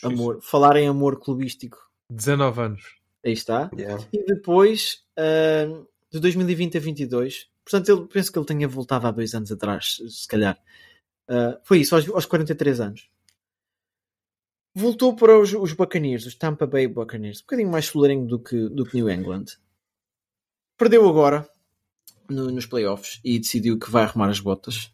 amor, 0.02 0.40
falar 0.42 0.76
em 0.76 0.88
amor 0.88 1.20
clubístico, 1.20 1.78
19 2.10 2.60
anos. 2.60 2.96
aí 3.24 3.32
está. 3.32 3.70
Yeah. 3.76 4.04
E 4.12 4.24
depois, 4.24 5.04
ah, 5.16 5.84
de 6.10 6.20
2020 6.20 6.76
a 6.76 6.80
22, 6.80 7.50
portanto, 7.64 7.88
eu 7.88 8.06
penso 8.06 8.32
que 8.32 8.38
ele 8.38 8.46
tenha 8.46 8.68
voltado 8.68 9.06
há 9.06 9.10
dois 9.10 9.34
anos 9.34 9.52
atrás, 9.52 10.00
se 10.08 10.26
calhar. 10.28 10.58
Ah, 11.28 11.60
foi 11.62 11.80
isso, 11.80 11.94
aos, 11.94 12.08
aos 12.08 12.26
43 12.26 12.80
anos. 12.80 13.10
Voltou 14.76 15.14
para 15.14 15.38
os, 15.38 15.52
os 15.52 15.72
Buccaneers, 15.72 16.26
os 16.26 16.34
Tampa 16.34 16.66
Bay 16.66 16.88
Buccaneers, 16.88 17.38
um 17.38 17.42
bocadinho 17.42 17.70
mais 17.70 17.86
solarengo 17.86 18.26
do 18.26 18.40
que, 18.40 18.68
do 18.68 18.84
que 18.84 18.96
New 18.96 19.08
England. 19.08 19.44
Perdeu 20.76 21.08
agora 21.08 21.48
no- 22.28 22.50
nos 22.50 22.66
playoffs 22.66 23.20
e 23.24 23.38
decidiu 23.38 23.78
que 23.78 23.90
vai 23.90 24.04
arrumar 24.04 24.28
as 24.28 24.40
botas 24.40 24.90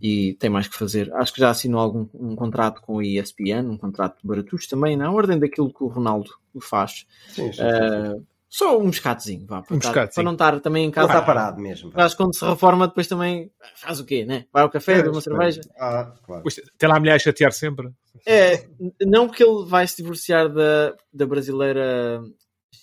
e 0.00 0.34
tem 0.34 0.48
mais 0.50 0.68
que 0.68 0.76
fazer. 0.76 1.12
Acho 1.14 1.32
que 1.34 1.40
já 1.40 1.50
assinou 1.50 1.80
algum 1.80 2.06
um 2.14 2.34
contrato 2.36 2.80
com 2.80 2.98
a 2.98 3.04
ESPN, 3.04 3.68
um 3.68 3.76
contrato 3.78 4.20
de 4.20 4.26
baratos 4.26 4.66
também, 4.66 4.96
na 4.96 5.10
ordem 5.10 5.38
daquilo 5.38 5.72
que 5.72 5.82
o 5.82 5.88
Ronaldo 5.88 6.30
faz. 6.60 7.06
Sim, 7.28 7.46
sim, 7.46 7.52
sim, 7.52 7.52
sim. 7.52 7.64
Ah, 7.64 8.14
só 8.48 8.78
um 8.78 8.86
moscatozinho, 8.86 9.46
vá, 9.46 9.62
para, 9.62 9.74
Um 9.74 9.78
estar- 9.78 10.08
para 10.08 10.22
não 10.22 10.32
estar 10.32 10.60
também 10.60 10.84
em 10.84 10.90
casa. 10.90 11.06
está 11.06 11.22
parado 11.22 11.58
mesmo. 11.60 11.90
pá. 11.90 12.02
Mas 12.02 12.14
quando 12.14 12.34
se 12.36 12.44
reforma, 12.44 12.86
depois 12.86 13.06
também 13.06 13.50
faz 13.76 13.98
o 13.98 14.04
quê, 14.04 14.24
né? 14.26 14.44
Vai 14.52 14.62
ao 14.62 14.70
café, 14.70 14.96
bebe 14.96 15.08
uma 15.08 15.20
cerveja. 15.22 15.62
Ah, 15.78 16.12
claro. 16.22 16.42
Pois, 16.42 16.60
Tem 16.76 16.88
lá 16.88 16.96
a 16.96 17.00
mulher 17.00 17.14
a 17.14 17.18
chatear 17.18 17.52
sempre. 17.52 17.90
É, 18.26 18.66
não 19.00 19.26
porque 19.26 19.42
ele 19.42 19.64
vai 19.66 19.86
se 19.88 19.96
divorciar 19.96 20.48
da, 20.52 20.94
da 21.12 21.26
brasileira 21.26 22.22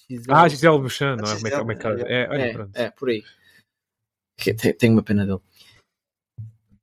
Gisele. 0.09 0.25
Ah, 0.31 0.47
Gisele 0.47 0.79
Buchan, 0.79 1.15
não 1.17 1.31
é? 1.31 1.35
Como 1.35 1.71
é 1.71 1.75
que- 1.75 1.87
é 1.87 2.23
É, 2.23 2.29
olha, 2.29 2.41
é, 2.75 2.83
é, 2.85 2.89
por 2.91 3.09
aí. 3.09 3.23
Que 4.39 4.53
te- 4.53 4.73
Tenho 4.73 4.93
uma 4.93 5.03
pena 5.03 5.25
dele. 5.25 5.39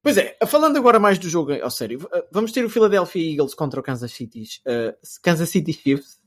Pois 0.03 0.17
é, 0.17 0.37
falando 0.47 0.77
agora 0.77 1.01
mais 1.01 1.19
do 1.19 1.29
jogo 1.29 1.53
ao 1.61 1.71
sério, 1.71 2.09
vamos 2.31 2.53
ter 2.53 2.65
o 2.65 2.71
Philadelphia 2.71 3.33
Eagles 3.33 3.55
contra 3.55 3.81
o 3.81 3.83
Kansas 3.83 4.13
City, 4.13 4.45
uh, 4.65 4.97
Kansas 5.21 5.49
City 5.49 5.73
Chiefs. 5.73 6.21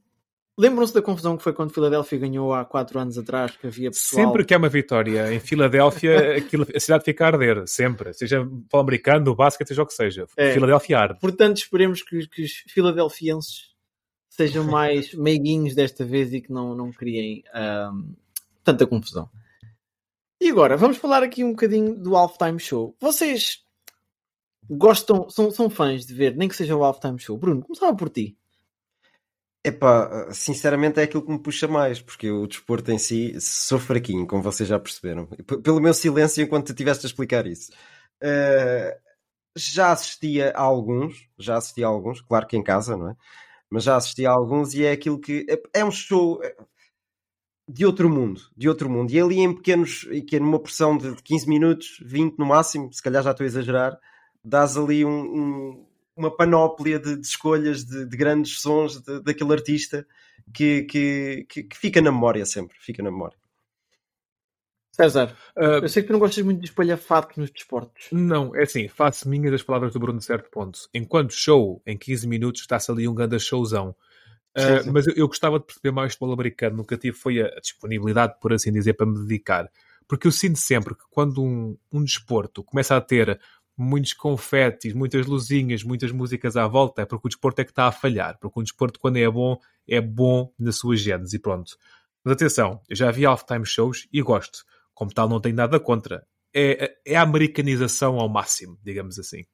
Lembram-se 0.57 0.93
da 0.93 1.01
confusão 1.01 1.37
que 1.37 1.43
foi 1.43 1.53
quando 1.53 1.71
Filadélfia 1.71 2.19
ganhou 2.19 2.53
há 2.53 2.65
4 2.65 2.99
anos 2.99 3.17
atrás, 3.17 3.55
que 3.55 3.67
havia 3.67 3.89
pessoal... 3.89 4.25
Sempre 4.25 4.43
que 4.43 4.53
é 4.53 4.57
uma 4.57 4.67
vitória 4.67 5.33
em 5.33 5.39
Filadélfia, 5.39 6.35
aquilo, 6.35 6.67
a 6.75 6.79
cidade 6.81 7.05
fica 7.05 7.23
a 7.23 7.27
arder, 7.27 7.65
sempre. 7.65 8.11
Seja 8.13 8.45
para 8.69 8.77
o 8.77 8.81
americano, 8.81 9.23
no 9.23 9.33
basquete, 9.33 9.69
seja 9.69 9.83
o 9.83 9.85
que 9.85 9.93
seja. 9.93 10.25
É. 10.35 10.51
Filadélfia 10.51 10.99
arde. 10.99 11.19
Portanto, 11.21 11.55
esperemos 11.59 12.03
que, 12.03 12.27
que 12.27 12.43
os 12.43 12.51
filadelfienses 12.67 13.69
sejam 14.29 14.65
mais 14.65 15.13
meiguinhos 15.15 15.73
desta 15.73 16.03
vez 16.03 16.33
e 16.33 16.41
que 16.41 16.51
não, 16.51 16.75
não 16.75 16.91
criem 16.91 17.45
um, 17.55 18.13
tanta 18.61 18.85
confusão. 18.85 19.29
E 20.41 20.49
agora, 20.49 20.77
vamos 20.77 20.97
falar 20.97 21.21
aqui 21.21 21.43
um 21.43 21.51
bocadinho 21.51 21.93
do 21.95 22.15
Halftime 22.15 22.59
Show. 22.59 22.95
Vocês 22.99 23.61
gostam, 24.69 25.29
são, 25.29 25.51
são 25.51 25.69
fãs 25.69 26.05
de 26.05 26.13
ver, 26.13 26.35
nem 26.35 26.47
que 26.47 26.55
seja 26.55 26.75
o 26.75 26.83
Halftime 26.83 27.19
Show. 27.19 27.37
Bruno, 27.37 27.61
começava 27.61 27.95
por 27.95 28.09
ti. 28.09 28.37
Epá, 29.61 30.31
sinceramente 30.31 31.01
é 31.01 31.03
aquilo 31.03 31.25
que 31.25 31.31
me 31.31 31.39
puxa 31.39 31.67
mais, 31.67 32.01
porque 32.01 32.31
o 32.31 32.47
desporto 32.47 32.89
em 32.91 32.97
si 32.97 33.39
sou 33.41 33.77
fraquinho, 33.77 34.25
como 34.25 34.41
vocês 34.41 34.69
já 34.69 34.79
perceberam. 34.79 35.25
Pelo 35.61 35.81
meu 35.81 35.93
silêncio 35.93 36.41
enquanto 36.41 36.67
tu 36.67 36.71
estiveste 36.71 37.05
a 37.05 37.09
explicar 37.09 37.45
isso. 37.45 37.71
Uh, 38.23 38.97
já 39.57 39.91
assistia 39.91 40.51
a 40.51 40.61
alguns, 40.61 41.27
já 41.37 41.57
assisti 41.57 41.83
a 41.83 41.87
alguns, 41.87 42.21
claro 42.21 42.47
que 42.47 42.55
em 42.55 42.63
casa, 42.63 42.95
não 42.95 43.09
é? 43.09 43.15
Mas 43.69 43.83
já 43.83 43.97
assisti 43.97 44.25
a 44.25 44.31
alguns 44.31 44.73
e 44.73 44.85
é 44.85 44.91
aquilo 44.93 45.19
que 45.19 45.45
é, 45.49 45.79
é 45.81 45.85
um 45.85 45.91
show 45.91 46.41
é, 46.41 46.55
de 47.71 47.85
outro 47.85 48.09
mundo, 48.09 48.41
de 48.57 48.67
outro 48.67 48.89
mundo. 48.89 49.11
E 49.11 49.19
ali 49.19 49.39
em 49.39 49.53
pequenos, 49.53 50.07
que 50.27 50.37
é 50.37 50.39
numa 50.39 50.59
porção 50.59 50.97
de 50.97 51.15
15 51.21 51.47
minutos, 51.47 51.97
20 52.03 52.37
no 52.39 52.45
máximo, 52.47 52.91
se 52.91 53.01
calhar 53.01 53.21
já 53.21 53.31
estou 53.31 53.43
a 53.43 53.47
exagerar, 53.47 53.97
dás 54.43 54.75
ali 54.75 55.05
um, 55.05 55.11
um 55.11 55.85
uma 56.17 56.35
panóplia 56.35 56.99
de, 56.99 57.15
de 57.15 57.25
escolhas 57.25 57.85
de, 57.85 58.05
de, 58.05 58.17
grandes 58.17 58.59
sons 58.59 59.01
de, 59.01 59.21
daquele 59.21 59.53
artista 59.53 60.05
que, 60.53 60.83
que, 60.83 61.45
que, 61.47 61.63
que, 61.63 61.77
fica 61.77 62.01
na 62.01 62.11
memória 62.11 62.45
sempre, 62.45 62.75
fica 62.77 63.01
na 63.01 63.09
memória. 63.09 63.37
César, 64.91 65.33
uh, 65.55 65.81
eu 65.81 65.87
sei 65.87 66.01
que 66.03 66.07
tu 66.07 66.11
não 66.11 66.19
gostas 66.19 66.43
muito 66.43 66.59
de 66.59 66.65
espalhar 66.65 66.97
fatos 66.97 67.37
nos 67.37 67.49
desportos. 67.49 68.07
Não, 68.11 68.53
é 68.53 68.63
assim, 68.63 68.89
faço 68.89 69.29
minhas 69.29 69.53
as 69.53 69.63
palavras 69.63 69.93
do 69.93 69.99
Bruno 69.99 70.19
de 70.19 70.25
certo 70.25 70.49
ponto. 70.49 70.77
Enquanto 70.93 71.31
show, 71.31 71.81
em 71.87 71.97
15 71.97 72.27
minutos, 72.27 72.61
está-se 72.61 72.91
ali 72.91 73.07
um 73.07 73.15
grande 73.15 73.39
showzão. 73.39 73.95
Sim, 74.59 74.83
sim. 74.83 74.91
Mas 74.91 75.07
eu, 75.07 75.13
eu, 75.15 75.27
gostava 75.27 75.59
de 75.59 75.65
perceber 75.65 75.91
mais 75.91 76.11
o 76.11 76.13
futebol 76.13 76.33
americano. 76.33 76.77
Nunca 76.77 76.97
tive 76.97 77.17
foi 77.17 77.41
a 77.41 77.59
disponibilidade, 77.59 78.35
por 78.39 78.53
assim 78.53 78.71
dizer, 78.71 78.93
para 78.93 79.05
me 79.05 79.19
dedicar. 79.19 79.69
Porque 80.07 80.27
eu 80.27 80.31
sinto 80.31 80.57
sempre 80.57 80.95
que 80.95 81.03
quando 81.09 81.43
um, 81.43 81.77
um 81.91 82.03
desporto 82.03 82.63
começa 82.63 82.95
a 82.95 83.01
ter 83.01 83.39
muitos 83.77 84.13
confetes, 84.13 84.93
muitas 84.93 85.25
luzinhas, 85.25 85.83
muitas 85.83 86.11
músicas 86.11 86.57
à 86.57 86.67
volta, 86.67 87.03
é 87.03 87.05
porque 87.05 87.27
o 87.27 87.29
desporto 87.29 87.61
é 87.61 87.63
que 87.63 87.71
está 87.71 87.85
a 87.87 87.91
falhar. 87.91 88.37
Porque 88.39 88.59
o 88.59 88.63
desporto, 88.63 88.99
quando 88.99 89.17
é 89.17 89.29
bom, 89.29 89.57
é 89.87 90.01
bom 90.01 90.51
na 90.59 90.71
sua 90.71 90.95
genes 90.95 91.33
e 91.33 91.39
pronto. 91.39 91.77
Mas 92.23 92.33
atenção, 92.33 92.81
eu 92.89 92.95
já 92.95 93.09
vi 93.11 93.25
halftime 93.25 93.65
shows 93.65 94.07
e 94.11 94.21
gosto. 94.21 94.65
Como 94.93 95.13
tal, 95.13 95.29
não 95.29 95.39
tenho 95.39 95.55
nada 95.55 95.79
contra. 95.79 96.25
É, 96.53 96.95
é 97.05 97.15
a 97.15 97.21
americanização 97.21 98.19
ao 98.19 98.27
máximo, 98.27 98.77
digamos 98.83 99.17
assim. 99.17 99.45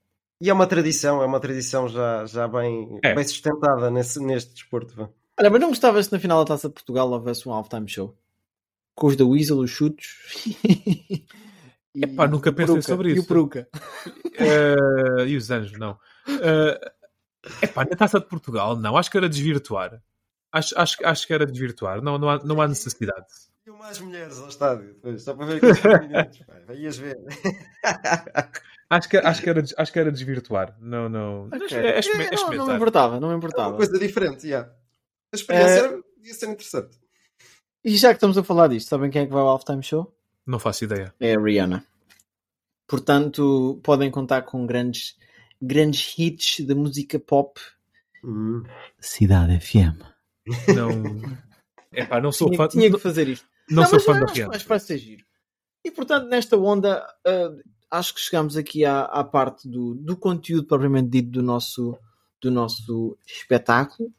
E 0.41 0.49
é 0.49 0.53
uma 0.53 0.67
tradição, 0.67 1.21
é 1.21 1.25
uma 1.25 1.39
tradição 1.39 1.87
já, 1.87 2.25
já 2.25 2.47
bem, 2.47 2.99
é. 3.03 3.13
bem 3.15 3.23
sustentada 3.23 3.89
nesse, 3.89 4.19
neste 4.19 4.53
desporto. 4.53 5.09
Olha, 5.39 5.49
mas 5.49 5.61
não 5.61 5.69
gostavas 5.69 6.05
se 6.07 6.11
na 6.11 6.19
final 6.19 6.43
da 6.43 6.53
Taça 6.53 6.67
de 6.67 6.73
Portugal 6.73 7.09
houvesse 7.09 7.47
um 7.47 7.53
halftime 7.53 7.87
show? 7.87 8.17
Com 8.95 9.07
os 9.07 9.15
da 9.15 9.25
Weasel, 9.25 9.57
os 9.57 9.71
chutos 9.71 10.43
E, 11.95 12.03
Epá, 12.03 12.27
nunca 12.27 12.51
pensei 12.51 12.75
Peruca, 12.75 12.81
sobre 12.81 13.11
isso. 13.11 13.21
E 13.21 13.23
o 13.23 13.25
Peruca. 13.25 13.69
Uh, 14.05 15.25
e 15.25 15.37
os 15.37 15.49
anjos, 15.49 15.79
não. 15.79 15.93
Uh, 16.27 16.91
epá, 17.61 17.85
na 17.85 17.95
taça 17.95 18.19
de 18.19 18.25
Portugal, 18.25 18.75
não. 18.75 18.97
Acho 18.97 19.09
que 19.09 19.17
era 19.17 19.29
desvirtuar. 19.29 20.03
Acho, 20.51 20.77
acho, 20.77 20.97
acho 21.05 21.25
que 21.25 21.33
era 21.33 21.45
desvirtuar. 21.45 22.01
Não, 22.01 22.17
não, 22.17 22.29
há, 22.29 22.43
não 22.43 22.61
há 22.61 22.67
necessidade. 22.67 23.25
E 23.65 23.71
mais 23.71 23.99
mulheres 23.99 24.39
ao 24.39 24.47
estádio, 24.47 24.95
só 25.17 25.33
para 25.33 25.45
ver 25.47 25.57
aqueles 25.57 25.81
minutos. 26.07 26.39
Ias 26.69 26.97
ver. 26.97 27.17
Acho 28.87 29.09
que, 29.09 29.17
acho, 29.17 29.41
que 29.41 29.49
era, 29.49 29.63
acho 29.77 29.91
que 29.91 29.99
era 29.99 30.11
desvirtuar. 30.11 30.77
Não, 30.79 31.09
não. 31.09 31.47
Okay. 31.47 31.75
É, 31.79 31.97
é, 31.97 31.99
é, 31.99 32.35
não, 32.35 32.53
não, 32.53 32.67
me 32.67 32.75
importava, 32.75 33.19
não 33.19 33.29
me 33.29 33.35
importava. 33.35 33.69
É 33.69 33.71
uma 33.71 33.77
coisa 33.77 33.97
diferente, 33.97 34.43
já. 34.43 34.47
Yeah. 34.47 34.73
A 35.33 35.35
experiência 35.35 36.03
ia 36.23 36.33
ser 36.35 36.49
interessante. 36.49 36.99
E 37.83 37.97
já 37.97 38.09
que 38.09 38.17
estamos 38.17 38.37
a 38.37 38.43
falar 38.43 38.67
disto, 38.67 38.87
sabem 38.87 39.09
quem 39.09 39.23
é 39.23 39.25
que 39.25 39.33
vai 39.33 39.41
ao 39.41 39.49
Halftime 39.49 39.81
Show? 39.81 40.15
Não 40.45 40.59
faço 40.59 40.83
ideia. 40.83 41.11
É 41.19 41.33
a 41.33 41.39
Rihanna. 41.39 41.83
Portanto, 42.87 43.81
podem 43.83 44.11
contar 44.11 44.43
com 44.43 44.67
grandes, 44.67 45.17
grandes 45.59 46.13
hits 46.17 46.63
da 46.63 46.75
música 46.75 47.19
pop. 47.19 47.59
Hum. 48.23 48.61
Cidade 48.99 49.59
FM. 49.59 49.99
Não. 50.75 50.91
Epá, 51.91 52.21
não 52.21 52.31
sou 52.31 52.49
tinha, 52.49 52.57
fã. 52.57 52.67
Tinha 52.67 52.91
que 52.91 52.99
fazer 52.99 53.27
isto. 53.27 53.47
Não, 53.69 53.83
não 53.83 53.89
sou 53.89 53.99
fã 53.99 54.19
da 54.19 54.25
Rihanna. 54.25 54.51
Mas 54.53 54.63
vai 54.63 54.79
ser 54.79 54.97
giro. 54.97 55.25
E 55.83 55.91
portanto, 55.91 56.27
nesta 56.27 56.57
onda, 56.57 57.05
uh, 57.27 57.61
acho 57.91 58.13
que 58.13 58.21
chegamos 58.21 58.57
aqui 58.57 58.85
à, 58.85 59.01
à 59.03 59.23
parte 59.23 59.67
do, 59.69 59.95
do 59.95 60.17
conteúdo 60.17 60.67
propriamente 60.67 61.09
dito 61.09 61.29
do 61.29 61.43
nosso, 61.43 61.97
do 62.41 62.49
nosso 62.49 63.17
espetáculo. 63.25 64.11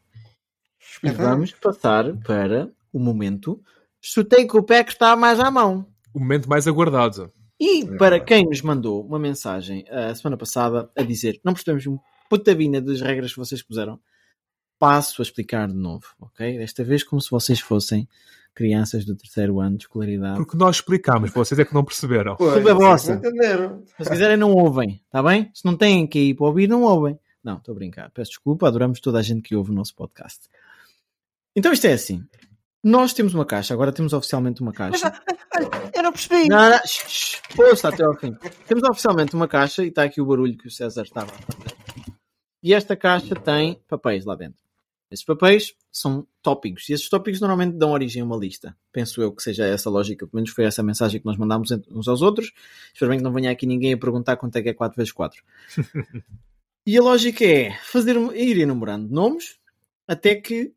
E 1.02 1.10
vamos 1.10 1.52
passar 1.52 2.16
para 2.18 2.70
o 2.92 2.98
momento. 2.98 3.60
Chutei 4.00 4.46
com 4.46 4.58
o 4.58 4.62
pé 4.62 4.84
que 4.84 4.92
está 4.92 5.16
mais 5.16 5.40
à 5.40 5.50
mão 5.50 5.86
o 6.16 6.18
momento 6.18 6.48
mais 6.48 6.66
aguardado. 6.66 7.30
E 7.60 7.82
é 7.82 7.96
para 7.98 8.18
quem 8.18 8.46
nos 8.46 8.62
mandou 8.62 9.04
uma 9.04 9.18
mensagem 9.18 9.84
a 9.90 10.14
semana 10.14 10.36
passada 10.36 10.90
a 10.96 11.02
dizer 11.02 11.38
não 11.44 11.52
percebemos 11.52 11.86
um 11.86 11.98
putabina 12.30 12.80
das 12.80 13.02
regras 13.02 13.32
que 13.32 13.38
vocês 13.38 13.62
puseram, 13.62 14.00
passo 14.78 15.20
a 15.20 15.24
explicar 15.24 15.68
de 15.68 15.74
novo, 15.74 16.06
ok? 16.18 16.56
Desta 16.56 16.82
vez 16.82 17.04
como 17.04 17.20
se 17.20 17.30
vocês 17.30 17.60
fossem 17.60 18.08
crianças 18.56 19.04
do 19.04 19.14
terceiro 19.14 19.60
ano 19.60 19.76
de 19.76 19.84
escolaridade. 19.84 20.36
Porque 20.36 20.56
nós 20.56 20.76
explicámos, 20.76 21.30
vocês 21.30 21.58
é 21.60 21.64
que 21.64 21.74
não 21.74 21.84
perceberam. 21.84 22.36
Pois, 22.36 22.54
Tudo 22.54 22.70
é 22.70 22.74
vossa. 22.74 23.12
Entenderam. 23.12 23.84
Se 24.00 24.10
quiserem 24.10 24.38
não 24.38 24.50
ouvem, 24.50 25.00
está 25.04 25.22
bem? 25.22 25.50
Se 25.54 25.64
não 25.64 25.76
têm 25.76 26.06
que 26.06 26.18
ir 26.18 26.34
para 26.34 26.46
ouvir, 26.46 26.66
não 26.66 26.82
ouvem. 26.82 27.18
Não, 27.44 27.58
estou 27.58 27.72
a 27.72 27.74
brincar. 27.76 28.10
Peço 28.10 28.30
desculpa, 28.30 28.66
adoramos 28.66 28.98
toda 28.98 29.18
a 29.18 29.22
gente 29.22 29.42
que 29.42 29.54
ouve 29.54 29.70
o 29.70 29.74
nosso 29.74 29.94
podcast. 29.94 30.48
Então 31.54 31.70
isto 31.70 31.86
é 31.86 31.92
assim. 31.92 32.24
Nós 32.82 33.12
temos 33.12 33.34
uma 33.34 33.44
caixa, 33.44 33.74
agora 33.74 33.92
temos 33.92 34.12
oficialmente 34.14 34.62
uma 34.62 34.72
caixa. 34.72 35.12
Mas, 35.54 35.68
eu 35.94 36.02
não 36.02 36.12
percebi. 36.12 36.48
Não, 36.48 36.70
não, 36.70 36.78
Poxa, 37.54 37.88
até 37.88 38.04
ao 38.04 38.16
fim. 38.16 38.34
Temos 38.66 38.88
oficialmente 38.88 39.34
uma 39.34 39.46
caixa 39.46 39.84
e 39.84 39.88
está 39.88 40.04
aqui 40.04 40.20
o 40.20 40.26
barulho 40.26 40.56
que 40.56 40.68
o 40.68 40.70
César 40.70 41.02
estava 41.02 41.30
a 41.30 41.52
fazer. 41.52 41.76
E 42.62 42.72
esta 42.72 42.96
caixa 42.96 43.34
tem 43.34 43.80
papéis 43.86 44.24
lá 44.24 44.34
dentro. 44.34 44.65
Esses 45.10 45.24
papéis 45.24 45.74
são 45.92 46.26
tópicos 46.42 46.88
e 46.88 46.92
esses 46.92 47.08
tópicos 47.08 47.40
normalmente 47.40 47.76
dão 47.76 47.92
origem 47.92 48.22
a 48.22 48.24
uma 48.24 48.36
lista. 48.36 48.76
Penso 48.92 49.22
eu 49.22 49.32
que 49.32 49.42
seja 49.42 49.64
essa 49.64 49.88
lógica, 49.88 50.26
pelo 50.26 50.36
menos 50.36 50.50
foi 50.50 50.64
essa 50.64 50.82
a 50.82 50.84
mensagem 50.84 51.20
que 51.20 51.26
nós 51.26 51.36
mandámos 51.36 51.70
uns 51.90 52.08
aos 52.08 52.22
outros. 52.22 52.52
Espero 52.92 53.10
bem 53.10 53.18
que 53.18 53.24
não 53.24 53.32
venha 53.32 53.50
aqui 53.50 53.66
ninguém 53.66 53.92
a 53.92 53.98
perguntar 53.98 54.36
quanto 54.36 54.56
é 54.56 54.62
que 54.62 54.68
é 54.68 54.74
4x4. 54.74 55.34
e 56.86 56.98
a 56.98 57.02
lógica 57.02 57.44
é 57.44 57.78
fazer, 57.84 58.16
ir 58.34 58.58
enumerando 58.58 59.12
nomes 59.12 59.58
até 60.08 60.34
que 60.34 60.72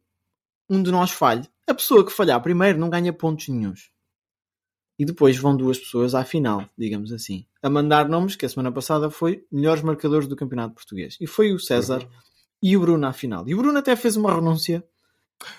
um 0.69 0.83
de 0.83 0.91
nós 0.91 1.11
falhe 1.11 1.47
a 1.69 1.73
pessoa 1.75 2.03
que 2.03 2.11
falhar 2.11 2.41
primeiro 2.41 2.79
não 2.79 2.89
ganha 2.89 3.13
pontos 3.13 3.47
nenhums. 3.47 3.91
E 4.97 5.05
depois 5.05 5.37
vão 5.37 5.55
duas 5.55 5.77
pessoas 5.77 6.15
à 6.15 6.25
final, 6.25 6.65
digamos 6.75 7.13
assim, 7.13 7.45
a 7.61 7.69
mandar 7.69 8.09
nomes 8.09 8.35
que 8.35 8.45
a 8.45 8.49
semana 8.49 8.71
passada 8.71 9.09
foi 9.09 9.45
melhores 9.51 9.83
marcadores 9.83 10.27
do 10.27 10.35
Campeonato 10.35 10.73
Português. 10.73 11.15
E 11.21 11.27
foi 11.27 11.53
o 11.53 11.59
César 11.59 12.01
uhum. 12.01 12.09
E 12.61 12.75
o 12.75 12.81
Bruno 12.81 13.07
à 13.07 13.13
final. 13.13 13.47
E 13.47 13.53
o 13.53 13.57
Bruno 13.57 13.77
até 13.77 13.95
fez 13.95 14.15
uma 14.15 14.33
renúncia 14.33 14.83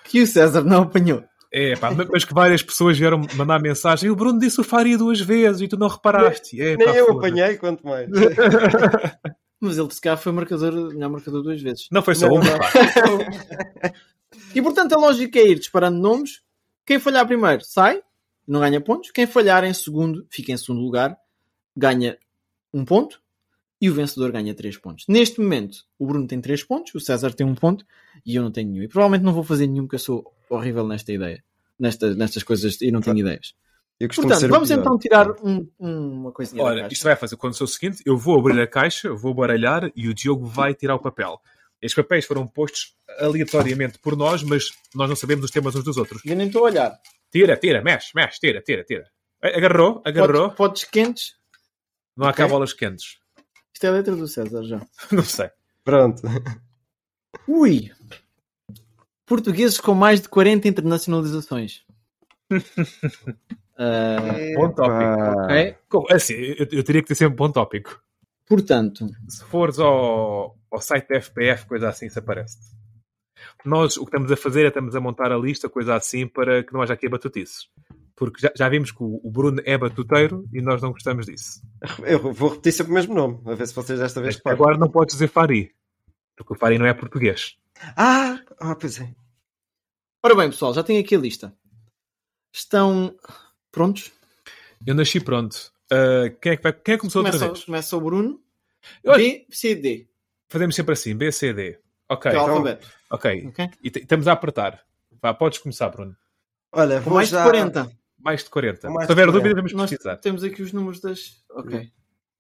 que 0.05 0.23
o 0.23 0.27
César 0.27 0.63
não 0.63 0.83
apanhou. 0.83 1.25
É, 1.53 1.75
pá, 1.75 1.91
mas 2.13 2.25
que 2.25 2.33
várias 2.33 2.63
pessoas 2.63 2.97
vieram 2.97 3.21
mandar 3.35 3.61
mensagem. 3.61 4.09
O 4.09 4.15
Bruno 4.15 4.39
disse 4.39 4.61
o 4.61 4.65
faria 4.65 4.97
duas 4.97 5.21
vezes 5.21 5.63
e 5.63 5.69
tu 5.69 5.77
não 5.77 5.89
reparaste. 5.89 6.61
É, 6.61 6.77
Nem 6.77 6.87
pá, 6.87 6.95
eu 6.95 7.07
foda. 7.07 7.19
apanhei, 7.19 7.57
quanto 7.57 7.85
mais. 7.85 8.09
mas 9.61 9.77
ele, 9.77 9.91
se 9.91 10.01
calhar, 10.01 10.17
foi 10.17 10.31
marcador, 10.31 10.93
melhor 10.93 11.11
marcador 11.11 11.43
duas 11.43 11.61
vezes. 11.61 11.89
Não 11.91 12.03
foi 12.03 12.15
só 12.15 12.29
uma, 12.29 12.45
E 14.55 14.63
portanto 14.63 14.93
a 14.93 14.99
lógica 14.99 15.41
é 15.41 15.49
ir 15.49 15.59
disparando 15.59 15.99
nomes. 15.99 16.41
Quem 16.87 17.01
falhar 17.01 17.27
primeiro 17.27 17.65
sai, 17.65 18.01
não 18.47 18.61
ganha 18.61 18.81
pontos. 18.81 19.11
Quem 19.11 19.27
falhar 19.27 19.65
em 19.65 19.75
segundo, 19.75 20.25
fica 20.31 20.53
em 20.53 20.57
segundo 20.57 20.81
lugar, 20.81 21.17
ganha 21.77 22.17
um 22.73 22.85
ponto. 22.85 23.21
E 23.81 23.89
o 23.89 23.95
vencedor 23.95 24.31
ganha 24.31 24.55
3 24.55 24.77
pontos. 24.79 25.05
Neste 25.09 25.41
momento, 25.41 25.79
o 25.99 26.07
Bruno 26.07 26.27
tem 26.27 26.41
3 26.41 26.63
pontos, 26.65 26.95
o 26.95 27.01
César 27.01 27.33
tem 27.33 27.47
1 27.47 27.51
um 27.51 27.55
ponto 27.55 27.85
e 28.27 28.37
eu 28.37 28.43
não 28.43 28.51
tenho 28.51 28.71
nenhum. 28.71 28.83
E 28.85 28.89
provavelmente 28.89 29.25
não 29.25 29.33
vou 29.33 29.43
fazer 29.43 29.67
nenhum 29.67 29.85
porque 29.85 29.97
eu 29.97 30.01
sou 30.01 30.35
horrível 30.49 30.87
nesta 30.87 31.13
ideia, 31.13 31.43
nesta, 31.79 32.15
nestas 32.15 32.43
coisas 32.43 32.81
e 32.81 32.91
não 32.91 33.01
tenho 33.01 33.19
ideias. 33.19 33.55
Portanto, 34.15 34.49
vamos 34.49 34.71
então 34.71 34.99
tirar 34.99 35.31
um, 35.43 35.69
um, 35.79 36.13
uma 36.21 36.33
coisinha. 36.33 36.63
Olha, 36.63 36.89
isto 36.91 37.05
vai 37.05 37.15
fazer 37.17 37.37
quando 37.37 37.55
sou 37.55 37.67
o 37.67 37.69
seguinte: 37.69 38.03
eu 38.07 38.17
vou 38.17 38.39
abrir 38.39 38.59
a 38.59 38.67
caixa, 38.67 39.13
vou 39.13 39.35
baralhar 39.35 39.93
e 39.95 40.09
o 40.09 40.15
Diogo 40.15 40.47
vai 40.47 40.75
tirar 40.75 40.95
o 40.95 40.99
papel. 40.99 41.39
Estes 41.83 42.03
papéis 42.03 42.25
foram 42.25 42.47
postos 42.47 42.95
aleatoriamente 43.19 43.99
por 43.99 44.17
nós, 44.17 44.43
mas 44.43 44.71
nós 44.95 45.09
não 45.09 45.17
sabemos 45.17 45.45
os 45.45 45.51
temas 45.51 45.75
uns 45.75 45.85
dos 45.85 45.99
outros. 45.99 46.23
Eu 46.25 46.35
nem 46.35 46.47
estou 46.47 46.63
a 46.63 46.71
olhar. 46.71 46.99
Tira, 47.31 47.57
tira, 47.57 47.83
mexe, 47.83 48.11
mexe, 48.15 48.41
tira, 48.41 48.63
tira, 48.63 48.85
tira. 48.85 49.05
Agarrou, 49.43 50.03
agarrou. 50.05 50.51
Podes, 50.51 50.57
podes 50.57 50.85
quentes. 50.85 51.35
Não 52.17 52.27
há 52.27 52.31
okay. 52.31 52.45
cá 52.45 52.51
bolas 52.51 52.73
quentes. 52.73 53.20
Isto 53.81 53.87
é 53.87 53.89
a 53.89 53.93
letra 53.93 54.15
do 54.15 54.29
César 54.29 54.63
já. 54.63 54.87
Não 55.11 55.25
sei. 55.25 55.49
Pronto. 55.83 56.21
Ui! 57.49 57.91
Portugueses 59.25 59.81
com 59.81 59.95
mais 59.95 60.21
de 60.21 60.29
40 60.29 60.69
internacionalizações. 60.69 61.83
uh, 62.53 62.61
bom 64.55 64.71
tópico. 64.71 65.45
Okay? 65.45 65.77
Como, 65.89 66.07
assim, 66.13 66.35
eu, 66.35 66.67
eu, 66.71 66.85
teria 66.85 67.01
que 67.01 67.09
ter 67.09 67.15
sempre 67.15 67.33
um 67.33 67.37
bom 67.37 67.51
tópico. 67.51 67.99
Portanto, 68.47 69.09
se 69.27 69.43
fores 69.45 69.79
ao, 69.79 70.59
ao 70.71 70.81
site 70.83 71.09
da 71.09 71.19
FPF, 71.19 71.65
coisa 71.65 71.89
assim, 71.89 72.05
isso 72.05 72.19
aparece. 72.19 72.59
Nós 73.65 73.97
o 73.97 74.01
que 74.01 74.09
estamos 74.09 74.31
a 74.31 74.37
fazer 74.37 74.67
é 74.67 74.69
estamos 74.69 74.95
a 74.95 75.01
montar 75.01 75.33
a 75.33 75.39
lista, 75.39 75.71
coisa 75.71 75.95
assim, 75.95 76.27
para 76.27 76.63
que 76.63 76.75
não 76.75 76.83
haja 76.83 76.93
aqui 76.93 77.09
batutices. 77.09 77.71
Porque 78.21 78.39
já, 78.39 78.53
já 78.55 78.69
vimos 78.69 78.93
que 78.93 79.03
o, 79.03 79.19
o 79.25 79.31
Bruno 79.31 79.63
é 79.65 79.79
batuteiro 79.79 80.47
e 80.53 80.61
nós 80.61 80.83
não 80.83 80.93
gostamos 80.93 81.25
disso. 81.25 81.63
Eu 82.05 82.35
vou 82.35 82.51
repetir 82.51 82.71
sempre 82.71 82.93
o 82.93 82.95
mesmo 82.95 83.15
nome, 83.15 83.41
a 83.47 83.55
ver 83.55 83.67
se 83.67 83.75
vocês 83.75 83.99
desta 83.99 84.21
vez 84.21 84.39
Agora 84.45 84.77
não 84.77 84.91
podes 84.91 85.15
dizer 85.15 85.29
Fari, 85.29 85.75
porque 86.37 86.53
o 86.53 86.57
Fari 86.57 86.79
não 86.79 86.85
é 86.85 86.93
português. 86.93 87.57
Ah, 87.97 88.39
ah, 88.61 88.77
pois 88.77 89.01
é. 89.01 89.15
Ora 90.23 90.35
bem, 90.35 90.51
pessoal, 90.51 90.75
já 90.75 90.83
tenho 90.83 91.01
aqui 91.01 91.17
a 91.17 91.19
lista. 91.19 91.57
Estão 92.53 93.17
prontos? 93.73 94.13
Eu 94.87 94.95
nasci 94.95 95.19
pronto. 95.19 95.73
Uh, 95.91 96.37
quem, 96.43 96.53
é 96.53 96.57
que 96.59 96.63
vai, 96.63 96.75
quem 96.75 96.93
é 96.93 96.97
que 96.99 97.01
começou 97.01 97.23
começa, 97.23 97.39
outra 97.39 97.55
vez? 97.55 97.65
Começa 97.65 97.97
o 97.97 98.01
Bruno. 98.03 98.39
Eu... 99.03 99.15
B, 99.15 99.47
C, 99.49 99.75
D. 99.75 100.11
Fazemos 100.47 100.77
sempre 100.77 100.93
assim, 100.93 101.17
B, 101.17 101.33
C, 101.33 101.55
D. 101.55 101.79
Ok. 102.07 102.31
Então, 102.31 102.47
alfabeto. 102.47 102.87
Ok. 103.11 103.47
okay. 103.49 103.71
E 103.83 103.89
estamos 103.89 104.29
a 104.29 104.33
apertar. 104.33 104.85
Vá, 105.23 105.33
podes 105.33 105.59
começar, 105.59 105.89
Bruno. 105.89 106.15
Olha, 106.71 107.01
Com 107.01 107.15
mais 107.15 107.31
já... 107.31 107.39
de 107.39 107.51
40. 107.51 108.00
Mais 108.23 108.45
de 108.45 108.51
40. 108.51 108.91
Mais 108.91 109.07
Se 109.07 109.13
houver 109.13 109.33
dúvida, 109.33 109.55
vamos 109.55 109.73
precisar. 109.73 110.17
temos 110.17 110.45
aqui 110.45 110.63
os 110.63 110.73
números 110.73 111.01
das. 111.01 111.45
Ok. 111.51 111.91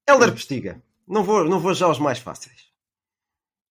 Helder 0.08 0.32
Pestiga. 0.32 0.82
Não 1.06 1.24
vou, 1.24 1.44
não 1.44 1.58
vou 1.58 1.74
já 1.74 1.86
aos 1.86 1.98
mais 1.98 2.18
fáceis. 2.18 2.70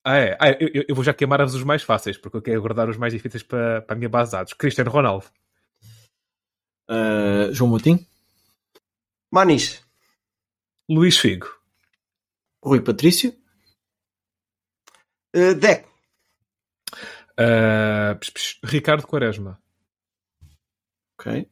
Ah, 0.04 0.18
é? 0.18 0.38
Ah, 0.40 0.50
eu, 0.60 0.86
eu 0.88 0.96
vou 0.96 1.04
já 1.04 1.14
queimar 1.14 1.42
os 1.42 1.64
mais 1.64 1.84
fáceis, 1.84 2.18
porque 2.18 2.38
eu 2.38 2.42
quero 2.42 2.62
guardar 2.62 2.90
os 2.90 2.98
mais 2.98 3.14
difíceis 3.14 3.44
para, 3.44 3.82
para 3.82 3.96
a 3.96 3.98
minha 3.98 4.10
base 4.10 4.32
de 4.32 4.38
dados. 4.38 4.54
Cristiano 4.54 4.90
Ronaldo. 4.90 5.26
Uh, 6.90 7.54
João 7.54 7.70
Moutinho. 7.70 8.06
Manis. 9.32 9.86
Luís 10.90 11.18
Figo. 11.18 11.48
Rui 12.64 12.82
Patrício. 12.82 13.36
Uh, 15.36 15.54
Deco. 15.54 15.88
Uh, 17.40 18.18
psh, 18.20 18.32
psh, 18.32 18.60
Ricardo 18.64 19.06
Quaresma. 19.06 19.62
Ok. 21.20 21.48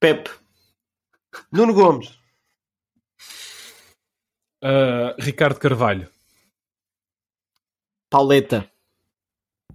Pep. 0.00 0.30
Nuno 1.52 1.74
Gomes. 1.74 2.18
Uh, 4.62 5.14
Ricardo 5.18 5.58
Carvalho. 5.58 6.10
Pauleta. 8.08 8.70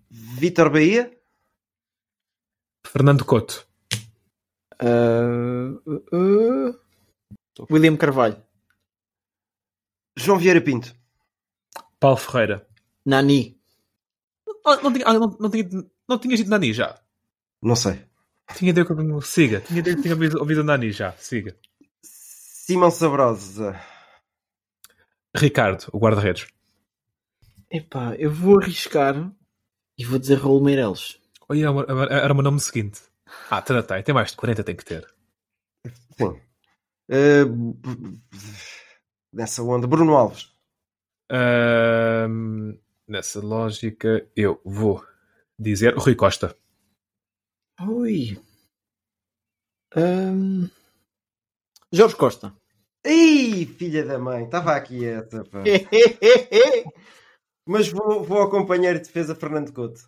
Vitor 0.10 0.72
Bahia. 0.72 1.12
Fernando 2.88 3.24
Couto. 3.24 3.68
Uh, 4.82 5.80
uh, 6.12 6.80
William 7.70 7.96
Carvalho. 7.96 8.44
João 10.18 10.40
Vieira 10.40 10.60
Pinto. 10.62 10.96
Paulo 12.00 12.18
Ferreira. 12.18 12.68
Nani. 13.06 13.62
Não, 14.66 14.82
não, 14.82 14.94
tinha, 14.94 15.06
não, 15.06 15.38
não, 15.40 15.50
tinha, 15.52 15.70
não 16.10 16.18
tinhas 16.18 16.40
dito 16.40 16.50
Nani 16.50 16.74
já? 16.74 17.00
Não 17.62 17.76
sei. 17.76 18.04
Tinha 18.54 18.70
ideia 18.70 18.86
que 18.86 18.94
siga. 19.26 19.62
Tinha 19.62 19.80
ideia 19.80 19.96
que 19.96 20.02
tinha 20.02 20.14
ouvido, 20.14 20.40
ouvido 20.40 20.64
Nani 20.64 20.92
já. 20.92 21.12
Siga. 21.14 21.56
Simão 22.02 22.92
Sabrosa. 22.92 23.80
Ricardo, 25.36 25.88
o 25.92 26.00
guarda-redes. 26.00 26.48
Epá, 27.70 28.16
eu 28.16 28.32
vou 28.32 28.60
arriscar 28.60 29.32
e 29.98 30.06
vou 30.06 30.20
dizer 30.20 30.36
Raul 30.36 30.64
Meireles. 30.64 31.20
Olha, 31.50 31.68
era 32.10 32.32
o 32.32 32.36
meu 32.36 32.44
nome 32.44 32.60
seguinte. 32.60 33.02
Ah, 33.50 33.62
tem, 33.62 33.82
tem, 33.84 34.04
tem 34.04 34.16
mais 34.16 34.32
de 34.32 34.38
40, 34.38 34.64
tem 34.64 34.76
que 34.76 34.86
ter. 34.86 35.06
Sim. 36.18 36.40
Uh, 37.10 38.20
nessa 39.34 39.62
onda, 39.62 39.88
Bruno 39.88 40.16
Alves. 40.16 40.52
Uh, 41.32 42.80
nessa 43.08 43.40
lógica, 43.42 44.28
eu 44.36 44.62
vou 44.64 45.06
dizer 45.60 45.96
Rui 45.96 46.16
Costa. 46.16 46.56
Ui. 47.82 48.40
Um... 49.96 50.70
Jorge 51.92 52.16
Costa. 52.16 52.54
Ih, 53.06 53.66
filha 53.66 54.04
da 54.04 54.18
mãe, 54.18 54.46
estava 54.46 54.76
aqui 54.76 55.06
essa. 55.06 55.44
Pá. 55.46 55.64
Mas 57.66 57.90
vou, 57.90 58.24
vou 58.24 58.40
ao 58.40 58.50
companheiro 58.50 59.00
de 59.00 59.06
defesa 59.06 59.36
Fernando 59.36 59.72
Couto. 59.72 60.02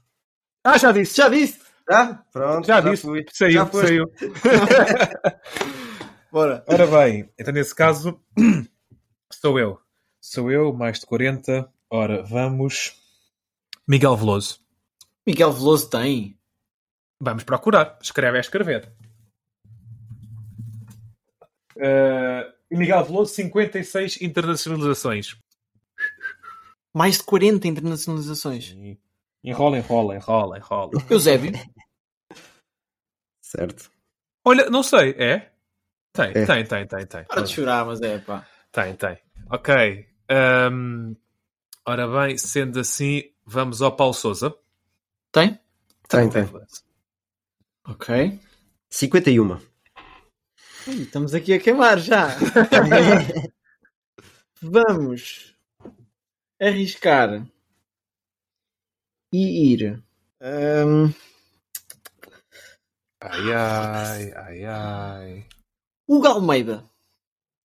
Ah, 0.63 0.78
já 0.78 0.91
disse, 0.91 1.18
já 1.18 1.30
disse. 1.30 1.59
Ah, 1.89 2.22
pronto. 2.32 2.68
Já, 2.68 2.82
já 2.82 2.91
disse. 2.91 3.03
Fui. 3.03 3.26
Saiu, 3.32 3.53
já 3.53 3.72
saiu. 3.72 4.05
Bora. 6.32 6.63
Ora 6.68 6.88
bem, 6.88 7.32
então 7.39 7.53
nesse 7.53 7.74
caso 7.74 8.20
sou 9.32 9.57
eu. 9.57 9.80
Sou 10.20 10.51
eu, 10.51 10.74
mais 10.74 10.99
de 10.99 11.05
40. 11.05 11.72
Ora, 11.89 12.24
vamos. 12.24 13.01
Miguel 13.88 14.18
Veloso. 14.18 14.59
Miguel 15.26 15.53
Veloso 15.53 15.89
tem. 15.89 16.37
Vamos 17.20 17.43
procurar. 17.43 17.97
Escreve 18.01 18.38
é 18.38 18.41
escrever. 18.41 18.91
Uh, 21.76 22.51
Miguel 22.72 23.03
Veloso, 23.05 23.34
56 23.34 24.22
internacionalizações. 24.22 25.36
Mais 26.93 27.18
de 27.18 27.24
40 27.24 27.68
internacionalizações. 27.68 28.76
Enrola, 29.43 29.78
enrola, 29.78 30.15
enrola, 30.15 30.57
enrola. 30.57 30.91
Eusébio. 31.09 31.51
certo. 33.41 33.91
Olha, 34.43 34.70
não 34.70 34.84
sei, 34.84 35.11
é? 35.11 35.51
Tem, 36.13 36.30
é. 36.30 36.45
tem, 36.45 36.65
tem, 36.65 36.88
tem, 36.88 37.05
tem. 37.05 37.24
Para 37.26 37.41
de 37.41 37.53
chorar, 37.53 37.86
mas 37.86 38.01
é, 38.01 38.18
pá. 38.18 38.47
Tem, 38.72 38.95
tem. 38.95 39.18
Ok. 39.51 40.07
Um, 40.72 41.15
ora 41.86 42.07
bem, 42.07 42.38
sendo 42.38 42.80
assim, 42.80 43.24
vamos 43.45 43.82
ao 43.82 43.95
Paulo 43.95 44.13
Souza. 44.13 44.55
Tem? 45.32 45.59
Tem, 46.07 46.30
tem. 46.30 46.49
Ok. 47.90 48.40
51. 48.90 49.60
Ui, 50.88 51.02
estamos 51.04 51.34
aqui 51.34 51.54
a 51.54 51.60
queimar 51.60 51.98
já. 52.00 52.28
vamos 54.62 55.56
arriscar 56.60 57.48
e 59.32 59.74
ir. 59.74 60.04
Um... 60.42 61.14
Ai, 63.22 63.54
ai, 63.54 64.34
ai, 64.34 64.66
ai. 64.66 65.46
O 66.08 66.20
Galmeida. 66.20 66.84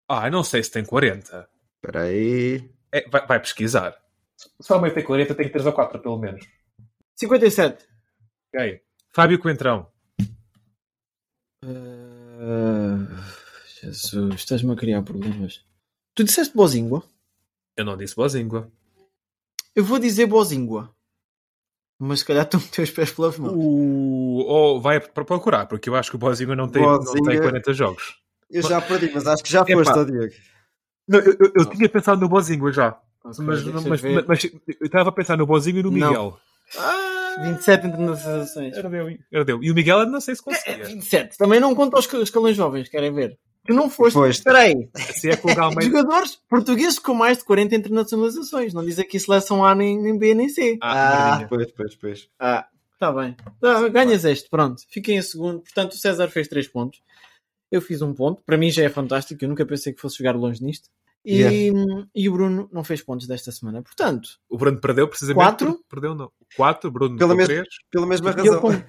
Ah, 0.08 0.30
não 0.30 0.44
sei 0.44 0.62
se 0.62 0.70
tem 0.70 0.84
40. 0.84 1.48
Espera 1.76 2.02
aí. 2.02 2.70
É, 2.92 3.08
vai, 3.08 3.26
vai, 3.26 3.40
pesquisar. 3.40 4.00
Se 4.36 4.72
o 4.72 4.74
Almeida 4.74 4.94
tem 4.94 5.04
40, 5.04 5.34
tem 5.34 5.50
3 5.50 5.66
ou 5.66 5.72
4, 5.72 6.00
pelo 6.00 6.18
menos. 6.18 6.46
57. 7.16 7.88
Ok. 8.54 8.82
Fábio 9.12 9.40
Coentrão. 9.40 9.91
Jesus, 13.80 14.34
estás-me 14.34 14.72
a 14.72 14.76
criar 14.76 15.02
problemas. 15.02 15.64
Tu 16.14 16.24
disseste 16.24 16.54
Bozingua? 16.54 17.02
Eu 17.76 17.84
não 17.84 17.96
disse 17.96 18.14
Bozingua. 18.14 18.70
Eu 19.74 19.84
vou 19.84 19.98
dizer 19.98 20.26
Bozingua. 20.26 20.94
Mas 21.98 22.20
se 22.20 22.24
calhar 22.24 22.44
tu 22.48 22.58
meteu 22.58 22.84
os 22.84 22.90
pés 22.90 23.10
pelas 23.10 23.38
mãos. 23.38 23.54
O... 23.56 24.44
Ou 24.46 24.80
vai 24.80 25.00
procurar, 25.00 25.66
porque 25.66 25.88
eu 25.88 25.94
acho 25.94 26.10
que 26.10 26.16
o 26.16 26.18
Bozingua 26.18 26.56
não 26.56 26.68
tem, 26.68 26.82
Bozinga... 26.82 27.20
não 27.20 27.24
tem 27.24 27.40
40 27.40 27.74
jogos. 27.74 28.16
Eu 28.50 28.62
já 28.62 28.80
perdi, 28.80 29.10
mas 29.12 29.26
acho 29.26 29.42
que 29.42 29.50
já 29.50 29.64
foste, 29.64 29.90
Epá. 29.90 30.04
Diego. 30.04 30.34
Não, 31.08 31.18
eu, 31.18 31.36
eu, 31.40 31.52
eu 31.56 31.66
tinha 31.66 31.88
pensado 31.88 32.20
no 32.20 32.28
Bozingua 32.28 32.72
já. 32.72 33.00
Okay, 33.24 33.44
mas, 33.44 33.64
mas, 33.64 33.84
mas, 33.84 34.26
mas, 34.26 34.44
eu 34.44 34.86
estava 34.86 35.08
a 35.08 35.12
pensar 35.12 35.38
no 35.38 35.46
Bozingua 35.46 35.80
e 35.80 35.82
no 35.82 35.92
Miguel. 35.92 36.38
Ah, 36.76 37.11
27 37.40 37.86
internacionalizações. 37.86 38.76
Era 38.76 38.88
deu, 38.88 39.18
era 39.32 39.44
deu. 39.44 39.62
E 39.62 39.70
o 39.70 39.74
Miguel 39.74 40.06
não 40.06 40.20
sei 40.20 40.34
se 40.34 40.42
conseguia. 40.42 40.84
É, 40.84 40.86
27. 40.86 41.38
Também 41.38 41.60
não 41.60 41.74
conta 41.74 41.98
os 41.98 42.08
escalões 42.12 42.56
jovens, 42.56 42.88
querem 42.88 43.12
ver? 43.12 43.38
Tu 43.66 43.72
não 43.72 43.88
foste. 43.88 44.18
Espera 44.28 44.60
aí. 44.60 44.88
Se 44.96 45.30
é. 45.30 45.36
Jogadores 45.82 46.36
portugueses 46.48 46.98
com 46.98 47.14
mais 47.14 47.38
de 47.38 47.44
40 47.44 47.76
internacionalizações. 47.76 48.74
Não 48.74 48.84
diz 48.84 48.98
aqui 48.98 49.18
seleção 49.20 49.64
A, 49.64 49.74
nem, 49.74 50.00
nem 50.00 50.18
B, 50.18 50.34
nem 50.34 50.48
C. 50.48 50.78
Ah, 50.80 51.36
ah 51.36 51.46
pois, 51.48 51.70
pois, 51.70 51.94
pois. 51.94 52.28
Ah, 52.40 52.66
está 52.94 53.12
bem. 53.12 53.36
Tá, 53.60 53.88
ganhas 53.88 54.24
este, 54.24 54.50
pronto. 54.50 54.82
Fiquem 54.88 55.16
em 55.16 55.22
segundo. 55.22 55.60
Portanto, 55.60 55.92
o 55.92 55.96
César 55.96 56.28
fez 56.28 56.48
3 56.48 56.66
pontos. 56.68 57.00
Eu 57.70 57.80
fiz 57.80 58.02
um 58.02 58.12
ponto. 58.12 58.42
Para 58.44 58.56
mim 58.56 58.70
já 58.70 58.82
é 58.82 58.88
fantástico. 58.88 59.44
Eu 59.44 59.48
nunca 59.48 59.64
pensei 59.64 59.92
que 59.92 60.00
fosse 60.00 60.18
jogar 60.18 60.34
longe 60.34 60.62
nisto. 60.62 60.88
E, 61.24 61.36
yeah. 61.36 62.08
e 62.14 62.28
o 62.28 62.32
Bruno 62.32 62.68
não 62.72 62.82
fez 62.82 63.00
pontos 63.00 63.26
desta 63.28 63.52
semana. 63.52 63.82
Portanto, 63.82 64.28
o 64.48 64.58
Bruno 64.58 64.80
perdeu 64.80 65.06
precisamente. 65.06 65.36
4? 65.36 65.84
Perdeu, 65.88 66.14
não. 66.14 66.32
4, 66.56 66.90
Bruno 66.90 67.16
pela, 67.16 67.34
mes 67.34 67.48
pela 67.90 68.06
mesma 68.06 68.32
razão. 68.32 68.54
Eu, 68.54 68.84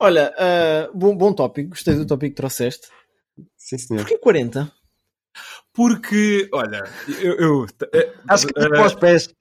olha, 0.00 0.34
uh, 0.34 0.98
bom, 0.98 1.14
bom 1.14 1.32
tópico. 1.32 1.70
Gostei 1.70 1.94
do 1.94 2.06
tópico 2.06 2.30
que 2.30 2.36
trouxeste. 2.36 2.88
Sim, 3.56 3.78
senhor. 3.78 4.00
Porquê 4.00 4.18
40? 4.18 4.72
Porque, 5.72 6.48
olha, 6.52 6.82
eu. 7.20 7.34
eu 7.38 7.66
Acho 8.28 8.46
que 8.46 8.58
uh, 8.58 8.84
os 8.84 8.94
pés. 8.94 9.34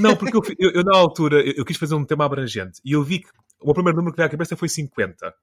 Não, 0.00 0.16
porque 0.16 0.36
eu, 0.36 0.42
eu, 0.58 0.70
eu 0.76 0.84
na 0.84 0.96
altura 0.96 1.40
eu, 1.40 1.54
eu, 1.56 1.64
quis 1.64 1.76
fazer 1.76 1.96
um 1.96 2.04
tema 2.04 2.24
abrangente 2.24 2.80
e 2.84 2.92
eu 2.92 3.02
vi 3.02 3.18
que 3.18 3.28
o 3.60 3.66
meu 3.66 3.74
primeiro 3.74 3.96
número 3.96 4.12
que 4.12 4.16
veio 4.16 4.28
à 4.28 4.30
cabeça 4.30 4.56
foi 4.56 4.68
50. 4.68 5.34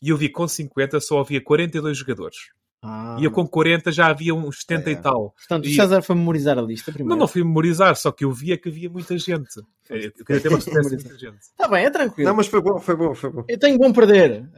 E 0.00 0.08
eu 0.08 0.16
vi 0.16 0.28
que 0.28 0.34
com 0.34 0.48
50 0.48 0.98
só 1.00 1.20
havia 1.20 1.42
42 1.42 1.98
jogadores. 1.98 2.36
Ah. 2.84 3.16
E 3.20 3.24
eu 3.24 3.30
com 3.30 3.46
40 3.46 3.92
já 3.92 4.08
havia 4.08 4.34
uns 4.34 4.60
70 4.62 4.90
é. 4.90 4.92
e 4.92 4.96
tal. 4.96 5.30
Portanto, 5.30 5.68
e... 5.68 5.72
o 5.72 5.76
César 5.76 6.02
foi 6.02 6.16
memorizar 6.16 6.58
a 6.58 6.62
lista 6.62 6.90
primeiro. 6.90 7.10
Não, 7.10 7.16
não 7.16 7.28
fui 7.28 7.44
memorizar, 7.44 7.94
só 7.94 8.10
que 8.10 8.24
eu 8.24 8.32
via 8.32 8.58
que 8.58 8.68
havia 8.68 8.90
muita 8.90 9.16
gente. 9.16 9.60
Eu 9.88 10.12
queria 10.24 10.40
ter 10.40 10.50
mais 10.50 10.66
muita 10.66 11.16
gente. 11.16 11.38
Está 11.40 11.68
bem, 11.68 11.84
é 11.84 11.90
tranquilo. 11.90 12.28
Não, 12.28 12.36
mas 12.36 12.48
foi 12.48 12.60
bom, 12.60 12.80
foi 12.80 12.96
bom, 12.96 13.14
foi 13.14 13.30
bom. 13.30 13.44
Eu 13.48 13.58
tenho 13.58 13.78
bom 13.78 13.92
perder. 13.92 14.50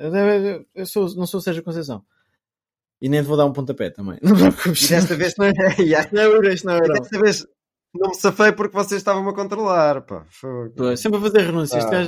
Eu, 0.74 0.86
sou, 0.86 1.14
não 1.14 1.26
sou 1.26 1.40
Sérgio 1.40 1.62
Conceição. 1.62 2.02
E 3.00 3.08
nem 3.10 3.20
vou 3.20 3.36
dar 3.36 3.44
um 3.44 3.52
pontapé 3.52 3.90
também. 3.90 4.18
Não 4.22 4.34
preocupes. 4.34 4.88
Desta 4.88 5.14
vez 5.14 5.34
não 5.36 5.44
é. 5.44 5.52
não 5.52 6.22
é 6.22 6.24
euro, 6.24 6.48
não 6.64 6.72
é 6.72 6.76
euro. 6.76 6.92
Desta 6.94 7.18
vez 7.18 7.46
não 7.92 8.08
me 8.08 8.14
safei 8.14 8.52
porque 8.52 8.74
vocês 8.74 9.00
estavam 9.00 9.28
a 9.28 9.34
controlar. 9.34 10.00
Pá. 10.00 10.24
Foi... 10.30 10.96
Sempre 10.96 11.18
a 11.18 11.20
fazer 11.20 11.40
renúncias. 11.40 11.84
Ah, 11.84 12.02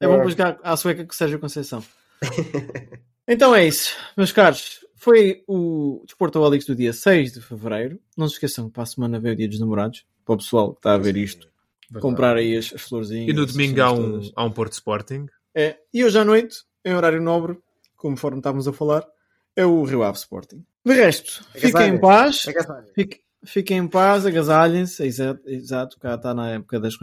é 0.00 0.06
bom 0.06 0.22
buscar 0.22 0.58
à 0.62 0.74
sueca 0.76 1.04
com 1.04 1.12
o 1.12 1.14
Sérgio 1.14 1.38
Conceição. 1.38 1.84
então 3.28 3.54
é 3.54 3.66
isso, 3.66 3.94
meus 4.16 4.32
caros. 4.32 4.87
Foi 4.98 5.44
o 5.46 6.02
Desporto 6.04 6.40
Olix 6.40 6.64
do 6.64 6.74
dia 6.74 6.92
6 6.92 7.34
de 7.34 7.40
Fevereiro. 7.40 8.00
Não 8.16 8.26
se 8.28 8.34
esqueçam 8.34 8.66
que 8.66 8.72
para 8.72 8.82
a 8.82 8.86
semana 8.86 9.20
vem 9.20 9.32
o 9.32 9.36
dia 9.36 9.48
dos 9.48 9.60
namorados. 9.60 10.04
Para 10.24 10.34
o 10.34 10.38
pessoal 10.38 10.72
que 10.72 10.80
está 10.80 10.94
a 10.94 10.98
ver 10.98 11.16
isto. 11.16 11.48
Verdade. 11.88 12.02
Comprar 12.02 12.36
aí 12.36 12.56
as, 12.56 12.72
as 12.74 12.82
florzinhas. 12.82 13.28
E 13.28 13.32
no 13.32 13.46
domingo 13.46 13.80
há 13.80 13.92
um, 13.92 14.20
há 14.34 14.44
um 14.44 14.50
Porto 14.50 14.72
Sporting. 14.72 15.26
É. 15.54 15.76
E 15.94 16.04
hoje 16.04 16.18
à 16.18 16.24
noite, 16.24 16.64
em 16.84 16.94
horário 16.94 17.22
nobre, 17.22 17.56
conforme 17.96 18.38
estávamos 18.38 18.66
a 18.66 18.72
falar, 18.72 19.06
é 19.54 19.64
o 19.64 19.84
Rio 19.84 20.02
Ave 20.02 20.18
Sporting. 20.18 20.64
De 20.84 20.92
resto, 20.92 21.44
fiquem 21.54 21.94
em 21.94 22.00
paz. 22.00 22.46
Fiquem, 22.92 23.20
fiquem 23.44 23.78
em 23.78 23.86
paz, 23.86 24.26
agasalhem-se. 24.26 25.04
Exato, 25.04 25.48
exato, 25.48 25.98
cá 26.00 26.16
está 26.16 26.34
na 26.34 26.50
época 26.50 26.80
das 26.80 26.96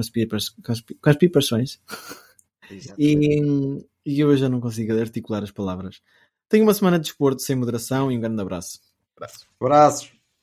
conspipações. 1.02 1.80
E, 2.98 3.86
e 4.06 4.20
eu 4.20 4.36
já 4.36 4.50
não 4.50 4.60
consigo 4.60 5.00
articular 5.00 5.44
as 5.44 5.52
palavras. 5.52 6.02
Tenho 6.56 6.66
uma 6.66 6.74
semana 6.74 6.98
de 6.98 7.04
desporto 7.04 7.42
sem 7.42 7.54
moderação 7.54 8.10
e 8.10 8.16
um 8.16 8.22
grande 8.22 8.42
abraço. 8.42 8.80
Abraço. 9.14 9.46
Abraços. 9.60 10.15